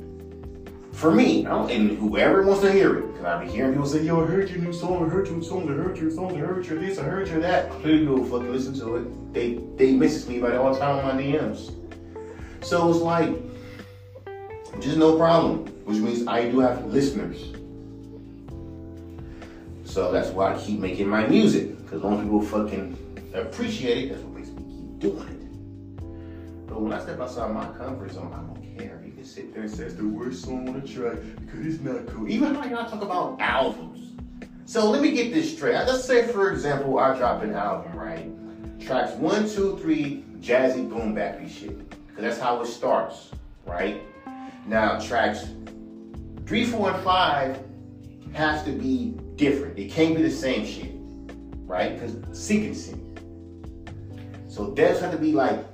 for 0.99 1.13
me, 1.13 1.45
and 1.47 1.97
whoever 1.97 2.43
wants 2.43 2.61
to 2.63 2.73
hear 2.73 2.99
it, 2.99 3.13
because 3.13 3.25
I 3.25 3.45
be 3.45 3.49
hearing 3.49 3.73
people 3.73 3.87
say, 3.87 4.03
yo, 4.03 4.21
I 4.21 4.27
heard 4.27 4.51
your 4.51 4.59
new 4.59 4.73
song, 4.73 5.07
I 5.07 5.09
heard 5.09 5.29
your 5.29 5.41
song, 5.41 5.69
I 5.69 5.73
heard 5.73 5.97
your 5.97 6.11
song, 6.11 6.35
I 6.35 6.39
heard 6.41 6.67
your 6.67 6.81
this, 6.81 6.99
I 6.99 7.05
heard 7.05 7.29
your 7.29 7.39
that. 7.39 7.71
People 7.85 8.25
fucking 8.25 8.51
listen 8.51 8.75
to 8.81 8.97
it. 8.97 9.33
They 9.33 9.61
they 9.77 9.93
message 9.93 10.29
me 10.29 10.39
about 10.41 10.55
it 10.55 10.57
all 10.57 10.73
the 10.73 10.81
time 10.81 10.99
on 10.99 11.17
my 11.17 11.23
DMs. 11.23 11.73
So 12.63 12.91
it's 12.91 12.99
like, 12.99 13.31
just 14.81 14.99
no 14.99 15.17
problem, 15.17 15.69
which 15.85 15.99
means 15.99 16.27
I 16.27 16.51
do 16.51 16.59
have 16.59 16.85
listeners. 16.87 17.53
So 19.85 20.11
that's 20.11 20.31
why 20.31 20.53
I 20.53 20.59
keep 20.59 20.81
making 20.81 21.07
my 21.07 21.29
music, 21.29 21.79
because 21.85 22.03
long 22.03 22.21
people 22.21 22.43
fucking 22.43 23.31
appreciate 23.35 24.07
it, 24.07 24.09
that's 24.11 24.23
what 24.25 24.35
makes 24.35 24.49
me 24.49 24.65
keep 24.65 24.99
doing 24.99 25.29
it. 25.29 26.67
But 26.67 26.81
when 26.81 26.93
I 26.93 27.01
step 27.01 27.21
outside 27.21 27.55
my 27.55 27.67
comfort 27.79 28.11
zone, 28.11 28.33
I 28.35 28.39
don't 28.39 28.77
care 28.77 28.98
sit 29.25 29.53
there 29.53 29.63
and 29.63 29.71
says 29.71 29.97
the 29.97 30.07
worst 30.07 30.45
song 30.45 30.69
on 30.69 30.81
the 30.81 30.87
track 30.87 31.19
because 31.41 31.67
it's 31.67 31.81
not 31.83 32.07
cool. 32.09 32.29
Even 32.29 32.55
how 32.55 32.65
y'all 32.65 32.89
talk 32.89 33.03
about 33.03 33.41
albums. 33.41 34.13
So 34.65 34.91
let 34.91 35.01
me 35.01 35.13
get 35.13 35.33
this 35.33 35.55
straight. 35.55 35.75
Let's 35.75 36.05
say, 36.05 36.27
for 36.29 36.53
example, 36.53 36.99
I 36.99 37.17
drop 37.17 37.43
an 37.43 37.55
album, 37.55 37.93
right? 37.97 38.31
Tracks 38.81 39.13
one, 39.13 39.49
two, 39.49 39.79
three, 39.79 40.25
jazzy, 40.41 40.89
boom, 40.89 41.15
bappy 41.15 41.49
shit. 41.49 41.89
Because 41.89 42.23
that's 42.23 42.39
how 42.39 42.61
it 42.61 42.67
starts, 42.67 43.31
right? 43.67 44.03
Now, 44.67 44.99
tracks 45.01 45.49
three, 46.47 46.65
four, 46.65 46.91
and 46.91 47.03
five 47.03 47.63
has 48.35 48.63
to 48.65 48.73
be 48.73 49.15
different. 49.37 49.79
It 49.79 49.91
can't 49.91 50.15
be 50.15 50.23
the 50.23 50.31
same 50.31 50.67
shit, 50.67 50.93
right? 51.67 51.99
Because 51.99 52.17
sync. 52.39 52.77
So 54.49 54.71
there's 54.71 55.01
have 55.01 55.13
to 55.13 55.19
be 55.19 55.33
like 55.33 55.65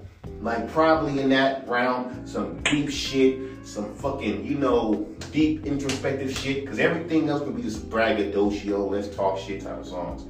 like 0.41 0.71
probably 0.73 1.21
in 1.21 1.29
that 1.31 1.67
round, 1.69 2.29
some 2.29 2.63
deep 2.63 2.91
shit, 2.91 3.39
some 3.65 3.95
fucking, 3.95 4.45
you 4.45 4.57
know, 4.57 5.07
deep 5.33 5.65
introspective 5.67 6.37
shit, 6.37 6.63
because 6.63 6.79
everything 6.79 7.29
else 7.29 7.43
could 7.43 7.57
be 7.57 7.63
just 7.63 7.89
braggadocio, 7.89 8.91
let's 8.91 9.15
talk 9.15 9.39
shit 9.39 9.63
type 9.63 9.79
of 9.79 9.87
songs. 9.87 10.23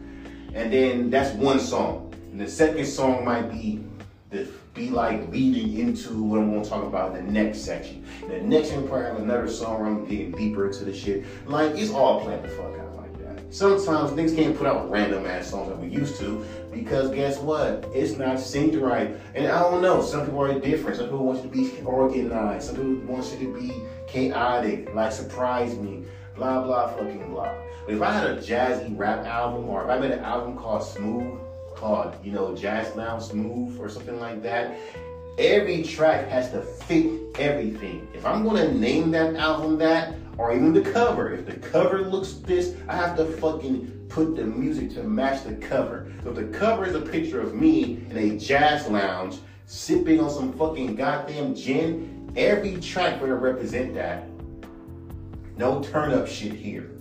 And 0.55 0.73
then 0.73 1.11
that's 1.11 1.35
one 1.35 1.59
song. 1.59 2.15
And 2.31 2.41
the 2.41 2.49
second 2.49 2.87
song 2.87 3.25
might 3.25 3.51
be 3.51 3.85
the 4.31 4.49
be 4.75 4.91
like 4.91 5.31
leading 5.31 5.79
into 5.79 6.23
what 6.23 6.41
I'm 6.41 6.53
gonna 6.53 6.65
talk 6.65 6.85
about 6.85 7.17
in 7.17 7.27
the 7.27 7.33
next 7.33 7.61
section. 7.61 8.05
The 8.29 8.41
next 8.41 8.73
one 8.73 8.89
probably 8.89 9.07
have 9.07 9.17
another 9.21 9.49
song 9.49 9.81
where 9.81 9.87
I'm 9.87 10.05
getting 10.05 10.33
deeper 10.33 10.67
into 10.67 10.85
the 10.85 10.93
shit. 10.93 11.25
Like 11.47 11.77
it's 11.77 11.93
all 11.93 12.21
planned 12.21 12.45
the 12.45 12.49
fuck 12.49 12.77
out 12.79 12.97
like 12.97 13.17
that. 13.21 13.55
Sometimes 13.55 14.11
niggas 14.11 14.35
can't 14.35 14.57
put 14.57 14.67
out 14.67 14.91
random 14.91 15.27
ass 15.27 15.51
songs 15.51 15.71
like 15.71 15.81
we 15.81 15.89
used 15.89 16.19
to, 16.19 16.45
Because 16.75 17.11
guess 17.11 17.39
what? 17.39 17.89
It's 17.95 18.17
not 18.17 18.37
synced 18.37 18.81
right. 18.81 19.17
And 19.35 19.47
I 19.47 19.61
don't 19.61 19.81
know. 19.81 20.03
Some 20.03 20.25
people 20.25 20.43
are 20.43 20.59
different. 20.59 20.97
Some 20.97 21.07
people 21.07 21.25
want 21.25 21.45
you 21.45 21.51
to 21.51 21.57
be 21.57 21.83
organized. 21.83 22.67
Some 22.67 22.77
people 22.77 23.15
want 23.15 23.33
you 23.33 23.47
to 23.47 23.59
be 23.59 23.73
chaotic, 24.09 24.95
like 24.95 25.13
surprise 25.13 25.77
me, 25.77 26.05
blah 26.37 26.63
blah 26.63 26.89
fucking 26.89 27.31
blah. 27.31 27.55
But 27.87 27.95
if 27.95 28.03
I 28.03 28.13
had 28.13 28.27
a 28.27 28.37
jazzy 28.37 28.97
rap 28.97 29.25
album, 29.25 29.69
or 29.69 29.85
if 29.85 29.91
I 29.91 29.99
made 29.99 30.13
an 30.13 30.21
album 30.21 30.57
called 30.57 30.83
Smooth, 30.83 31.39
called 31.75 32.15
you 32.25 32.33
know 32.33 32.55
Jazz 32.55 32.95
Lounge 32.97 33.25
Smooth 33.25 33.79
or 33.81 33.89
something 33.89 34.19
like 34.21 34.43
that, 34.43 34.77
every 35.39 35.83
track 35.83 36.29
has 36.29 36.51
to 36.51 36.63
fit 36.63 37.11
everything. 37.39 38.07
If 38.15 38.25
I'm 38.25 38.45
gonna 38.45 38.73
name 38.73 39.11
that 39.13 39.37
album 39.37 39.79
that, 39.79 40.15
or 40.39 40.55
even 40.55 40.73
the 40.73 40.81
cover, 40.81 41.33
if 41.33 41.47
the 41.47 41.55
cover 41.55 42.03
looks 42.03 42.35
this, 42.35 42.75
I 42.89 42.97
have 42.97 43.17
to 43.17 43.25
fucking 43.25 43.94
put 44.15 44.37
the 44.37 44.45
music 44.45 44.95
to 44.95 45.03
match 45.03 45.43
the 45.43 45.55
cover. 45.57 46.13
So 46.23 46.31
if 46.31 46.37
the 46.37 46.45
cover 46.57 46.87
is 46.87 46.95
a 46.95 47.01
picture 47.01 47.41
of 47.41 47.53
me 47.53 48.07
in 48.11 48.17
a 48.17 48.39
jazz 48.39 48.87
lounge 48.87 49.39
sipping 49.67 50.21
on 50.21 50.31
some 50.31 50.53
fucking 50.53 50.95
goddamn 50.95 51.57
gin, 51.57 52.33
every 52.37 52.77
track 52.77 53.19
better 53.19 53.35
represent 53.35 53.93
that. 53.95 54.29
No 55.57 55.83
turn 55.83 56.13
up 56.13 56.29
shit 56.29 56.53
here. 56.53 56.93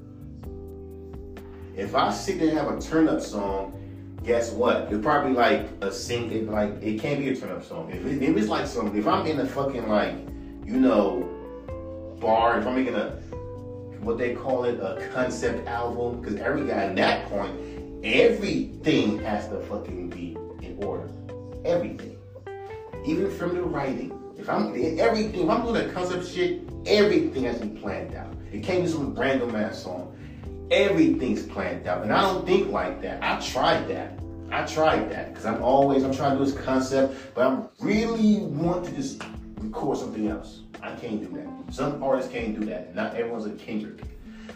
If 1.75 1.93
I 1.93 2.11
sit 2.11 2.39
there 2.39 2.49
and 2.49 2.57
have 2.57 2.75
a 2.75 2.81
turn 2.81 3.07
up 3.07 3.21
song, 3.21 3.79
guess 4.23 4.51
what? 4.51 4.91
It's 4.91 5.03
probably 5.03 5.33
like 5.33 5.69
a 5.81 5.91
sing. 5.91 6.31
It 6.31 6.49
like 6.49 6.81
it 6.81 6.99
can't 6.99 7.19
be 7.19 7.29
a 7.29 7.35
turn 7.35 7.51
up 7.51 7.63
song. 7.63 7.91
If, 7.91 8.03
it, 8.07 8.23
if 8.23 8.35
it's 8.35 8.47
like 8.47 8.65
some, 8.65 8.97
if 8.97 9.05
I'm 9.05 9.27
in 9.27 9.39
a 9.39 9.45
fucking 9.45 9.87
like, 9.87 10.15
you 10.65 10.79
know, 10.79 11.29
bar, 12.19 12.59
if 12.59 12.65
I'm 12.65 12.73
making 12.73 12.95
a 12.95 13.19
what 14.03 14.17
they 14.17 14.35
call 14.35 14.65
it 14.65 14.79
a 14.79 15.09
concept 15.13 15.67
album, 15.67 16.21
because 16.21 16.39
every 16.39 16.67
guy 16.67 16.85
at 16.85 16.95
that 16.97 17.29
point, 17.29 17.55
everything 18.03 19.19
has 19.19 19.47
to 19.49 19.59
fucking 19.61 20.09
be 20.09 20.37
in 20.61 20.77
order. 20.83 21.09
Everything, 21.65 22.17
even 23.05 23.31
from 23.31 23.55
the 23.55 23.63
writing. 23.63 24.19
If 24.37 24.49
I'm 24.49 24.73
everything, 24.99 25.43
if 25.43 25.49
I'm 25.49 25.63
doing 25.63 25.89
a 25.89 25.93
concept 25.93 26.27
shit, 26.27 26.61
everything 26.85 27.43
has 27.45 27.59
to 27.59 27.65
be 27.65 27.79
planned 27.79 28.13
out. 28.15 28.33
It 28.51 28.63
can't 28.63 28.83
be 28.83 28.89
some 28.89 29.15
random 29.15 29.55
ass 29.55 29.83
song. 29.83 30.17
Everything's 30.69 31.43
planned 31.43 31.87
out, 31.87 32.03
and 32.03 32.11
I 32.11 32.21
don't 32.21 32.45
think 32.45 32.69
like 32.69 33.01
that. 33.03 33.23
I 33.23 33.39
tried 33.39 33.87
that. 33.87 34.19
I 34.51 34.65
tried 34.65 35.09
that 35.11 35.29
because 35.29 35.45
I'm 35.45 35.63
always 35.63 36.03
I'm 36.03 36.13
trying 36.13 36.37
to 36.37 36.43
do 36.43 36.51
this 36.51 36.63
concept, 36.63 37.33
but 37.33 37.47
I 37.47 37.63
really 37.79 38.39
want 38.39 38.85
to 38.85 38.91
just 38.91 39.23
record 39.63 39.97
something 39.97 40.27
else. 40.27 40.61
I 40.81 40.91
can't 40.95 41.21
do 41.21 41.37
that. 41.37 41.73
Some 41.73 42.03
artists 42.03 42.31
can't 42.31 42.59
do 42.59 42.65
that. 42.67 42.93
Not 42.95 43.15
everyone's 43.15 43.45
a 43.45 43.51
Kendrick. 43.51 44.01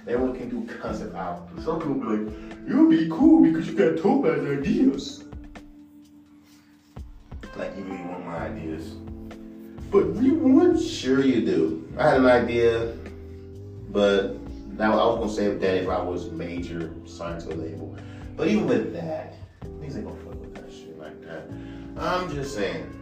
Everyone 0.08 0.36
can 0.38 0.50
do 0.50 0.74
concept 0.80 1.16
albums. 1.16 1.66
Some 1.66 1.80
people 1.80 1.96
be 1.96 2.24
like, 2.24 2.36
you'll 2.68 2.90
be 2.90 3.10
cool 3.10 3.44
because 3.44 3.68
you 3.68 3.74
got 3.74 4.02
Topaz 4.02 4.46
ideas. 4.46 5.24
Like 7.56 7.76
you 7.76 7.84
really 7.84 8.04
want 8.04 8.26
my 8.26 8.38
ideas. 8.38 8.96
But 9.90 10.16
you 10.22 10.36
want? 10.36 10.82
Sure 10.82 11.22
you 11.22 11.46
do. 11.46 11.94
I 11.98 12.10
had 12.10 12.18
an 12.20 12.26
idea, 12.26 12.94
but 13.90 14.36
now 14.78 14.94
I 14.94 15.06
was 15.08 15.18
gonna 15.18 15.34
say 15.34 15.58
that 15.58 15.78
if 15.84 15.90
I 15.90 16.02
was 16.02 16.30
major 16.32 16.94
signed 17.06 17.42
to 17.42 17.54
a 17.54 17.56
label. 17.56 17.96
But 18.36 18.48
even 18.50 18.68
with 18.68 18.94
that, 18.94 19.36
niggas 19.64 19.96
ain't 19.96 20.06
gonna 20.06 20.20
fuck 20.20 20.40
with 20.40 20.54
that 20.56 20.72
shit 20.72 21.00
like 21.00 21.22
that. 21.24 21.50
I'm 21.98 22.32
just 22.34 22.54
saying, 22.54 22.97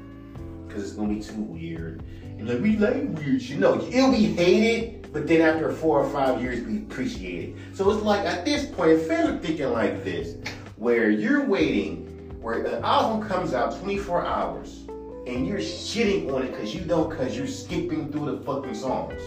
cause 0.75 0.83
it's 0.83 0.93
gonna 0.93 1.13
be 1.13 1.21
too 1.21 1.41
weird. 1.41 2.03
And 2.37 2.47
like 2.47 2.59
we 2.59 2.75
like 2.77 3.17
weird 3.17 3.41
shit. 3.41 3.59
No, 3.59 3.81
it'll 3.81 4.11
be 4.11 4.25
hated, 4.25 5.11
but 5.13 5.27
then 5.27 5.41
after 5.41 5.71
four 5.71 6.03
or 6.03 6.09
five 6.09 6.41
years, 6.41 6.65
we 6.65 6.79
appreciate 6.79 7.49
it. 7.49 7.55
So 7.73 7.89
it's 7.91 8.03
like 8.03 8.25
at 8.25 8.45
this 8.45 8.65
point, 8.65 9.01
fans 9.03 9.29
are 9.29 9.37
thinking 9.39 9.71
like 9.71 10.03
this, 10.03 10.35
where 10.75 11.09
you're 11.09 11.45
waiting, 11.45 12.05
where 12.41 12.61
the 12.61 12.79
album 12.81 13.27
comes 13.27 13.53
out 13.53 13.79
24 13.79 14.25
hours, 14.25 14.83
and 15.25 15.47
you're 15.47 15.59
shitting 15.59 16.31
on 16.33 16.43
it 16.43 16.51
because 16.51 16.75
you 16.75 16.81
don't, 16.81 17.09
because 17.09 17.37
you're 17.37 17.47
skipping 17.47 18.11
through 18.11 18.37
the 18.37 18.43
fucking 18.43 18.75
songs. 18.75 19.21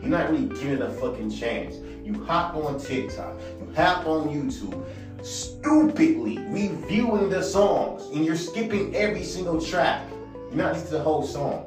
You're 0.00 0.10
not 0.10 0.30
really 0.30 0.46
giving 0.46 0.82
a 0.82 0.90
fucking 0.90 1.30
chance. 1.30 1.76
You 2.04 2.24
hop 2.24 2.54
on 2.56 2.80
TikTok, 2.80 3.38
you 3.60 3.72
hop 3.74 4.06
on 4.06 4.28
YouTube, 4.28 4.84
stupidly 5.22 6.38
reviewing 6.48 7.30
the 7.30 7.42
songs, 7.42 8.02
and 8.14 8.24
you're 8.24 8.36
skipping 8.36 8.94
every 8.96 9.22
single 9.22 9.60
track. 9.60 10.02
You're 10.48 10.56
not 10.56 10.72
listening 10.72 10.92
to 10.92 10.96
the 10.98 11.02
whole 11.02 11.26
song. 11.26 11.66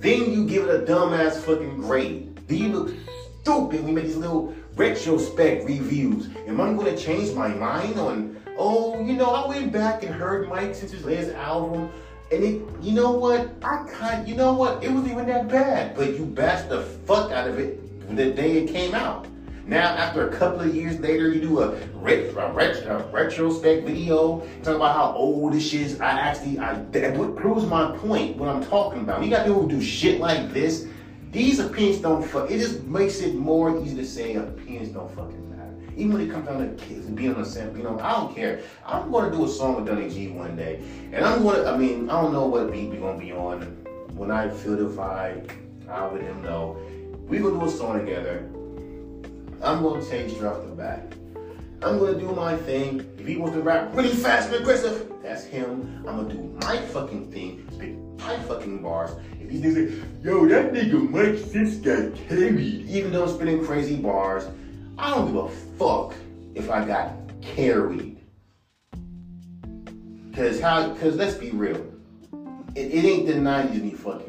Then 0.00 0.32
you 0.32 0.46
give 0.46 0.68
it 0.68 0.82
a 0.82 0.84
dumbass 0.86 1.40
fucking 1.40 1.80
grade. 1.80 2.36
Then 2.46 2.58
you 2.58 2.68
look 2.68 2.94
stupid. 3.42 3.84
We 3.84 3.90
make 3.90 4.04
these 4.04 4.16
little 4.16 4.54
retrospect 4.76 5.66
reviews. 5.66 6.28
Am 6.46 6.60
I 6.60 6.72
going 6.72 6.94
to 6.94 6.96
change 6.96 7.34
my 7.34 7.48
mind 7.48 7.98
on, 7.98 8.36
oh, 8.56 9.04
you 9.04 9.14
know, 9.14 9.30
I 9.30 9.48
went 9.48 9.72
back 9.72 10.04
and 10.04 10.14
heard 10.14 10.48
Mike 10.48 10.74
since 10.76 10.92
his 10.92 11.04
latest 11.04 11.34
album. 11.34 11.90
And 12.30 12.44
it, 12.44 12.62
you 12.80 12.92
know 12.92 13.10
what? 13.10 13.50
I 13.62 13.84
kind, 13.90 14.28
you 14.28 14.36
know 14.36 14.52
what? 14.52 14.84
It 14.84 14.92
wasn't 14.92 15.10
even 15.12 15.26
that 15.26 15.48
bad. 15.48 15.96
But 15.96 16.16
you 16.16 16.26
bashed 16.26 16.68
the 16.68 16.82
fuck 16.82 17.32
out 17.32 17.48
of 17.48 17.58
it 17.58 18.16
the 18.16 18.30
day 18.30 18.58
it 18.58 18.68
came 18.68 18.94
out. 18.94 19.26
Now, 19.68 19.88
after 19.88 20.26
a 20.26 20.34
couple 20.34 20.60
of 20.60 20.74
years 20.74 20.98
later, 20.98 21.28
you 21.28 21.42
do 21.42 21.60
a, 21.60 21.76
ret- 21.96 22.34
a, 22.34 22.50
ret- 22.54 22.86
a 22.86 23.06
retrospect 23.12 23.86
video, 23.86 24.40
talk 24.62 24.76
about 24.76 24.96
how 24.96 25.12
old 25.12 25.52
this 25.52 25.74
is. 25.74 26.00
I 26.00 26.08
actually, 26.08 26.58
I, 26.58 26.80
that 26.92 27.36
proves 27.36 27.66
my 27.66 27.94
point, 27.98 28.38
what 28.38 28.48
I'm 28.48 28.64
talking 28.64 29.02
about. 29.02 29.22
You 29.22 29.28
got 29.28 29.44
people 29.44 29.60
who 29.60 29.68
do 29.68 29.82
shit 29.82 30.20
like 30.20 30.54
this. 30.54 30.86
These 31.32 31.58
opinions 31.58 31.98
don't 31.98 32.26
fuck. 32.26 32.50
It 32.50 32.60
just 32.60 32.82
makes 32.84 33.20
it 33.20 33.34
more 33.34 33.78
easy 33.84 33.94
to 33.96 34.06
say 34.06 34.36
opinions 34.36 34.88
don't 34.88 35.14
fucking 35.14 35.50
matter. 35.50 35.76
Even 35.94 36.14
when 36.14 36.22
it 36.22 36.30
comes 36.30 36.46
down 36.46 36.60
to 36.60 36.84
kids 36.86 37.04
and 37.04 37.14
being 37.14 37.34
on 37.34 37.42
the 37.42 37.46
same, 37.46 37.76
you 37.76 37.82
know, 37.82 38.00
I 38.00 38.12
don't 38.12 38.34
care. 38.34 38.62
I'm 38.86 39.10
going 39.10 39.30
to 39.30 39.36
do 39.36 39.44
a 39.44 39.48
song 39.48 39.76
with 39.76 39.84
Dunny 39.84 40.08
G 40.08 40.28
one 40.28 40.56
day. 40.56 40.82
And 41.12 41.22
I'm 41.22 41.42
going 41.42 41.56
to, 41.56 41.70
I 41.70 41.76
mean, 41.76 42.08
I 42.08 42.18
don't 42.22 42.32
know 42.32 42.46
what 42.46 42.72
beat 42.72 42.88
we're 42.88 43.00
going 43.00 43.20
to 43.20 43.22
be 43.22 43.32
on. 43.32 43.60
When 44.14 44.30
I 44.30 44.48
feel 44.48 44.76
the 44.76 44.84
vibe, 44.84 45.50
I'll 45.90 46.10
let 46.10 46.22
him 46.22 46.40
know. 46.40 46.78
We're 47.28 47.42
going 47.42 47.52
to 47.52 47.60
do 47.60 47.66
a 47.66 47.70
song 47.70 47.98
together. 47.98 48.50
I'm 49.62 49.82
gonna 49.82 50.04
take 50.04 50.30
straight 50.30 50.44
off 50.44 50.62
the 50.64 50.74
bat. 50.74 51.12
I'm 51.82 51.98
gonna 51.98 52.18
do 52.18 52.32
my 52.32 52.56
thing. 52.56 53.00
If 53.18 53.26
he 53.26 53.36
wants 53.36 53.56
to 53.56 53.62
rap 53.62 53.94
really 53.94 54.10
fast 54.10 54.52
and 54.52 54.60
aggressive, 54.60 55.12
that's 55.22 55.44
him. 55.44 56.04
I'm 56.06 56.16
gonna 56.16 56.34
do 56.34 56.58
my 56.66 56.76
fucking 56.78 57.30
thing, 57.32 57.66
spit 57.72 57.96
my 58.18 58.36
fucking 58.44 58.82
bars. 58.82 59.10
If 59.40 59.50
he's 59.50 59.76
like, 59.76 60.04
yo, 60.22 60.46
that 60.48 60.72
nigga 60.72 61.10
Mike 61.10 61.38
Six 61.38 61.76
got 61.76 62.14
carried, 62.28 62.88
even 62.88 63.12
though 63.12 63.24
I'm 63.24 63.28
spitting 63.30 63.64
crazy 63.64 63.96
bars, 63.96 64.44
I 64.96 65.10
don't 65.10 65.26
give 65.26 65.36
a 65.36 65.48
fuck 65.48 66.14
if 66.54 66.70
I 66.70 66.84
got 66.84 67.12
carried. 67.42 68.16
Cause 70.34 70.60
how? 70.60 70.94
Cause 70.94 71.16
let's 71.16 71.34
be 71.34 71.50
real, 71.50 71.84
it, 72.76 72.92
it 72.92 73.04
ain't 73.04 73.26
the 73.26 73.34
'90s 73.34 73.80
any 73.80 73.90
fucking. 73.90 74.27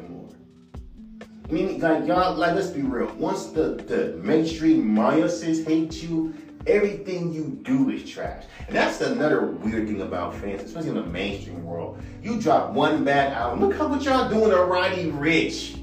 I 1.50 1.52
mean, 1.52 1.80
like 1.80 2.06
y'all, 2.06 2.36
like 2.36 2.54
let's 2.54 2.68
be 2.68 2.82
real. 2.82 3.12
Once 3.16 3.46
the 3.46 3.74
the 3.74 4.16
mainstream 4.22 4.84
Mayases 4.84 5.66
hate 5.66 6.00
you, 6.00 6.32
everything 6.64 7.32
you 7.32 7.58
do 7.64 7.90
is 7.90 8.08
trash. 8.08 8.44
And 8.68 8.76
that's 8.76 9.00
another 9.00 9.46
weird 9.46 9.88
thing 9.88 10.02
about 10.02 10.36
fans, 10.36 10.62
especially 10.62 10.90
in 10.90 10.94
the 10.94 11.06
mainstream 11.06 11.64
world. 11.64 12.00
You 12.22 12.40
drop 12.40 12.70
one 12.70 13.02
bad 13.02 13.32
album. 13.32 13.66
Look 13.66 13.76
how 13.76 13.88
what 13.88 14.02
y'all 14.02 14.28
doing 14.28 14.50
to 14.52 14.62
Roddy 14.62 15.10
Ricch. 15.10 15.76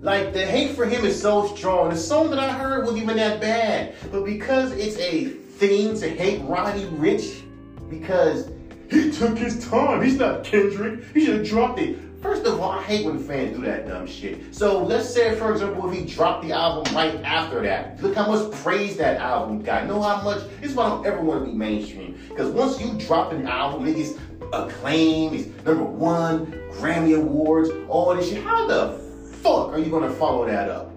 Like 0.00 0.32
the 0.32 0.46
hate 0.46 0.76
for 0.76 0.86
him 0.86 1.04
is 1.04 1.20
so 1.20 1.52
strong. 1.56 1.90
The 1.90 1.96
song 1.96 2.30
that 2.30 2.38
I 2.38 2.52
heard 2.52 2.84
wasn't 2.84 3.02
even 3.02 3.16
that 3.16 3.40
bad, 3.40 3.96
but 4.12 4.24
because 4.24 4.70
it's 4.72 4.96
a 4.98 5.24
thing 5.24 5.98
to 5.98 6.08
hate 6.08 6.40
Roddy 6.42 6.84
Ricch, 6.84 7.42
because 7.90 8.48
he 8.88 9.10
took 9.10 9.36
his 9.36 9.68
time. 9.68 10.02
He's 10.02 10.18
not 10.18 10.44
Kendrick. 10.44 11.02
He 11.14 11.24
should 11.24 11.38
have 11.38 11.48
dropped 11.48 11.80
it. 11.80 11.98
First 12.22 12.46
of 12.46 12.60
all, 12.60 12.70
I 12.70 12.82
hate 12.82 13.04
when 13.04 13.18
fans 13.18 13.56
do 13.56 13.64
that 13.64 13.88
dumb 13.88 14.06
shit. 14.06 14.54
So 14.54 14.84
let's 14.84 15.12
say, 15.12 15.34
for 15.34 15.50
example, 15.50 15.90
if 15.90 15.98
he 15.98 16.06
dropped 16.06 16.44
the 16.46 16.52
album 16.52 16.94
right 16.94 17.16
after 17.24 17.60
that, 17.62 18.00
look 18.00 18.14
how 18.14 18.30
much 18.30 18.52
praise 18.62 18.96
that 18.98 19.20
album 19.20 19.60
got. 19.60 19.88
Know 19.88 20.00
how 20.00 20.22
much? 20.22 20.38
This 20.60 20.70
is 20.70 20.76
why 20.76 20.86
I 20.86 20.88
don't 20.90 21.06
ever 21.06 21.20
want 21.20 21.44
to 21.44 21.50
be 21.50 21.56
mainstream. 21.56 22.16
Because 22.28 22.52
once 22.52 22.80
you 22.80 22.92
drop 23.06 23.32
an 23.32 23.48
album, 23.48 23.88
it 23.88 23.96
gets 23.96 24.14
acclaim, 24.52 25.34
it's 25.34 25.48
number 25.66 25.82
one, 25.82 26.46
Grammy 26.74 27.16
Awards, 27.16 27.70
all 27.88 28.14
this 28.14 28.30
shit. 28.30 28.44
How 28.44 28.68
the 28.68 28.98
fuck 29.42 29.70
are 29.70 29.78
you 29.78 29.90
gonna 29.90 30.12
follow 30.12 30.46
that 30.46 30.68
up? 30.68 30.92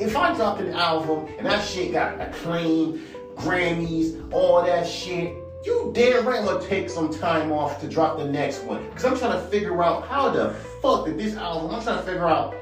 If 0.00 0.16
I 0.16 0.34
dropped 0.34 0.60
an 0.62 0.72
album 0.72 1.28
and 1.38 1.46
that 1.46 1.64
shit 1.64 1.92
got 1.92 2.20
acclaim, 2.20 3.06
Grammys, 3.36 4.32
all 4.32 4.64
that 4.64 4.86
shit, 4.86 5.34
you 5.64 5.90
damn 5.94 6.26
right 6.26 6.40
I'm 6.40 6.46
gonna 6.46 6.66
take 6.66 6.88
some 6.88 7.12
time 7.12 7.52
off 7.52 7.80
to 7.80 7.88
drop 7.88 8.18
the 8.18 8.24
next 8.24 8.62
one. 8.62 8.90
Cause 8.92 9.04
I'm 9.04 9.18
trying 9.18 9.40
to 9.40 9.46
figure 9.48 9.82
out 9.82 10.06
how 10.06 10.30
the 10.30 10.54
fuck 10.80 11.06
did 11.06 11.18
this 11.18 11.36
album, 11.36 11.74
I'm 11.74 11.82
trying 11.82 11.98
to 11.98 12.04
figure 12.04 12.26
out, 12.26 12.54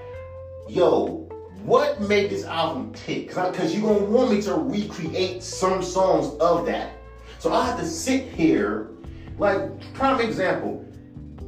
yo, 0.69 1.29
what 1.63 2.01
made 2.01 2.31
this 2.31 2.45
album 2.45 2.93
tick? 2.95 3.31
Cause, 3.31 3.57
Cause 3.57 3.75
you're 3.75 3.83
gonna 3.83 4.05
want 4.05 4.33
me 4.33 4.43
to 4.43 4.55
recreate 4.55 5.43
some 5.43 5.83
songs 5.83 6.37
of 6.41 6.67
that. 6.67 6.93
So 7.39 7.53
I 7.53 7.67
have 7.67 7.79
to 7.79 7.87
sit 7.87 8.33
here, 8.33 8.91
like, 9.39 9.93
prime 9.95 10.21
example, 10.21 10.85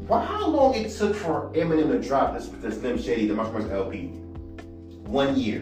how 0.09 0.47
long 0.47 0.75
it 0.75 0.91
took 0.91 1.15
for 1.15 1.53
Eminem 1.55 1.89
to 1.93 2.01
drop 2.01 2.35
this, 2.35 2.47
Slim 2.79 3.01
Shady, 3.01 3.29
the 3.29 3.35
Marshall 3.35 3.55
Mathers 3.55 3.73
LP? 3.73 4.07
One 5.07 5.37
year. 5.37 5.61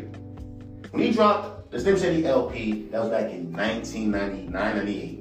When 0.90 1.02
he 1.02 1.12
dropped 1.12 1.70
the 1.70 1.80
Slim 1.80 1.98
Shady 1.98 2.26
LP, 2.26 2.88
that 2.90 3.00
was 3.00 3.10
back 3.10 3.30
in 3.30 3.52
1999, 3.52 4.50
98. 4.50 5.17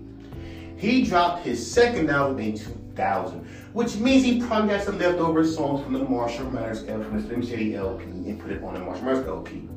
He 0.78 1.04
dropped 1.04 1.44
his 1.44 1.70
second 1.70 2.10
album 2.12 2.40
in 2.40 2.58
2000, 2.58 3.46
which 3.74 3.96
means 3.98 4.24
he 4.24 4.40
probably 4.40 4.70
got 4.70 4.84
some 4.84 5.00
leftover 5.00 5.44
songs 5.46 5.84
from 5.84 5.94
the 5.94 6.04
Marshall 6.04 6.52
Mathers 6.52 6.84
and 6.84 7.04
from 7.04 7.20
the 7.20 7.28
Slim 7.28 7.42
Shady 7.46 7.76
LP 7.76 8.04
and 8.04 8.40
put 8.40 8.52
it 8.52 8.64
on 8.64 8.76
the 8.76 8.80
Marshall 8.82 9.06
Mathers 9.06 9.28
LP. 9.28 9.68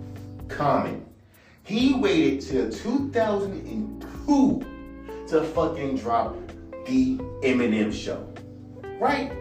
Common. 0.48 1.06
He 1.62 1.94
waited 1.94 2.42
till 2.42 2.70
2002 2.70 4.66
to 5.28 5.42
fucking 5.42 5.96
drop 5.96 6.36
the 6.86 7.16
Eminem 7.44 7.92
show. 7.92 8.26
Right? 8.98 9.32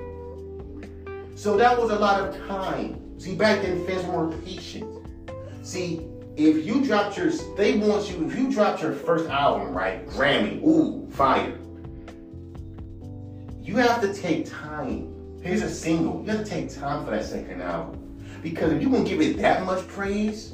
So 1.36 1.58
that 1.58 1.78
was 1.78 1.90
a 1.92 2.00
lot 2.00 2.22
of 2.22 2.38
time. 2.48 3.20
See, 3.20 3.36
back 3.36 3.62
then 3.64 3.86
fans 3.86 4.06
were 4.06 4.32
patient. 4.44 4.86
See, 5.62 6.08
if 6.48 6.66
you 6.66 6.84
dropped 6.86 7.18
your, 7.18 7.30
they 7.58 7.78
want 7.78 8.10
you, 8.10 8.26
if 8.26 8.38
you 8.38 8.50
dropped 8.50 8.82
your 8.82 8.94
first 8.94 9.30
album, 9.30 9.74
right, 9.74 10.08
Grammy, 10.08 10.64
ooh, 10.64 11.10
fire. 11.12 11.58
You 13.62 13.76
have 13.76 14.02
to 14.02 14.14
take 14.14 14.50
time. 14.50 15.14
Here's 15.44 15.62
a 15.62 15.70
single. 15.70 16.24
You 16.24 16.32
have 16.32 16.46
to 16.46 16.50
take 16.50 16.74
time 16.74 17.04
for 17.04 17.12
that 17.12 17.26
second 17.26 17.62
album. 17.62 18.06
Because 18.42 18.72
if 18.72 18.82
you're 18.82 18.90
gonna 18.90 19.04
give 19.04 19.20
it 19.20 19.38
that 19.40 19.66
much 19.66 19.86
praise, 19.90 20.54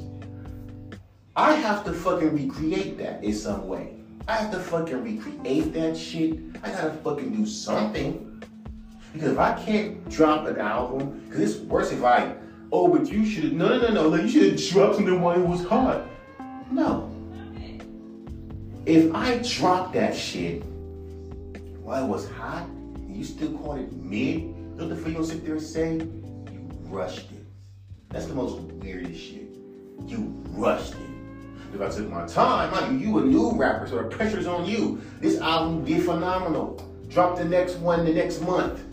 I 1.36 1.54
have 1.54 1.84
to 1.84 1.92
fucking 1.92 2.34
recreate 2.34 2.98
that 2.98 3.22
in 3.22 3.32
some 3.32 3.68
way. 3.68 3.94
I 4.26 4.36
have 4.36 4.50
to 4.50 4.58
fucking 4.58 5.04
recreate 5.04 5.72
that 5.74 5.96
shit. 5.96 6.38
I 6.64 6.70
gotta 6.70 6.94
fucking 6.94 7.30
do 7.30 7.46
something. 7.46 8.42
Because 9.12 9.32
if 9.32 9.38
I 9.38 9.52
can't 9.62 10.06
drop 10.10 10.46
an 10.46 10.58
album, 10.58 11.22
because 11.24 11.40
it's 11.40 11.60
worse 11.62 11.92
if 11.92 12.02
I, 12.02 12.34
oh, 12.72 12.88
but 12.88 13.10
you 13.10 13.24
should 13.24 13.44
have, 13.44 13.52
no, 13.52 13.78
no, 13.78 13.88
no, 13.88 14.10
no, 14.10 14.16
you 14.16 14.28
should 14.28 14.52
have 14.52 14.68
dropped 14.68 14.96
something 14.96 15.20
while 15.20 15.40
it 15.40 15.46
was 15.46 15.64
hot. 15.64 16.06
No. 16.70 17.12
If 18.84 19.12
I 19.14 19.38
drop 19.38 19.92
that 19.94 20.14
shit 20.14 20.62
while 21.82 22.04
it 22.04 22.08
was 22.08 22.30
hot, 22.30 22.68
and 22.68 23.16
you 23.16 23.24
still 23.24 23.52
call 23.58 23.74
it 23.74 23.92
mid, 23.92 24.54
what 24.76 24.88
the 24.88 25.10
you 25.10 25.24
sit 25.24 25.44
there 25.44 25.54
and 25.54 25.62
say? 25.62 25.94
You 25.94 26.68
rushed 26.84 27.30
it. 27.32 27.46
That's 28.10 28.26
the 28.26 28.34
most 28.34 28.60
weirdest 28.60 29.20
shit. 29.20 29.48
You 30.06 30.32
rushed 30.50 30.92
it. 30.92 31.00
If 31.74 31.80
I 31.80 31.88
took 31.88 32.08
my 32.08 32.26
time, 32.26 32.70
mind 32.70 33.00
you, 33.00 33.08
you 33.08 33.18
a 33.18 33.24
new 33.24 33.52
rapper, 33.52 33.88
so 33.88 33.96
the 33.96 34.04
pressure's 34.04 34.46
on 34.46 34.66
you. 34.66 35.00
This 35.20 35.40
album 35.40 35.84
did 35.84 36.04
phenomenal. 36.04 36.82
Drop 37.08 37.36
the 37.36 37.44
next 37.44 37.76
one 37.76 38.04
the 38.04 38.12
next 38.12 38.40
month. 38.42 38.84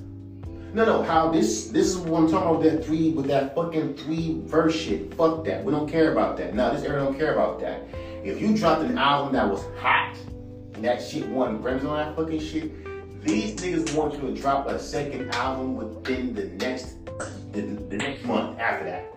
No, 0.74 0.86
no, 0.86 1.04
how 1.04 1.30
this 1.30 1.68
this 1.68 1.90
is 1.90 1.98
what 1.98 2.24
I'm 2.24 2.32
talking 2.32 2.50
about 2.50 2.64
that 2.64 2.84
three 2.84 3.12
with 3.12 3.28
that 3.28 3.54
fucking 3.54 3.94
three 3.94 4.42
verse 4.46 4.76
shit. 4.76 5.14
Fuck 5.14 5.46
that. 5.46 5.64
We 5.64 5.72
don't 5.72 5.88
care 5.88 6.12
about 6.12 6.36
that. 6.38 6.56
No, 6.56 6.74
this 6.74 6.84
era 6.84 7.00
don't 7.00 7.16
care 7.16 7.34
about 7.34 7.60
that. 7.60 7.84
If 8.24 8.42
you 8.42 8.58
dropped 8.58 8.82
an 8.82 8.98
album 8.98 9.34
that 9.34 9.48
was 9.48 9.62
hot 9.78 10.18
and 10.74 10.84
that 10.84 11.00
shit 11.00 11.30
won 11.30 11.62
Grammys 11.62 11.86
on 11.88 11.98
that 11.98 12.16
fucking 12.16 12.40
shit, 12.40 13.24
these 13.24 13.54
niggas 13.58 13.94
want 13.94 14.16
you 14.16 14.22
to 14.22 14.34
drop 14.34 14.68
a 14.68 14.80
second 14.80 15.30
album 15.36 15.76
within 15.76 16.34
the 16.34 16.46
next 16.66 16.96
the, 17.52 17.62
the 17.62 17.98
next 17.98 18.26
month 18.26 18.58
after 18.58 18.86
that. 18.86 19.14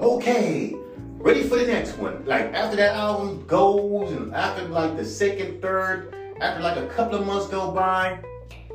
Okay, 0.00 0.74
ready 1.18 1.42
for 1.42 1.56
the 1.56 1.66
next 1.66 1.98
one. 1.98 2.24
Like 2.24 2.54
after 2.54 2.76
that 2.76 2.96
album 2.96 3.46
goes 3.46 4.12
and 4.12 4.34
after 4.34 4.66
like 4.68 4.96
the 4.96 5.04
second, 5.04 5.60
third, 5.60 6.14
after 6.40 6.62
like 6.62 6.78
a 6.78 6.86
couple 6.86 7.18
of 7.18 7.26
months 7.26 7.48
go 7.48 7.70
by, 7.70 8.18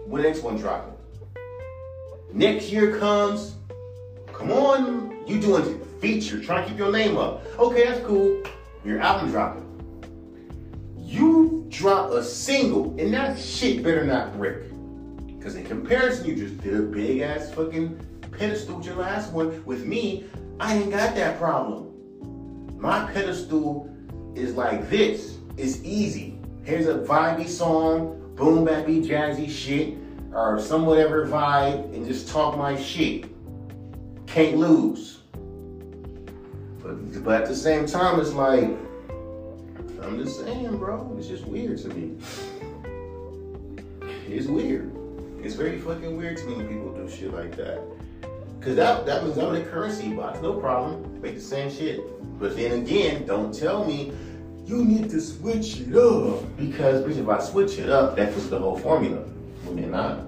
when 0.05 0.21
the 0.21 0.29
next 0.29 0.43
one 0.43 0.55
dropping? 0.55 0.88
Next 2.31 2.71
year 2.71 2.97
comes, 2.97 3.55
come 4.33 4.51
on, 4.51 5.23
you 5.25 5.39
doing 5.41 5.79
feature, 5.99 6.41
trying 6.41 6.63
to 6.63 6.69
keep 6.69 6.77
your 6.77 6.91
name 6.91 7.17
up. 7.17 7.43
Okay, 7.57 7.85
that's 7.85 8.05
cool. 8.05 8.43
Your 8.85 8.99
album 8.99 9.31
dropping. 9.31 9.65
You 10.95 11.65
drop 11.69 12.11
a 12.11 12.23
single, 12.23 12.95
and 12.99 13.11
that 13.15 13.39
shit 13.39 13.81
better 13.81 14.05
not 14.05 14.37
break. 14.37 14.57
Because 15.37 15.55
in 15.55 15.65
comparison, 15.65 16.27
you 16.27 16.35
just 16.35 16.61
did 16.61 16.75
a 16.75 16.83
big 16.83 17.21
ass 17.21 17.51
fucking 17.51 17.99
pedestal 18.31 18.77
with 18.77 18.85
your 18.85 18.95
last 18.95 19.31
one. 19.31 19.65
With 19.65 19.85
me, 19.85 20.25
I 20.59 20.75
ain't 20.75 20.91
got 20.91 21.15
that 21.15 21.39
problem. 21.39 22.77
My 22.77 23.11
pedestal 23.11 23.89
is 24.35 24.53
like 24.53 24.87
this. 24.89 25.37
It's 25.57 25.83
easy. 25.83 26.37
Here's 26.63 26.85
a 26.85 26.99
vibey 26.99 27.47
song, 27.47 28.33
boom 28.35 28.67
bappy 28.67 29.03
jazzy 29.03 29.49
shit 29.49 29.97
or 30.33 30.59
some 30.59 30.85
whatever 30.85 31.25
vibe 31.27 31.93
and 31.93 32.05
just 32.05 32.29
talk 32.29 32.57
my 32.57 32.79
shit. 32.79 33.25
Can't 34.27 34.57
lose. 34.57 35.19
But, 36.83 37.23
but 37.23 37.41
at 37.41 37.47
the 37.47 37.55
same 37.55 37.85
time, 37.85 38.19
it's 38.19 38.33
like, 38.33 38.69
I'm 40.03 40.23
just 40.23 40.39
saying, 40.39 40.77
bro, 40.77 41.15
it's 41.17 41.27
just 41.27 41.45
weird 41.45 41.77
to 41.79 41.89
me. 41.89 42.17
It's 44.27 44.47
weird. 44.47 44.95
It's 45.41 45.55
very 45.55 45.79
fucking 45.79 46.15
weird 46.15 46.37
to 46.37 46.45
me 46.45 46.55
when 46.55 46.67
people 46.67 46.93
do 46.93 47.09
shit 47.09 47.33
like 47.33 47.55
that. 47.55 47.81
Cause 48.61 48.75
that, 48.75 49.05
that 49.05 49.23
I'm 49.23 49.31
in 49.31 49.61
a 49.61 49.65
currency 49.65 50.13
box, 50.13 50.41
no 50.41 50.53
problem. 50.53 51.21
Make 51.21 51.35
the 51.35 51.41
same 51.41 51.71
shit. 51.71 52.01
But 52.39 52.57
then 52.57 52.73
again, 52.83 53.25
don't 53.25 53.57
tell 53.57 53.85
me 53.85 54.11
you 54.65 54.83
need 54.83 55.09
to 55.11 55.21
switch 55.21 55.79
it 55.79 55.95
up. 55.95 56.57
Because 56.57 57.01
bitch, 57.03 57.17
if 57.17 57.27
I 57.29 57.39
switch 57.39 57.79
it 57.79 57.89
up, 57.89 58.17
that 58.17 58.33
fits 58.33 58.47
the 58.47 58.59
whole 58.59 58.77
formula 58.77 59.23
when 59.69 59.81
they're 59.81 59.91
not. 59.91 60.25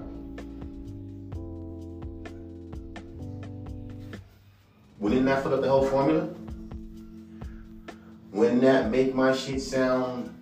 Wouldn't 4.98 5.26
that 5.26 5.42
put 5.42 5.52
up 5.52 5.60
the 5.60 5.68
whole 5.68 5.86
formula? 5.86 6.28
Wouldn't 8.32 8.62
that 8.62 8.90
make 8.90 9.14
my 9.14 9.34
shit 9.34 9.60
sound 9.60 10.32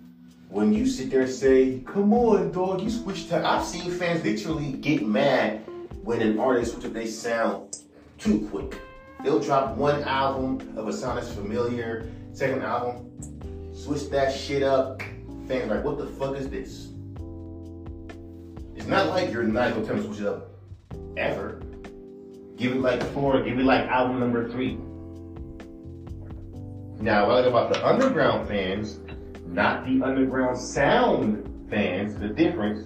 when 0.49 0.71
you 0.71 0.85
sit 0.85 1.09
there 1.09 1.21
and 1.21 1.29
say, 1.29 1.81
come 1.85 2.13
on, 2.13 2.51
dog, 2.51 2.81
you 2.81 2.89
switched 2.89 3.29
to 3.29 3.45
I've 3.45 3.65
seen 3.65 3.89
fans 3.91 4.23
literally 4.23 4.73
get 4.73 5.05
mad 5.05 5.61
when 6.03 6.21
an 6.21 6.39
artist 6.39 6.73
switches 6.73 6.93
their 6.93 7.07
sound 7.07 7.79
too 8.17 8.47
quick. 8.51 8.79
They'll 9.23 9.39
drop 9.39 9.77
one 9.77 10.03
album 10.03 10.77
of 10.77 10.87
a 10.87 10.93
sound 10.93 11.17
that's 11.17 11.31
familiar, 11.31 12.09
second 12.33 12.63
album, 12.63 13.11
switch 13.73 14.09
that 14.09 14.33
shit 14.33 14.63
up. 14.63 15.01
Fans 15.47 15.69
like, 15.69 15.83
what 15.83 15.97
the 15.97 16.07
fuck 16.07 16.37
is 16.37 16.49
this? 16.49 16.90
Not 18.91 19.07
like 19.07 19.31
you're 19.31 19.43
not 19.43 19.73
gonna 19.73 20.03
switch 20.03 20.19
it 20.19 20.27
up 20.27 20.49
ever. 21.15 21.61
Give 22.57 22.73
it 22.73 22.81
like 22.81 23.01
four, 23.13 23.41
give 23.41 23.57
it 23.57 23.63
like 23.63 23.87
album 23.87 24.19
number 24.19 24.49
three. 24.49 24.73
Now, 26.99 27.25
what 27.25 27.37
I 27.37 27.39
like 27.39 27.45
about 27.45 27.73
the 27.73 27.87
underground 27.87 28.49
fans, 28.49 28.99
not 29.47 29.85
the 29.85 30.01
underground 30.03 30.57
sound 30.57 31.69
fans, 31.69 32.15
the 32.15 32.27
difference, 32.27 32.85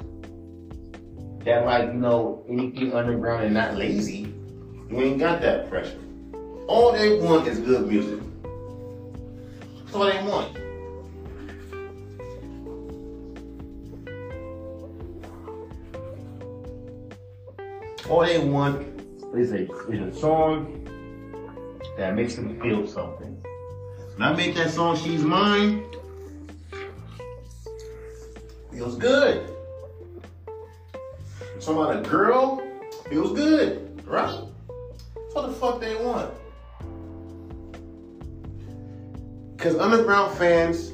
that 1.43 1.65
like, 1.65 1.87
you 1.87 1.93
know, 1.93 2.45
anything 2.47 2.93
underground 2.93 3.43
and 3.43 3.55
not 3.55 3.75
lazy, 3.75 4.31
you 4.91 5.01
ain't 5.01 5.17
got 5.17 5.41
that 5.41 5.71
pressure. 5.71 5.97
All 6.67 6.91
they 6.91 7.19
want 7.19 7.47
is 7.47 7.57
good 7.57 7.87
music. 7.87 8.19
That's 9.85 9.95
all 9.95 10.05
they 10.05 10.21
want. 10.21 10.64
All 18.09 18.23
they 18.23 18.37
want 18.37 18.85
is 19.33 19.51
a, 19.51 19.71
is 19.89 20.15
a 20.15 20.19
song 20.19 20.83
that 21.97 22.13
makes 22.15 22.35
them 22.35 22.59
feel 22.61 22.85
something. 22.85 23.43
When 24.15 24.21
I 24.21 24.33
make 24.33 24.55
that 24.55 24.69
song, 24.69 24.95
She's 24.95 25.23
Mine, 25.23 25.83
feels 28.71 28.95
good. 28.97 29.49
Talking 31.59 31.81
about 31.81 32.05
a 32.05 32.09
girl, 32.09 32.61
feels 33.09 33.31
good, 33.31 34.01
right? 34.05 34.39
What 35.33 35.47
the 35.47 35.53
fuck 35.53 35.81
they 35.81 35.95
want. 35.95 36.31
Because 39.57 39.77
underground 39.77 40.37
fans, 40.37 40.91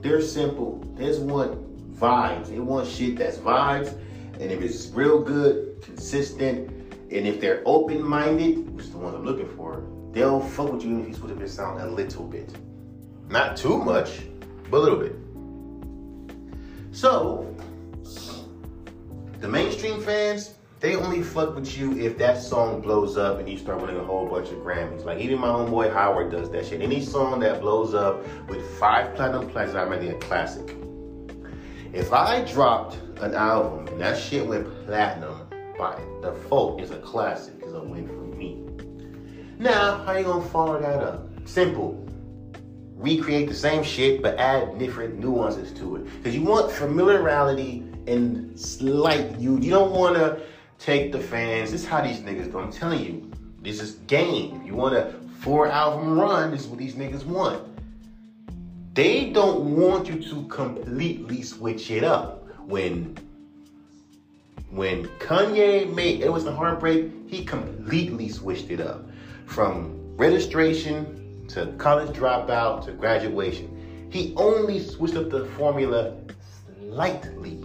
they're 0.00 0.22
simple. 0.22 0.78
They 0.96 1.06
just 1.06 1.22
want 1.22 1.96
vibes. 1.96 2.48
They 2.48 2.60
want 2.60 2.86
shit 2.86 3.16
that's 3.16 3.38
vibes. 3.38 3.98
And 4.40 4.52
if 4.52 4.62
it's 4.62 4.88
real 4.88 5.20
good, 5.20 5.82
consistent, 5.82 6.70
and 7.10 7.26
if 7.26 7.40
they're 7.40 7.62
open-minded, 7.66 8.70
which 8.74 8.84
is 8.86 8.92
the 8.92 8.98
ones 8.98 9.14
I'm 9.14 9.24
looking 9.24 9.48
for, 9.48 9.82
they'll 10.12 10.40
fuck 10.40 10.72
with 10.72 10.84
you 10.84 11.00
if 11.00 11.08
you 11.08 11.14
switch 11.14 11.32
up 11.32 11.38
your 11.38 11.48
sound 11.48 11.80
a 11.80 11.86
little 11.86 12.24
bit. 12.24 12.56
Not 13.28 13.56
too 13.56 13.78
much, 13.78 14.20
but 14.70 14.78
a 14.78 14.80
little 14.80 14.98
bit. 14.98 15.16
So, 16.92 17.54
the 19.40 19.48
mainstream 19.48 20.00
fans, 20.00 20.54
they 20.80 20.94
only 20.94 21.22
fuck 21.22 21.54
with 21.54 21.76
you 21.76 21.98
if 21.98 22.18
that 22.18 22.40
song 22.40 22.80
blows 22.80 23.16
up 23.16 23.38
and 23.40 23.48
you 23.48 23.58
start 23.58 23.80
winning 23.80 23.96
a 23.96 24.04
whole 24.04 24.26
bunch 24.28 24.50
of 24.50 24.58
Grammys. 24.58 25.04
Like 25.04 25.18
even 25.18 25.38
my 25.38 25.48
homeboy 25.48 25.92
Howard 25.92 26.30
does 26.30 26.50
that 26.50 26.66
shit. 26.66 26.80
Any 26.80 27.04
song 27.04 27.40
that 27.40 27.60
blows 27.60 27.94
up 27.94 28.24
with 28.48 28.64
five 28.78 29.14
platinum 29.16 29.48
plaques, 29.48 29.74
I'm 29.74 29.90
making 29.90 30.12
a 30.12 30.18
classic. 30.18 30.76
If 31.92 32.12
I 32.12 32.44
dropped 32.44 32.98
an 33.20 33.34
album 33.34 33.88
and 33.88 34.00
that 34.00 34.18
shit 34.18 34.46
went 34.46 34.66
platinum, 34.86 35.48
by 35.78 36.00
default, 36.22 36.80
it's 36.80 36.90
a 36.90 36.98
classic. 36.98 37.54
It's 37.60 37.72
a 37.72 37.80
win 37.80 38.08
for 38.08 38.36
me. 38.36 38.64
Now, 39.58 40.04
how 40.04 40.16
you 40.16 40.24
gonna 40.24 40.44
follow 40.48 40.80
that 40.80 41.02
up? 41.02 41.28
Simple. 41.44 42.04
recreate 42.94 43.48
the 43.48 43.54
same 43.54 43.84
shit 43.84 44.22
but 44.22 44.36
add 44.38 44.76
different 44.78 45.20
nuances 45.20 45.72
to 45.78 45.96
it. 45.96 46.04
Because 46.16 46.34
you 46.34 46.42
want 46.42 46.72
familiarity 46.72 47.84
and 48.08 48.58
slight. 48.58 49.38
You 49.38 49.58
you 49.58 49.70
don't 49.70 49.92
want 49.92 50.16
to 50.16 50.40
take 50.78 51.12
the 51.12 51.20
fans. 51.20 51.70
This 51.70 51.82
is 51.82 51.88
how 51.88 52.02
these 52.02 52.18
niggas 52.20 52.50
do. 52.50 52.58
I'm 52.58 52.72
telling 52.72 53.00
you, 53.00 53.30
this 53.62 53.80
is 53.80 53.92
game. 54.06 54.60
If 54.60 54.66
you 54.66 54.74
want 54.74 54.96
a 54.96 55.14
four 55.38 55.68
album 55.68 56.18
run? 56.18 56.50
This 56.50 56.62
is 56.62 56.66
what 56.66 56.78
these 56.78 56.94
niggas 56.94 57.24
want. 57.24 57.62
They 58.94 59.30
don't 59.30 59.76
want 59.76 60.08
you 60.08 60.20
to 60.20 60.46
completely 60.48 61.42
switch 61.42 61.90
it 61.92 62.02
up. 62.02 62.37
When 62.68 63.16
when 64.68 65.06
Kanye 65.20 65.90
made 65.94 66.20
it 66.20 66.30
was 66.30 66.44
the 66.44 66.52
heartbreak, 66.52 67.10
he 67.26 67.42
completely 67.42 68.28
switched 68.28 68.70
it 68.70 68.78
up. 68.78 69.08
From 69.46 69.98
registration 70.18 71.46
to 71.48 71.72
college 71.78 72.14
dropout 72.14 72.84
to 72.84 72.92
graduation. 72.92 74.08
He 74.10 74.34
only 74.36 74.80
switched 74.80 75.16
up 75.16 75.30
the 75.30 75.46
formula 75.56 76.14
slightly. 76.78 77.64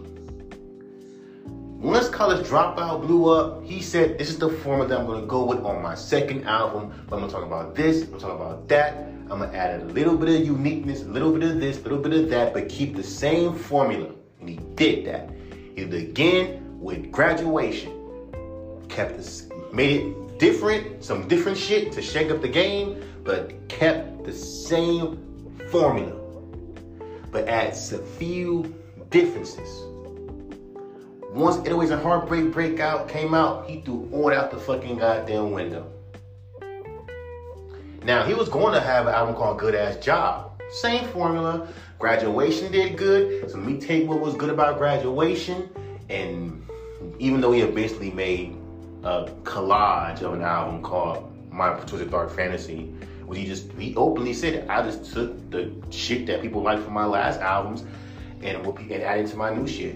Once 1.81 2.07
college 2.07 2.47
dropout 2.47 3.01
blew 3.05 3.29
up, 3.29 3.61
he 3.61 3.81
said, 3.81 4.17
This 4.17 4.29
is 4.29 4.39
the 4.39 4.47
formula 4.47 4.87
that 4.87 4.99
I'm 5.01 5.05
gonna 5.05 5.25
go 5.25 5.43
with 5.43 5.59
on 5.65 5.81
my 5.81 5.95
second 5.95 6.45
album. 6.45 6.93
But 7.09 7.17
I'm 7.17 7.21
gonna 7.23 7.33
talk 7.33 7.43
about 7.43 7.75
this, 7.75 8.03
I'm 8.03 8.11
gonna 8.11 8.21
talk 8.21 8.35
about 8.39 8.69
that. 8.69 8.93
I'm 9.29 9.39
gonna 9.39 9.51
add 9.51 9.81
a 9.81 9.83
little 9.83 10.15
bit 10.15 10.29
of 10.29 10.47
uniqueness, 10.47 11.01
a 11.01 11.09
little 11.09 11.33
bit 11.33 11.43
of 11.43 11.59
this, 11.59 11.81
a 11.81 11.83
little 11.83 11.99
bit 11.99 12.13
of 12.13 12.29
that, 12.29 12.53
but 12.53 12.69
keep 12.69 12.95
the 12.95 13.03
same 13.03 13.53
formula. 13.53 14.07
And 14.43 14.49
he 14.49 14.57
did 14.75 15.05
that. 15.05 15.29
He 15.73 15.83
again 15.83 16.77
with 16.81 17.13
graduation. 17.13 17.93
Kept 18.89 19.15
this, 19.15 19.47
made 19.71 20.01
it 20.01 20.37
different, 20.37 21.01
some 21.01 21.29
different 21.29 21.57
shit 21.57 21.93
to 21.93 22.01
shake 22.01 22.29
up 22.29 22.41
the 22.41 22.49
game, 22.49 23.01
but 23.23 23.53
kept 23.69 24.25
the 24.25 24.33
same 24.33 25.17
formula. 25.69 26.11
But 27.31 27.47
adds 27.47 27.93
a 27.93 27.99
few 27.99 28.75
differences. 29.11 29.69
Once 31.31 31.55
808s 31.65 31.91
and 31.91 32.01
Heartbreak 32.01 32.51
Breakout 32.51 33.07
came 33.07 33.33
out, 33.33 33.69
he 33.69 33.79
threw 33.79 34.09
all 34.11 34.33
out 34.33 34.51
the 34.51 34.57
fucking 34.57 34.97
goddamn 34.97 35.51
window. 35.51 35.89
Now, 38.03 38.25
he 38.25 38.33
was 38.33 38.49
going 38.49 38.73
to 38.73 38.81
have 38.81 39.07
an 39.07 39.13
album 39.13 39.35
called 39.35 39.57
Good 39.57 39.73
Ass 39.73 39.95
Job. 40.03 40.61
Same 40.81 41.07
formula. 41.07 41.69
Graduation 42.03 42.69
did 42.69 42.97
good. 42.97 43.49
So 43.49 43.55
let 43.55 43.65
me 43.65 43.79
take 43.79 44.09
what 44.09 44.19
was 44.19 44.35
good 44.35 44.49
about 44.49 44.77
graduation. 44.77 45.69
And 46.09 46.61
even 47.17 47.39
though 47.39 47.53
he 47.53 47.61
had 47.61 47.73
basically 47.73 48.11
made 48.11 48.57
a 49.03 49.31
collage 49.43 50.21
of 50.21 50.33
an 50.33 50.41
album 50.41 50.81
called 50.81 51.31
My 51.49 51.71
Twisted 51.85 52.11
Dark 52.11 52.29
Fantasy, 52.29 52.93
which 53.25 53.39
he 53.39 53.45
just, 53.45 53.71
he 53.79 53.95
openly 53.95 54.33
said, 54.33 54.67
I 54.67 54.83
just 54.83 55.13
took 55.13 55.49
the 55.49 55.71
shit 55.91 56.25
that 56.25 56.41
people 56.41 56.61
liked 56.61 56.83
from 56.83 56.91
my 56.91 57.05
last 57.05 57.39
albums 57.39 57.85
and, 58.41 58.57
and 58.67 58.91
added 59.01 59.27
to 59.27 59.37
my 59.37 59.55
new 59.55 59.65
shit. 59.65 59.95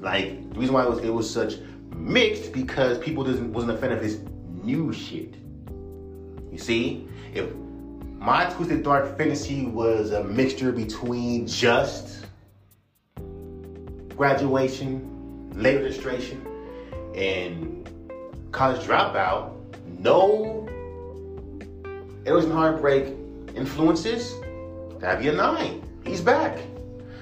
Like 0.00 0.48
the 0.52 0.60
reason 0.60 0.74
why 0.74 0.84
it 0.84 0.90
was 0.90 0.98
it 1.00 1.12
was 1.12 1.28
such 1.28 1.54
mixed 1.96 2.52
because 2.52 2.98
people 2.98 3.24
wasn't 3.24 3.72
a 3.72 3.78
fan 3.78 3.90
of 3.90 4.00
his 4.00 4.20
new 4.62 4.92
shit. 4.92 5.34
You 6.52 6.58
see, 6.58 7.08
if 7.34 7.50
my 8.22 8.44
twisted 8.52 8.84
dark 8.84 9.18
fantasy 9.18 9.66
was 9.66 10.12
a 10.12 10.22
mixture 10.22 10.70
between 10.70 11.44
just 11.44 12.24
graduation, 14.16 15.50
late 15.56 15.82
registration, 15.82 16.46
and 17.16 17.90
college 18.52 18.86
dropout, 18.86 19.52
no 19.98 20.68
it 22.24 22.30
was 22.30 22.46
heartbreak 22.46 23.08
influences, 23.56 24.36
that'd 25.00 25.20
be 25.20 25.28
a 25.28 25.32
nine. 25.32 25.82
He's 26.04 26.20
back. 26.20 26.56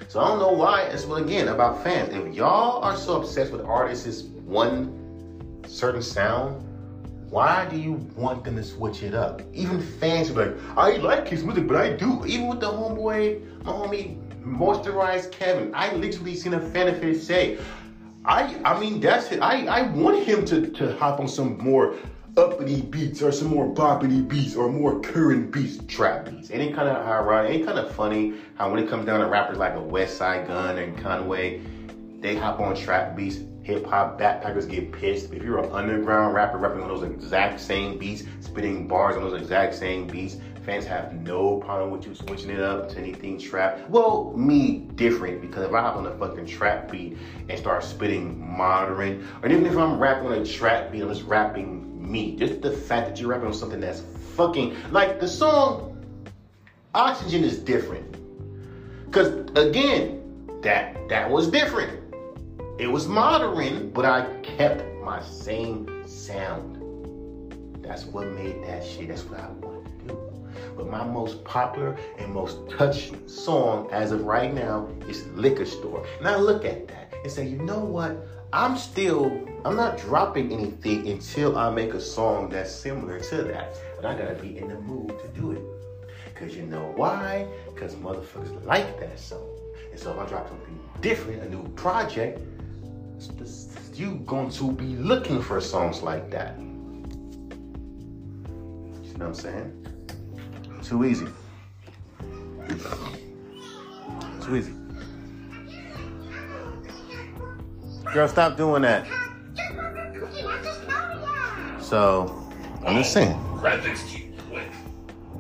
So 0.09 0.21
I 0.21 0.29
don't 0.29 0.39
know 0.39 0.53
why. 0.53 0.83
It's 0.83 1.07
well 1.07 1.25
again 1.25 1.49
about 1.49 1.83
fans. 1.83 2.13
If 2.13 2.35
y'all 2.35 2.83
are 2.83 2.97
so 2.97 3.17
obsessed 3.17 3.53
with 3.53 3.63
artists' 3.63 4.25
one 4.45 5.63
certain 5.67 6.03
sound, 6.03 6.63
why 7.31 7.65
do 7.67 7.77
you 7.77 7.93
want 8.17 8.45
them 8.45 8.57
to 8.57 8.63
switch 8.65 9.03
it 9.03 9.15
up? 9.15 9.43
Even 9.53 9.81
fans 9.81 10.31
are 10.31 10.47
like, 10.47 10.77
I 10.77 10.97
like 10.97 11.29
his 11.29 11.45
music, 11.45 11.69
but 11.69 11.77
I 11.77 11.91
do. 11.91 12.27
Even 12.27 12.49
with 12.49 12.61
the 12.61 12.67
homeboy, 12.67 13.63
my 13.63 13.73
homie, 13.73 14.21
moisturized 14.43 15.31
Kevin, 15.31 15.73
I 15.75 15.93
literally 15.93 16.35
seen 16.35 16.55
a 16.55 16.61
fan 16.61 16.89
of 16.89 17.01
his 17.01 17.25
say, 17.25 17.59
I 18.25 18.61
I 18.65 18.79
mean 18.79 19.01
that's 19.01 19.31
it. 19.33 19.41
I, 19.41 19.65
I 19.67 19.83
want 19.83 20.25
him 20.25 20.45
to, 20.47 20.67
to 20.71 20.97
hop 20.99 21.21
on 21.21 21.29
some 21.29 21.57
more 21.59 21.95
uppity 22.37 22.83
beats 22.83 23.23
or 23.23 23.33
some 23.33 23.49
more 23.49 23.73
boppity 23.73 24.27
beats 24.27 24.55
or 24.55 24.71
more 24.71 25.01
current 25.01 25.53
beats, 25.53 25.83
trap 25.87 26.29
beats. 26.29 26.51
It 26.51 26.75
kind 26.75 26.89
of 26.89 26.97
ironic? 27.07 27.53
Ain't 27.53 27.67
kind 27.67 27.79
of 27.79 27.95
funny 27.95 28.35
how 28.57 28.71
when 28.71 28.83
it 28.83 28.89
comes 28.89 29.07
down 29.07 29.21
to 29.21 29.27
rappers 29.27 29.57
like 29.57 29.75
a 29.75 29.81
Westside 29.81 30.47
Gunn 30.47 30.79
and 30.79 30.99
Conway, 30.99 31.61
they 32.21 32.35
hop 32.35 32.61
on 32.61 32.75
trap 32.75 33.17
beats. 33.17 33.39
Hip 33.71 33.87
hop 33.87 34.19
backpackers 34.19 34.69
get 34.69 34.91
pissed. 34.91 35.33
If 35.33 35.45
you're 35.45 35.59
an 35.59 35.71
underground 35.71 36.35
rapper 36.35 36.59
rapping 36.59 36.83
on 36.83 36.89
those 36.89 37.05
exact 37.05 37.61
same 37.61 37.99
beats, 37.99 38.25
spitting 38.41 38.89
bars 38.89 39.15
on 39.15 39.23
those 39.23 39.41
exact 39.41 39.77
same 39.77 40.09
beats, 40.09 40.39
fans 40.67 40.85
have 40.87 41.15
no 41.15 41.59
problem 41.59 41.93
with 41.93 42.05
you 42.05 42.13
switching 42.17 42.51
it 42.51 42.59
up 42.59 42.89
to 42.89 42.99
anything 42.99 43.39
trap. 43.39 43.89
Well, 43.89 44.33
me 44.37 44.89
different 44.97 45.41
because 45.41 45.65
if 45.65 45.73
I 45.73 45.83
hop 45.83 45.95
on 45.95 46.07
a 46.07 46.19
fucking 46.19 46.47
trap 46.47 46.91
beat 46.91 47.17
and 47.49 47.57
start 47.57 47.85
spitting 47.85 48.57
modern, 48.57 49.25
or 49.41 49.49
even 49.49 49.65
if 49.65 49.77
I'm 49.77 50.01
rapping 50.01 50.27
on 50.27 50.33
a 50.33 50.45
trap 50.45 50.91
beat, 50.91 51.03
I'm 51.03 51.09
just 51.09 51.23
rapping 51.23 52.11
me. 52.11 52.35
Just 52.35 52.63
the 52.63 52.73
fact 52.73 53.07
that 53.07 53.21
you're 53.21 53.31
rapping 53.31 53.47
on 53.47 53.55
something 53.55 53.79
that's 53.79 54.03
fucking 54.35 54.75
like 54.91 55.21
the 55.21 55.29
song 55.29 55.97
Oxygen 56.93 57.45
is 57.45 57.57
different. 57.61 58.17
Cause 59.13 59.29
again, 59.55 60.21
that 60.63 61.09
that 61.09 61.31
was 61.31 61.49
different. 61.49 62.00
It 62.81 62.91
was 62.91 63.07
modern, 63.07 63.91
but 63.91 64.07
I 64.07 64.23
kept 64.41 64.83
my 65.05 65.23
same 65.23 65.87
sound. 66.09 66.79
That's 67.83 68.07
what 68.07 68.29
made 68.29 68.65
that 68.65 68.83
shit. 68.83 69.09
That's 69.09 69.25
what 69.25 69.39
I 69.39 69.51
wanted 69.51 69.85
to 69.85 70.15
do. 70.15 70.33
But 70.79 70.89
my 70.89 71.05
most 71.05 71.45
popular 71.45 71.99
and 72.17 72.33
most 72.33 72.57
touched 72.71 73.29
song 73.29 73.91
as 73.93 74.13
of 74.13 74.23
right 74.23 74.55
now 74.55 74.89
is 75.11 75.27
Liquor 75.35 75.67
Store. 75.67 76.07
Now 76.23 76.39
look 76.39 76.65
at 76.65 76.89
that 76.89 77.13
and 77.23 77.31
say, 77.31 77.47
you 77.47 77.59
know 77.59 77.81
what? 77.81 78.17
I'm 78.55 78.79
still, 78.79 79.27
I'm 79.67 79.77
not 79.77 79.99
dropping 79.99 80.51
anything 80.51 81.07
until 81.07 81.59
I 81.59 81.69
make 81.69 81.93
a 81.93 82.01
song 82.01 82.49
that's 82.49 82.75
similar 82.75 83.21
to 83.21 83.43
that. 83.43 83.77
But 83.95 84.07
I 84.07 84.15
gotta 84.19 84.37
be 84.37 84.57
in 84.57 84.69
the 84.69 84.81
mood 84.81 85.19
to 85.21 85.29
do 85.39 85.53
it. 85.53 85.63
Cause 86.35 86.57
you 86.57 86.63
know 86.63 86.95
why? 86.97 87.47
Cause 87.77 87.95
motherfuckers 87.97 88.65
like 88.65 88.99
that 89.01 89.21
song. 89.21 89.47
And 89.91 90.01
so 90.01 90.13
if 90.13 90.19
I 90.19 90.25
drop 90.27 90.49
something 90.49 90.81
different, 91.03 91.43
a 91.43 91.49
new 91.51 91.69
project, 91.75 92.41
you 93.95 94.15
going 94.27 94.51
to 94.51 94.73
be 94.73 94.97
looking 94.97 95.43
for 95.43 95.61
songs 95.61 96.01
like 96.03 96.31
that. 96.31 96.59
You 96.59 96.65
know 99.19 99.27
what 99.27 99.27
I'm 99.27 99.35
saying? 99.35 99.87
Too 100.83 101.05
easy. 101.05 101.27
Too 104.43 104.57
easy. 104.57 104.73
Girl, 108.15 108.27
stop 108.27 108.57
doing 108.57 108.83
that. 108.83 109.07
So, 111.81 112.51
I'm 112.87 112.97
just 112.97 113.13
saying. 113.13 113.39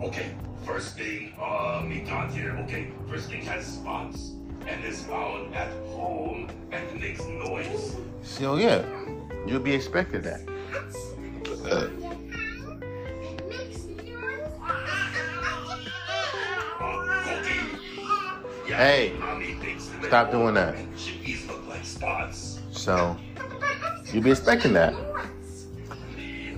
Okay, 0.02 0.34
first 0.64 0.96
thing, 0.96 1.32
uh, 1.40 1.82
me 1.84 2.04
here. 2.32 2.56
Okay, 2.64 2.92
first 3.08 3.28
thing 3.28 3.42
has 3.42 3.66
spots 3.66 4.32
and 4.70 4.84
is 4.84 5.02
found 5.04 5.54
at 5.54 5.72
home 5.88 6.48
and 6.70 7.00
makes 7.00 7.24
noise. 7.24 7.96
So, 8.22 8.56
yeah, 8.56 8.84
you'll 9.46 9.60
be 9.60 9.74
expected 9.74 10.22
that. 10.24 10.40
Uh, 11.70 11.88
Hey, 18.66 19.12
mommy 19.18 19.54
thinks 19.54 19.88
that 19.88 20.04
stop 20.04 20.30
doing 20.30 20.54
that. 20.54 20.74
Chickies 20.96 21.46
look 21.48 21.66
like 21.68 21.84
spots. 21.84 22.60
So, 22.70 23.14
you'll 24.10 24.22
be 24.22 24.30
expecting 24.30 24.72
that. 24.72 24.94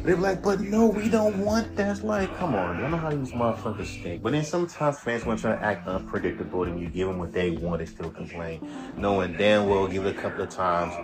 They're 0.04 0.16
like, 0.16 0.42
but 0.42 0.60
no, 0.60 0.86
we 0.88 1.08
don't 1.08 1.38
want 1.38 1.76
that. 1.76 2.02
Like, 2.02 2.34
come 2.34 2.56
on, 2.56 2.82
I 2.82 2.88
know 2.88 2.96
how 2.96 3.10
these 3.10 3.32
motherfuckers 3.32 4.02
think. 4.02 4.22
But 4.22 4.32
then 4.32 4.44
sometimes 4.44 4.98
fans 4.98 5.24
want 5.24 5.38
to 5.38 5.42
try 5.42 5.56
to 5.56 5.62
act 5.62 5.86
unpredictable, 5.86 6.64
and 6.64 6.80
you 6.80 6.88
give 6.88 7.06
them 7.06 7.18
what 7.18 7.32
they 7.32 7.50
want, 7.50 7.78
they 7.78 7.86
still 7.86 8.10
complain, 8.10 8.68
knowing 8.96 9.36
damn 9.36 9.68
well, 9.68 9.86
give 9.86 10.04
it 10.04 10.16
a 10.16 10.20
couple 10.20 10.42
of 10.42 10.50
times, 10.50 11.00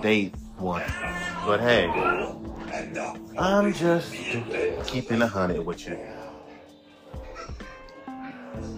they 0.00 0.32
want. 0.58 0.84
But 1.46 1.60
hey, 1.60 1.86
I'm 3.38 3.72
just 3.72 4.12
keeping 4.86 5.22
a 5.22 5.28
hundred 5.28 5.64
with 5.64 5.86
you. 5.86 6.00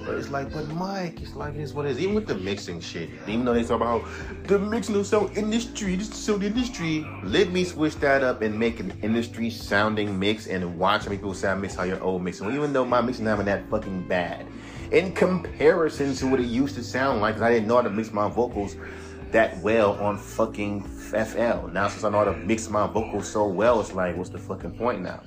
But 0.05 0.15
it's 0.17 0.31
like, 0.31 0.53
but 0.53 0.69
Mike, 0.69 1.21
it's 1.21 1.35
like 1.35 1.55
it's 1.55 1.73
what 1.73 1.87
it 1.87 1.93
is. 1.93 2.01
Even 2.01 2.15
with 2.15 2.27
the 2.27 2.37
mixing 2.37 2.81
shit, 2.81 3.11
even 3.27 3.45
though 3.45 3.55
they 3.55 3.63
talk 3.63 3.81
about 3.81 4.05
the 4.45 4.59
mixing 4.59 4.95
of 4.97 5.07
sound 5.07 5.37
industry, 5.37 5.97
this 5.97 6.09
is 6.09 6.15
so 6.15 6.39
the 6.39 6.47
industry. 6.47 7.07
Let 7.23 7.51
me 7.51 7.65
switch 7.65 7.97
that 7.97 8.23
up 8.23 8.43
and 8.43 8.59
make 8.59 8.81
an 8.81 8.99
industry 9.03 9.51
sounding 9.51 10.19
mix 10.19 10.47
and 10.47 10.79
watch 10.79 11.03
how 11.03 11.09
many 11.09 11.19
people 11.19 11.35
sound 11.35 11.61
mix 11.61 11.75
how 11.75 11.83
your 11.83 12.03
old 12.03 12.23
mixing. 12.23 12.53
Even 12.53 12.73
though 12.73 12.85
my 12.85 13.01
mixing 13.01 13.25
not 13.25 13.45
that 13.45 13.69
fucking 13.69 14.07
bad 14.09 14.47
in 14.93 15.13
comparison 15.13 16.15
to 16.15 16.27
what 16.29 16.41
it 16.41 16.47
used 16.47 16.77
to 16.77 16.85
sound 16.85 17.21
like, 17.21 17.35
because 17.35 17.43
I 17.43 17.53
didn't 17.53 17.69
know 17.69 17.77
how 17.77 17.83
to 17.83 17.91
mix 17.91 18.13
my 18.13 18.29
vocals 18.29 18.77
that 19.33 19.59
well 19.59 19.95
on 19.95 20.17
fucking 20.17 20.83
FL. 20.83 21.67
Now 21.69 21.89
since 21.89 22.05
I 22.05 22.11
know 22.11 22.19
how 22.19 22.25
to 22.25 22.37
mix 22.37 22.69
my 22.69 22.87
vocals 22.87 23.31
so 23.31 23.47
well, 23.47 23.81
it's 23.81 23.93
like, 23.93 24.17
what's 24.17 24.31
the 24.31 24.39
fucking 24.39 24.79
point 24.79 25.03
now? 25.03 25.23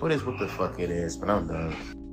But 0.00 0.12
it's 0.12 0.24
what 0.24 0.38
the 0.38 0.48
fuck 0.48 0.80
it 0.80 0.90
is. 0.90 1.16
But 1.16 1.30
I'm 1.30 1.46
done. 1.46 2.03